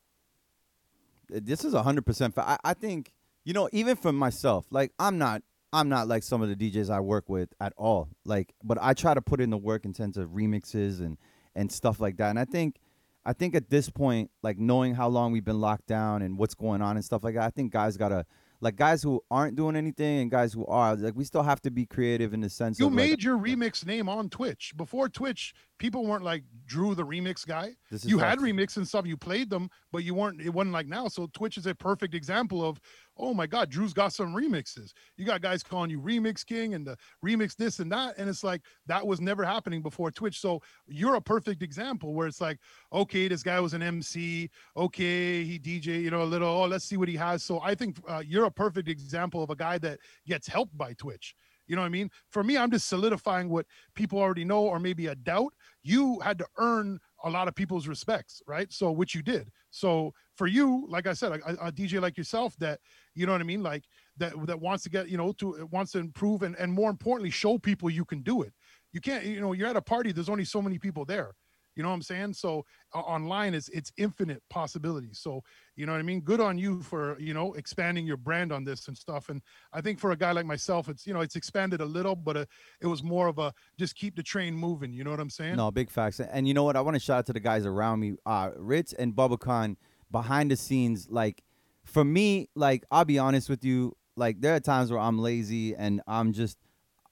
this 1.28 1.64
is 1.64 1.74
a 1.74 1.82
hundred 1.82 2.06
percent. 2.06 2.36
I, 2.38 2.56
I 2.64 2.74
think 2.74 3.12
you 3.44 3.52
know 3.52 3.68
even 3.72 3.96
for 3.96 4.12
myself, 4.12 4.66
like 4.70 4.92
I'm 4.98 5.18
not 5.18 5.42
I'm 5.72 5.88
not 5.88 6.06
like 6.06 6.22
some 6.22 6.40
of 6.40 6.48
the 6.48 6.54
DJs 6.54 6.88
I 6.88 7.00
work 7.00 7.28
with 7.28 7.52
at 7.60 7.72
all. 7.76 8.08
Like, 8.24 8.54
but 8.62 8.78
I 8.80 8.94
try 8.94 9.12
to 9.12 9.20
put 9.20 9.40
in 9.40 9.50
the 9.50 9.58
work 9.58 9.84
in 9.84 9.92
terms 9.92 10.16
of 10.16 10.30
remixes 10.30 11.00
and 11.00 11.18
and 11.54 11.70
stuff 11.70 12.00
like 12.00 12.16
that. 12.18 12.30
And 12.30 12.38
I 12.38 12.44
think 12.44 12.76
I 13.24 13.32
think 13.32 13.54
at 13.54 13.70
this 13.70 13.90
point, 13.90 14.30
like 14.42 14.58
knowing 14.58 14.94
how 14.94 15.08
long 15.08 15.32
we've 15.32 15.44
been 15.44 15.60
locked 15.60 15.86
down 15.86 16.22
and 16.22 16.38
what's 16.38 16.54
going 16.54 16.82
on 16.82 16.96
and 16.96 17.04
stuff 17.04 17.24
like 17.24 17.34
that, 17.34 17.44
I 17.44 17.50
think 17.50 17.72
guys 17.72 17.96
gotta 17.96 18.24
like 18.60 18.76
guys 18.76 19.02
who 19.02 19.22
aren't 19.30 19.56
doing 19.56 19.76
anything 19.76 20.20
and 20.20 20.30
guys 20.30 20.52
who 20.52 20.64
are 20.66 20.96
like 20.96 21.14
we 21.14 21.24
still 21.24 21.42
have 21.42 21.60
to 21.62 21.70
be 21.70 21.84
creative 21.86 22.32
in 22.32 22.40
the 22.40 22.48
sense 22.48 22.78
You 22.78 22.86
of 22.86 22.92
like, 22.92 22.96
made 22.96 23.22
your 23.22 23.36
remix 23.38 23.84
name 23.84 24.08
on 24.08 24.30
Twitch. 24.30 24.72
Before 24.76 25.08
Twitch, 25.08 25.54
people 25.78 26.06
weren't 26.06 26.24
like 26.24 26.44
Dru 26.66 26.94
the 26.94 27.04
remix 27.04 27.46
guy. 27.46 27.72
You 27.90 28.18
had 28.18 28.38
remix 28.38 28.76
and 28.76 28.86
stuff, 28.86 29.06
you 29.06 29.16
played 29.16 29.50
them, 29.50 29.70
but 29.92 30.04
you 30.04 30.14
weren't 30.14 30.40
it 30.40 30.50
wasn't 30.50 30.72
like 30.72 30.86
now. 30.86 31.08
So 31.08 31.28
Twitch 31.32 31.58
is 31.58 31.66
a 31.66 31.74
perfect 31.74 32.14
example 32.14 32.66
of 32.66 32.80
oh 33.16 33.32
my 33.32 33.46
God, 33.46 33.70
Dru's 33.70 33.92
got 33.92 34.12
some 34.12 34.34
remixes. 34.34 34.92
You 35.16 35.24
got 35.24 35.40
guys 35.40 35.62
calling 35.62 35.90
you 35.90 36.00
Remix 36.00 36.44
King 36.44 36.74
and 36.74 36.86
the 36.86 36.96
remix 37.24 37.54
this 37.56 37.78
and 37.78 37.90
that. 37.92 38.14
And 38.18 38.28
it's 38.28 38.42
like 38.42 38.62
that 38.86 39.06
was 39.06 39.20
never 39.20 39.44
happening 39.44 39.82
before 39.82 40.10
Twitch. 40.10 40.40
So 40.40 40.60
you're 40.86 41.14
a 41.14 41.20
perfect 41.20 41.62
example 41.62 42.14
where 42.14 42.26
it's 42.26 42.40
like, 42.40 42.58
okay, 42.92 43.28
this 43.28 43.42
guy 43.42 43.60
was 43.60 43.74
an 43.74 43.82
MC. 43.82 44.50
Okay, 44.76 45.44
he 45.44 45.58
DJ, 45.58 46.02
you 46.02 46.10
know, 46.10 46.22
a 46.22 46.24
little, 46.24 46.48
oh, 46.48 46.66
let's 46.66 46.84
see 46.84 46.96
what 46.96 47.08
he 47.08 47.16
has. 47.16 47.42
So 47.42 47.60
I 47.62 47.74
think 47.74 47.98
uh, 48.08 48.22
you're 48.26 48.46
a 48.46 48.50
perfect 48.50 48.88
example 48.88 49.42
of 49.42 49.50
a 49.50 49.56
guy 49.56 49.78
that 49.78 50.00
gets 50.26 50.48
helped 50.48 50.76
by 50.76 50.92
Twitch. 50.94 51.34
You 51.66 51.76
know 51.76 51.82
what 51.82 51.86
I 51.86 51.90
mean? 51.90 52.10
For 52.30 52.44
me, 52.44 52.58
I'm 52.58 52.70
just 52.70 52.88
solidifying 52.88 53.48
what 53.48 53.66
people 53.94 54.18
already 54.18 54.44
know 54.44 54.64
or 54.64 54.78
maybe 54.78 55.06
a 55.06 55.14
doubt. 55.14 55.54
You 55.82 56.20
had 56.20 56.38
to 56.38 56.46
earn 56.58 57.00
a 57.24 57.30
lot 57.30 57.48
of 57.48 57.54
people's 57.54 57.88
respects, 57.88 58.42
right? 58.46 58.70
So 58.72 58.92
which 58.92 59.14
you 59.14 59.22
did. 59.22 59.50
So 59.70 60.12
for 60.36 60.46
you, 60.46 60.86
like 60.88 61.06
I 61.06 61.12
said, 61.12 61.32
a, 61.32 61.66
a, 61.66 61.72
DJ 61.72 62.00
like 62.00 62.16
yourself 62.16 62.56
that 62.58 62.80
you 63.14 63.26
know 63.26 63.32
what 63.32 63.40
I 63.40 63.44
mean, 63.44 63.62
like 63.62 63.84
that 64.16 64.32
that 64.46 64.60
wants 64.60 64.82
to 64.84 64.90
get 64.90 65.08
you 65.08 65.16
know 65.16 65.32
to 65.32 65.68
wants 65.70 65.92
to 65.92 65.98
improve 65.98 66.42
and 66.42 66.56
and 66.56 66.72
more 66.72 66.90
importantly 66.90 67.30
show 67.30 67.58
people 67.58 67.90
you 67.90 68.04
can 68.04 68.22
do 68.22 68.42
it. 68.42 68.52
You 68.92 69.00
can't 69.00 69.24
you 69.24 69.40
know 69.40 69.52
you're 69.52 69.68
at 69.68 69.76
a 69.76 69.82
party. 69.82 70.12
There's 70.12 70.28
only 70.28 70.44
so 70.44 70.60
many 70.60 70.78
people 70.78 71.04
there. 71.04 71.34
You 71.76 71.82
know 71.82 71.88
what 71.88 71.96
I'm 71.96 72.02
saying? 72.02 72.34
So 72.34 72.64
uh, 72.94 73.00
online 73.00 73.52
is 73.54 73.68
it's 73.70 73.92
infinite 73.96 74.42
possibilities. 74.48 75.18
So 75.20 75.42
you 75.76 75.86
know 75.86 75.92
what 75.92 75.98
I 75.98 76.02
mean? 76.02 76.20
Good 76.20 76.40
on 76.40 76.56
you 76.56 76.82
for 76.82 77.18
you 77.18 77.34
know 77.34 77.52
expanding 77.54 78.06
your 78.06 78.16
brand 78.16 78.52
on 78.52 78.64
this 78.64 78.86
and 78.88 78.96
stuff. 78.96 79.28
And 79.28 79.42
I 79.72 79.80
think 79.80 79.98
for 79.98 80.12
a 80.12 80.16
guy 80.16 80.32
like 80.32 80.46
myself, 80.46 80.88
it's 80.88 81.06
you 81.06 81.12
know 81.12 81.20
it's 81.20 81.36
expanded 81.36 81.80
a 81.80 81.84
little, 81.84 82.14
but 82.14 82.36
uh, 82.36 82.44
it 82.80 82.86
was 82.86 83.02
more 83.02 83.26
of 83.26 83.38
a 83.38 83.52
just 83.78 83.96
keep 83.96 84.14
the 84.14 84.22
train 84.22 84.54
moving. 84.54 84.92
You 84.92 85.04
know 85.04 85.10
what 85.10 85.20
I'm 85.20 85.30
saying? 85.30 85.56
No, 85.56 85.70
big 85.70 85.90
facts. 85.90 86.20
And 86.20 86.46
you 86.46 86.54
know 86.54 86.64
what? 86.64 86.76
I 86.76 86.80
want 86.80 86.94
to 86.94 87.00
shout 87.00 87.18
out 87.18 87.26
to 87.26 87.32
the 87.32 87.40
guys 87.40 87.66
around 87.66 88.00
me, 88.00 88.14
uh, 88.24 88.50
Ritz 88.56 88.92
and 88.92 89.14
Bubba 89.14 89.38
Khan, 89.38 89.76
behind 90.14 90.48
the 90.48 90.56
scenes. 90.56 91.08
Like 91.10 91.42
for 91.84 92.04
me, 92.04 92.48
like 92.54 92.84
I'll 92.90 93.04
be 93.04 93.18
honest 93.18 93.50
with 93.50 93.64
you, 93.64 93.96
like 94.16 94.40
there 94.40 94.54
are 94.54 94.60
times 94.60 94.92
where 94.92 95.00
I'm 95.00 95.18
lazy 95.18 95.74
and 95.74 96.00
I'm 96.06 96.32
just, 96.32 96.56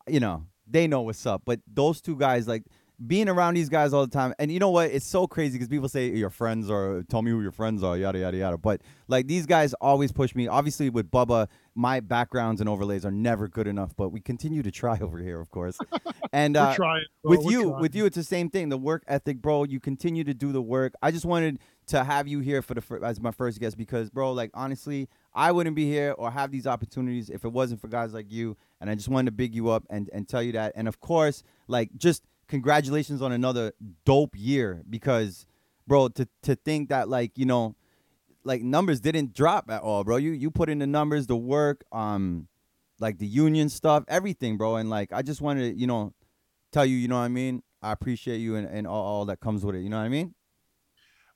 you 0.06 0.20
know, 0.20 0.46
they 0.68 0.86
know 0.86 1.02
what's 1.02 1.26
up. 1.26 1.42
But 1.44 1.58
those 1.66 2.00
two 2.00 2.16
guys, 2.16 2.46
like 2.46 2.62
being 3.04 3.28
around 3.28 3.54
these 3.54 3.68
guys 3.68 3.92
all 3.92 4.06
the 4.06 4.12
time, 4.12 4.32
and 4.38 4.52
you 4.52 4.60
know 4.60 4.70
what? 4.70 4.92
It's 4.92 5.04
so 5.04 5.26
crazy 5.26 5.54
because 5.54 5.66
people 5.66 5.88
say 5.88 6.10
your 6.10 6.30
friends 6.30 6.70
or 6.70 7.02
tell 7.08 7.22
me 7.22 7.32
who 7.32 7.42
your 7.42 7.50
friends 7.50 7.82
are, 7.82 7.96
yada 7.96 8.20
yada 8.20 8.36
yada. 8.36 8.56
But 8.56 8.82
like 9.08 9.26
these 9.26 9.46
guys 9.46 9.74
always 9.80 10.12
push 10.12 10.36
me. 10.36 10.46
Obviously, 10.46 10.88
with 10.88 11.10
Bubba, 11.10 11.48
my 11.74 11.98
backgrounds 11.98 12.60
and 12.60 12.70
overlays 12.70 13.04
are 13.04 13.10
never 13.10 13.48
good 13.48 13.66
enough, 13.66 13.96
but 13.96 14.10
we 14.10 14.20
continue 14.20 14.62
to 14.62 14.70
try 14.70 14.96
over 15.02 15.18
here, 15.18 15.40
of 15.40 15.50
course. 15.50 15.76
And 16.34 16.56
uh, 16.56 16.74
trying, 16.74 17.04
with 17.24 17.40
We're 17.40 17.50
you, 17.50 17.62
trying. 17.64 17.80
with 17.82 17.94
you, 17.94 18.06
it's 18.06 18.16
the 18.16 18.24
same 18.24 18.48
thing. 18.48 18.70
The 18.70 18.78
work 18.78 19.02
ethic, 19.06 19.42
bro. 19.42 19.64
You 19.64 19.80
continue 19.80 20.24
to 20.24 20.32
do 20.32 20.50
the 20.50 20.62
work. 20.62 20.94
I 21.02 21.10
just 21.10 21.26
wanted 21.26 21.58
to 21.86 22.04
have 22.04 22.28
you 22.28 22.40
here 22.40 22.62
for 22.62 22.74
the 22.74 22.80
fir- 22.80 23.04
as 23.04 23.20
my 23.20 23.30
first 23.30 23.58
guest 23.60 23.76
because, 23.76 24.10
bro, 24.10 24.32
like 24.32 24.50
honestly, 24.54 25.08
I 25.34 25.52
wouldn't 25.52 25.76
be 25.76 25.86
here 25.86 26.14
or 26.16 26.30
have 26.30 26.50
these 26.50 26.66
opportunities 26.66 27.30
if 27.30 27.44
it 27.44 27.52
wasn't 27.52 27.80
for 27.80 27.88
guys 27.88 28.12
like 28.14 28.30
you. 28.30 28.56
And 28.80 28.88
I 28.88 28.94
just 28.94 29.08
wanted 29.08 29.26
to 29.26 29.32
big 29.32 29.54
you 29.54 29.70
up 29.70 29.84
and 29.90 30.08
and 30.12 30.28
tell 30.28 30.42
you 30.42 30.52
that. 30.52 30.72
And 30.76 30.88
of 30.88 31.00
course, 31.00 31.42
like 31.68 31.90
just 31.96 32.22
congratulations 32.48 33.22
on 33.22 33.32
another 33.32 33.72
dope 34.04 34.34
year 34.36 34.82
because, 34.88 35.46
bro, 35.86 36.08
to 36.08 36.28
to 36.42 36.54
think 36.54 36.88
that 36.90 37.08
like 37.08 37.36
you 37.36 37.46
know, 37.46 37.74
like 38.44 38.62
numbers 38.62 39.00
didn't 39.00 39.34
drop 39.34 39.70
at 39.70 39.82
all, 39.82 40.04
bro. 40.04 40.16
You 40.16 40.32
you 40.32 40.50
put 40.50 40.68
in 40.68 40.78
the 40.78 40.86
numbers, 40.86 41.26
the 41.26 41.36
work, 41.36 41.84
um, 41.92 42.48
like 43.00 43.18
the 43.18 43.26
union 43.26 43.68
stuff, 43.68 44.04
everything, 44.08 44.56
bro. 44.56 44.76
And 44.76 44.88
like 44.88 45.12
I 45.12 45.22
just 45.22 45.40
wanted 45.40 45.72
to, 45.72 45.78
you 45.78 45.86
know, 45.86 46.12
tell 46.70 46.86
you, 46.86 46.96
you 46.96 47.08
know 47.08 47.16
what 47.16 47.22
I 47.22 47.28
mean. 47.28 47.62
I 47.82 47.90
appreciate 47.90 48.38
you 48.38 48.54
and, 48.54 48.68
and 48.68 48.86
all, 48.86 49.04
all 49.04 49.24
that 49.26 49.40
comes 49.40 49.64
with 49.64 49.74
it. 49.74 49.80
You 49.80 49.88
know 49.88 49.98
what 49.98 50.04
I 50.04 50.08
mean? 50.08 50.34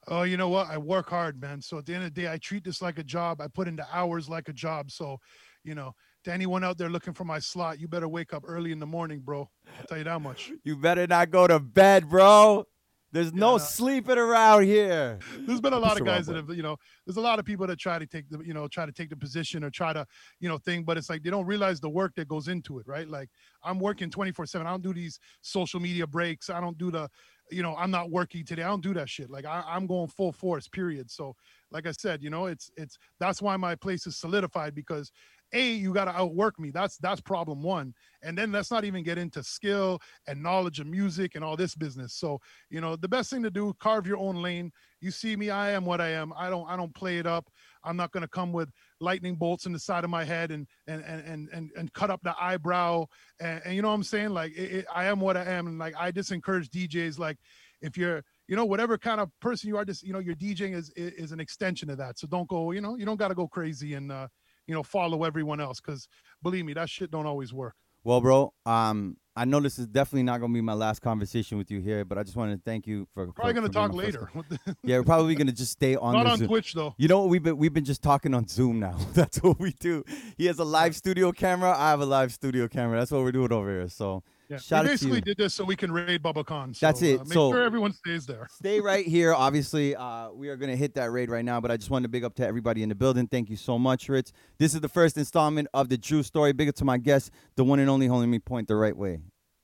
Oh, 0.09 0.23
you 0.23 0.37
know 0.37 0.49
what? 0.49 0.69
I 0.71 0.79
work 0.79 1.09
hard, 1.11 1.41
man. 1.41 1.61
So 1.61 1.79
at 1.79 1.87
the 1.87 1.95
end 1.95 2.05
of 2.05 2.15
the 2.15 2.21
day, 2.23 2.31
I 2.33 2.39
treat 2.39 2.63
this 2.63 2.81
like 2.81 2.99
a 2.99 3.05
job. 3.05 3.41
I 3.41 3.49
put 3.49 3.67
into 3.67 3.85
hours 3.93 4.29
like 4.29 4.49
a 4.49 4.53
job. 4.53 4.91
So, 4.91 5.19
you 5.65 5.75
know, 5.75 5.95
to 6.25 6.33
anyone 6.33 6.63
out 6.63 6.79
there 6.79 6.89
looking 6.89 7.13
for 7.13 7.25
my 7.25 7.41
slot, 7.41 7.81
you 7.81 7.89
better 7.89 8.07
wake 8.09 8.33
up 8.33 8.45
early 8.47 8.71
in 8.71 8.79
the 8.79 8.87
morning, 8.87 9.21
bro. 9.21 9.51
I'll 9.79 9.87
tell 9.89 9.99
you 9.99 10.05
that 10.05 10.21
much. 10.21 10.53
You 10.65 10.77
better 10.77 11.07
not 11.07 11.31
go 11.31 11.47
to 11.49 11.59
bed, 11.59 12.09
bro. 12.09 12.67
There's 13.13 13.33
no 13.33 13.55
Yeah. 13.55 13.59
sleeping 13.59 14.19
around 14.19 14.65
here. 14.65 15.19
There's 15.47 15.61
been 15.61 15.73
a 15.73 15.79
lot 15.79 15.91
That's 15.91 16.01
of 16.01 16.07
guys 16.07 16.27
that 16.27 16.37
have, 16.37 16.51
you 16.51 16.63
know, 16.63 16.77
there's 17.07 17.17
a 17.17 17.21
lot 17.21 17.39
of 17.39 17.45
people 17.45 17.67
that 17.67 17.79
try 17.79 17.99
to 17.99 18.07
take 18.07 18.29
the, 18.29 18.41
you 18.41 18.53
know, 18.53 18.69
try 18.69 18.85
to 18.85 18.93
take 18.93 19.11
the 19.11 19.17
position 19.17 19.65
or 19.65 19.71
try 19.71 19.93
to, 19.93 20.07
you 20.41 20.49
know, 20.49 20.59
thing, 20.59 20.83
but 20.85 20.97
it's 20.99 21.09
like 21.09 21.23
they 21.23 21.31
don't 21.31 21.47
realize 21.47 21.81
the 21.81 21.89
work 21.89 22.15
that 22.17 22.29
goes 22.29 22.49
into 22.49 22.79
it, 22.79 22.87
right? 22.87 23.09
Like 23.09 23.31
I'm 23.63 23.79
working 23.79 24.11
24 24.11 24.47
seven. 24.47 24.67
I 24.67 24.71
don't 24.71 24.83
do 24.83 24.93
these 24.93 25.19
social 25.41 25.81
media 25.81 26.07
breaks. 26.07 26.51
I 26.51 26.61
don't 26.61 26.77
do 26.77 26.91
the, 26.91 27.09
you 27.51 27.63
know, 27.63 27.77
I'm 27.77 27.91
not 27.91 28.11
working 28.11 28.45
today. 28.45 28.63
I 28.63 28.69
don't 28.69 28.83
do 28.83 28.95
that 28.95 29.09
shit. 29.09 29.31
Like 29.31 29.45
I, 29.45 29.63
I'm 29.67 29.87
going 29.87 30.09
full 30.09 30.33
force, 30.33 30.69
period. 30.69 31.11
So, 31.11 31.35
like 31.71 31.87
I 31.87 31.93
said, 31.93 32.23
you 32.23 32.31
know, 32.31 32.47
it's, 32.47 32.71
it's, 32.77 32.99
that's 33.21 33.43
why 33.43 33.57
my 33.57 33.75
place 33.75 34.07
is 34.07 34.17
solidified 34.17 34.75
because 34.75 35.11
a, 35.53 35.73
you 35.73 35.93
got 35.95 36.07
to 36.07 36.11
outwork 36.11 36.59
me. 36.59 36.71
That's, 36.71 36.97
that's 36.99 37.21
problem 37.21 37.63
one. 37.63 37.95
And 38.23 38.37
then 38.37 38.51
let's 38.51 38.71
not 38.71 38.85
even 38.85 39.05
get 39.05 39.19
into 39.19 39.43
skill 39.43 40.01
and 40.27 40.43
knowledge 40.43 40.81
of 40.81 40.87
music 40.87 41.35
and 41.35 41.45
all 41.45 41.57
this 41.57 41.75
business. 41.75 42.15
So, 42.15 42.41
you 42.71 42.81
know, 42.81 42.97
the 42.97 43.09
best 43.09 43.31
thing 43.31 43.43
to 43.45 43.51
do, 43.51 43.75
carve 43.79 44.07
your 44.07 44.19
own 44.19 44.43
lane. 44.43 44.73
You 45.01 45.11
see 45.11 45.37
me, 45.37 45.51
I 45.51 45.71
am 45.71 45.85
what 45.85 46.01
I 46.01 46.09
am. 46.09 46.33
I 46.37 46.51
don't, 46.51 46.69
I 46.69 46.77
don't 46.77 46.95
play 46.95 47.19
it 47.19 47.27
up. 47.27 47.49
I'm 47.87 47.97
not 47.97 48.11
going 48.13 48.23
to 48.23 48.29
come 48.29 48.53
with 48.53 48.71
lightning 49.01 49.37
bolts 49.37 49.67
in 49.67 49.73
the 49.73 49.79
side 49.79 50.05
of 50.05 50.11
my 50.11 50.25
head 50.25 50.51
and 50.51 50.67
and 50.87 51.03
and 51.05 51.49
and 51.53 51.71
and, 51.77 51.93
cut 51.93 52.11
up 52.11 52.21
the 52.23 52.35
eyebrow 52.41 53.07
and, 53.41 53.63
and 53.65 53.75
you 53.77 53.83
know 53.83 53.89
what 53.89 53.95
I'm 53.95 54.03
saying? 54.03 54.31
Like 54.31 54.53
it, 54.53 54.73
it- 54.79 54.87
I 54.95 55.07
am 55.07 55.21
what 55.21 55.37
I 55.37 55.45
am 55.45 55.67
and 55.67 55.79
like 55.79 55.95
I 55.99 56.11
just 56.11 56.33
encourage 56.33 56.69
DJs 56.71 57.19
like 57.19 57.39
if 57.81 57.97
you're 57.97 58.23
you 58.49 58.57
know 58.57 58.65
whatever 58.65 58.99
kind 58.99 59.21
of 59.21 59.31
person 59.41 59.69
you 59.69 59.77
are 59.77 59.85
just 59.85 60.03
you 60.03 60.13
know 60.13 60.19
your 60.19 60.35
DJing 60.35 60.75
is 60.75 60.91
is 60.97 61.13
is 61.13 61.33
an 61.33 61.41
extension 61.41 61.89
of 61.91 61.99
that. 61.99 62.19
So 62.19 62.27
don't 62.27 62.49
go 62.49 62.73
you 62.73 62.81
know 62.81 62.97
you 62.97 63.07
don't 63.07 63.19
got 63.19 63.29
to 63.29 63.35
go 63.35 63.47
crazy 63.49 63.95
and 63.95 64.11
uh 64.11 64.29
you 64.67 64.75
know 64.75 64.83
follow 64.83 65.25
everyone 65.25 65.61
else 65.61 65.81
because 65.81 66.09
believe 66.43 66.65
me 66.65 66.75
that 66.75 66.91
shit 66.91 67.11
don't 67.11 67.27
always 67.27 67.53
work. 67.53 67.75
Well, 68.05 68.21
bro, 68.21 68.53
um, 68.67 69.17
I 69.39 69.45
know 69.45 69.61
this 69.61 69.79
is 69.79 69.87
definitely 69.87 70.23
not 70.23 70.41
gonna 70.41 70.55
be 70.55 70.63
my 70.63 70.73
last 70.73 71.03
conversation 71.03 71.59
with 71.59 71.71
you 71.71 71.81
here, 71.81 72.07
but 72.07 72.17
I 72.17 72.23
just 72.23 72.37
wanted 72.37 72.57
to 72.57 72.63
thank 72.63 72.87
you 72.87 73.07
for 73.13 73.27
probably 73.33 73.53
gonna 73.53 73.69
talk 73.69 73.93
later. 73.93 74.31
Yeah, 74.83 74.99
we're 74.99 75.05
probably 75.05 75.35
gonna 75.35 75.53
just 75.53 75.73
stay 75.73 75.95
on 75.97 76.15
not 76.15 76.27
on 76.27 76.39
Zoom. 76.39 76.49
Twitch 76.49 76.73
though 76.73 76.95
You 76.97 77.09
know 77.09 77.21
what? 77.21 77.29
We've 77.29 77.43
been 77.43 77.59
we've 77.59 77.75
been 77.75 77.85
just 77.85 78.03
talking 78.03 78.33
on 78.33 78.49
Zoom 78.49 78.81
now. 78.81 78.97
That's 79.13 79.43
what 79.43 79.59
we 79.61 79.73
do. 79.73 80.05
He 80.39 80.47
has 80.47 80.59
a 80.59 80.65
live 80.65 80.97
studio 80.97 81.33
camera. 81.33 81.77
I 81.77 81.91
have 81.91 82.01
a 82.01 82.07
live 82.07 82.33
studio 82.33 82.67
camera. 82.67 82.99
That's 82.99 83.11
what 83.11 83.23
we're 83.23 83.33
doing 83.33 83.53
over 83.53 83.71
here. 83.71 83.89
So 83.89 84.23
yeah 84.49 84.59
shout 84.59 84.85
we 84.85 84.91
basically 84.91 85.21
did 85.21 85.37
this 85.37 85.55
so 85.55 85.65
we 85.65 85.75
can 85.77 85.91
raid 85.91 86.23
Bubba 86.23 86.45
Khan 86.47 86.73
so, 86.75 86.87
That's 86.87 87.03
it. 87.03 87.21
uh, 87.21 87.25
make 87.25 87.33
So- 87.33 87.51
sure 87.53 87.63
everyone 87.63 87.93
stays 87.93 88.27
there 88.27 88.47
stay 88.53 88.81
right 88.81 89.07
here. 89.07 89.35
Obviously, 89.35 89.95
uh, 89.97 90.31
we 90.33 90.49
are 90.49 90.57
gonna 90.57 90.77
hit 90.77 90.95
that 90.95 91.11
raid 91.11 91.31
right 91.31 91.45
now. 91.45 91.61
But 91.61 91.71
I 91.71 91.77
just 91.77 91.91
wanted 91.91 92.05
to 92.05 92.09
big 92.11 92.25
up 92.25 92.35
to 92.37 92.47
everybody 92.47 92.83
in 92.83 92.89
the 92.89 92.95
building. 92.95 93.27
Thank 93.27 93.51
you 93.51 93.57
so 93.57 93.79
much, 93.79 94.09
Ritz. 94.09 94.33
This 94.59 94.75
is 94.75 94.81
the 94.81 94.89
first 94.89 95.17
installment 95.17 95.69
of 95.75 95.89
the 95.89 95.97
Dru 95.99 96.23
story. 96.23 96.53
Big 96.53 96.69
up 96.69 96.75
to 96.77 96.85
my 96.85 96.99
guest, 96.99 97.31
the 97.57 97.65
one 97.65 97.79
and 97.81 97.91
only 97.91 98.07
holding 98.07 98.31
me 98.31 98.39
point 98.39 98.69
the 98.69 98.77
right 98.77 98.97
way. 98.97 99.19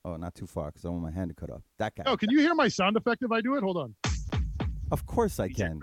Oh, 0.05 0.17
not 0.17 0.35
too 0.35 0.47
far 0.47 0.67
because 0.71 0.85
I 0.85 0.89
want 0.89 1.03
my 1.03 1.13
hand 1.13 1.31
to 1.31 1.35
cut 1.35 1.51
off. 1.51 1.63
That 1.79 1.95
guy. 1.95 2.03
oh 2.07 2.17
can 2.17 2.29
you 2.31 2.41
hear 2.41 2.55
my 2.55 2.67
sound 2.69 2.97
effect 2.97 3.23
if 3.23 3.31
I 3.31 3.41
do 3.41 3.55
it 3.57 3.63
hold 3.63 3.77
on 3.77 3.95
Of 4.91 5.07
course 5.07 5.39
I 5.39 5.49
can. 5.49 5.79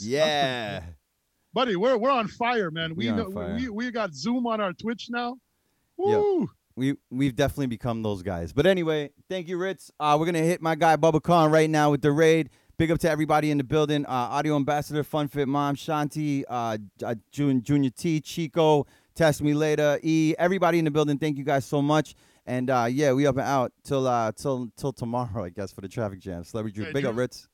Yeah. 0.00 0.82
buddy 1.52 1.74
we're 1.76 1.96
we're 1.98 2.10
on 2.10 2.28
fire 2.28 2.70
man 2.70 2.94
We 2.94 3.04
we 3.06 3.10
on 3.10 3.16
know 3.18 3.30
fire. 3.30 3.56
we 3.56 3.68
we 3.68 3.90
got 3.90 4.14
zoom 4.14 4.46
on 4.46 4.60
our 4.60 4.72
twitch 4.72 5.08
now 5.10 5.34
Yeah. 5.98 6.16
Woo! 6.16 6.48
We 6.76 6.94
we've 7.10 7.34
definitely 7.34 7.66
become 7.66 8.02
those 8.02 8.22
guys. 8.22 8.52
But 8.52 8.66
anyway, 8.66 9.10
thank 9.28 9.48
you, 9.48 9.58
Ritz. 9.58 9.90
Uh, 10.00 10.16
we're 10.18 10.26
gonna 10.26 10.38
hit 10.38 10.62
my 10.62 10.74
guy 10.74 10.96
Bubba 10.96 11.22
Khan 11.22 11.50
right 11.50 11.68
now 11.68 11.90
with 11.90 12.02
the 12.02 12.12
raid. 12.12 12.50
Big 12.78 12.90
up 12.90 12.98
to 13.00 13.10
everybody 13.10 13.50
in 13.50 13.58
the 13.58 13.64
building. 13.64 14.06
Uh, 14.06 14.10
Audio 14.10 14.56
Ambassador, 14.56 15.02
Fun 15.04 15.28
Fit 15.28 15.46
Mom, 15.46 15.76
Shanti, 15.76 16.44
uh, 16.48 16.78
uh, 17.04 17.14
Jun- 17.30 17.60
Junior 17.60 17.90
T, 17.90 18.20
Chico, 18.22 18.86
Test 19.14 19.42
Me 19.42 19.52
Later, 19.52 19.98
E, 20.02 20.34
everybody 20.38 20.78
in 20.78 20.86
the 20.86 20.90
building. 20.90 21.18
Thank 21.18 21.36
you 21.36 21.44
guys 21.44 21.66
so 21.66 21.82
much. 21.82 22.14
And 22.46 22.70
uh, 22.70 22.86
yeah, 22.90 23.12
we 23.12 23.26
up 23.26 23.36
and 23.36 23.44
out 23.46 23.72
till 23.84 24.06
uh, 24.06 24.32
till 24.32 24.70
till 24.76 24.92
tomorrow, 24.94 25.44
I 25.44 25.50
guess, 25.50 25.72
for 25.72 25.82
the 25.82 25.88
traffic 25.88 26.20
jam. 26.20 26.42
Celebrity 26.44 26.76
Dru. 26.76 26.86
Yeah, 26.86 26.92
Big 26.92 27.04
up, 27.04 27.16
Ritz. 27.16 27.48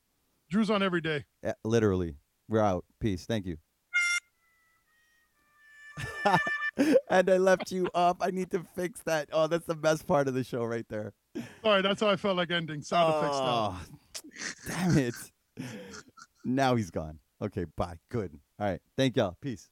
Dru's 0.49 0.69
on 0.69 0.81
every 0.81 1.01
day 1.01 1.25
Yeah, 1.43 1.53
literally, 1.65 2.15
we're 2.47 2.61
out. 2.61 2.85
Peace. 3.01 3.25
Thank 3.25 3.45
you. 3.45 3.57
and 7.09 7.29
I 7.29 7.37
left 7.37 7.71
you 7.71 7.89
up. 7.93 8.17
I 8.21 8.31
need 8.31 8.51
to 8.51 8.65
fix 8.75 9.01
that. 9.05 9.29
Oh, 9.31 9.47
that's 9.47 9.65
the 9.65 9.75
best 9.75 10.05
part 10.07 10.27
of 10.27 10.33
the 10.33 10.43
show 10.43 10.63
right 10.63 10.85
there. 10.89 11.13
sorry 11.63 11.81
that's 11.83 12.01
how 12.01 12.09
i 12.09 12.15
felt 12.15 12.35
like 12.35 12.49
ending 12.49 12.81
sound 12.81 13.13
effects 13.13 13.37
now 13.37 13.79
Oh, 13.79 13.81
Damn 14.67 14.97
it. 14.97 15.13
now 16.45 16.75
he's 16.75 16.89
gone. 16.91 17.19
Okay, 17.41 17.65
bye. 17.75 17.97
Good. 18.09 18.31
All 18.59 18.67
right. 18.67 18.81
Thank 18.97 19.15
y'all. 19.17 19.37
Peace. 19.41 19.69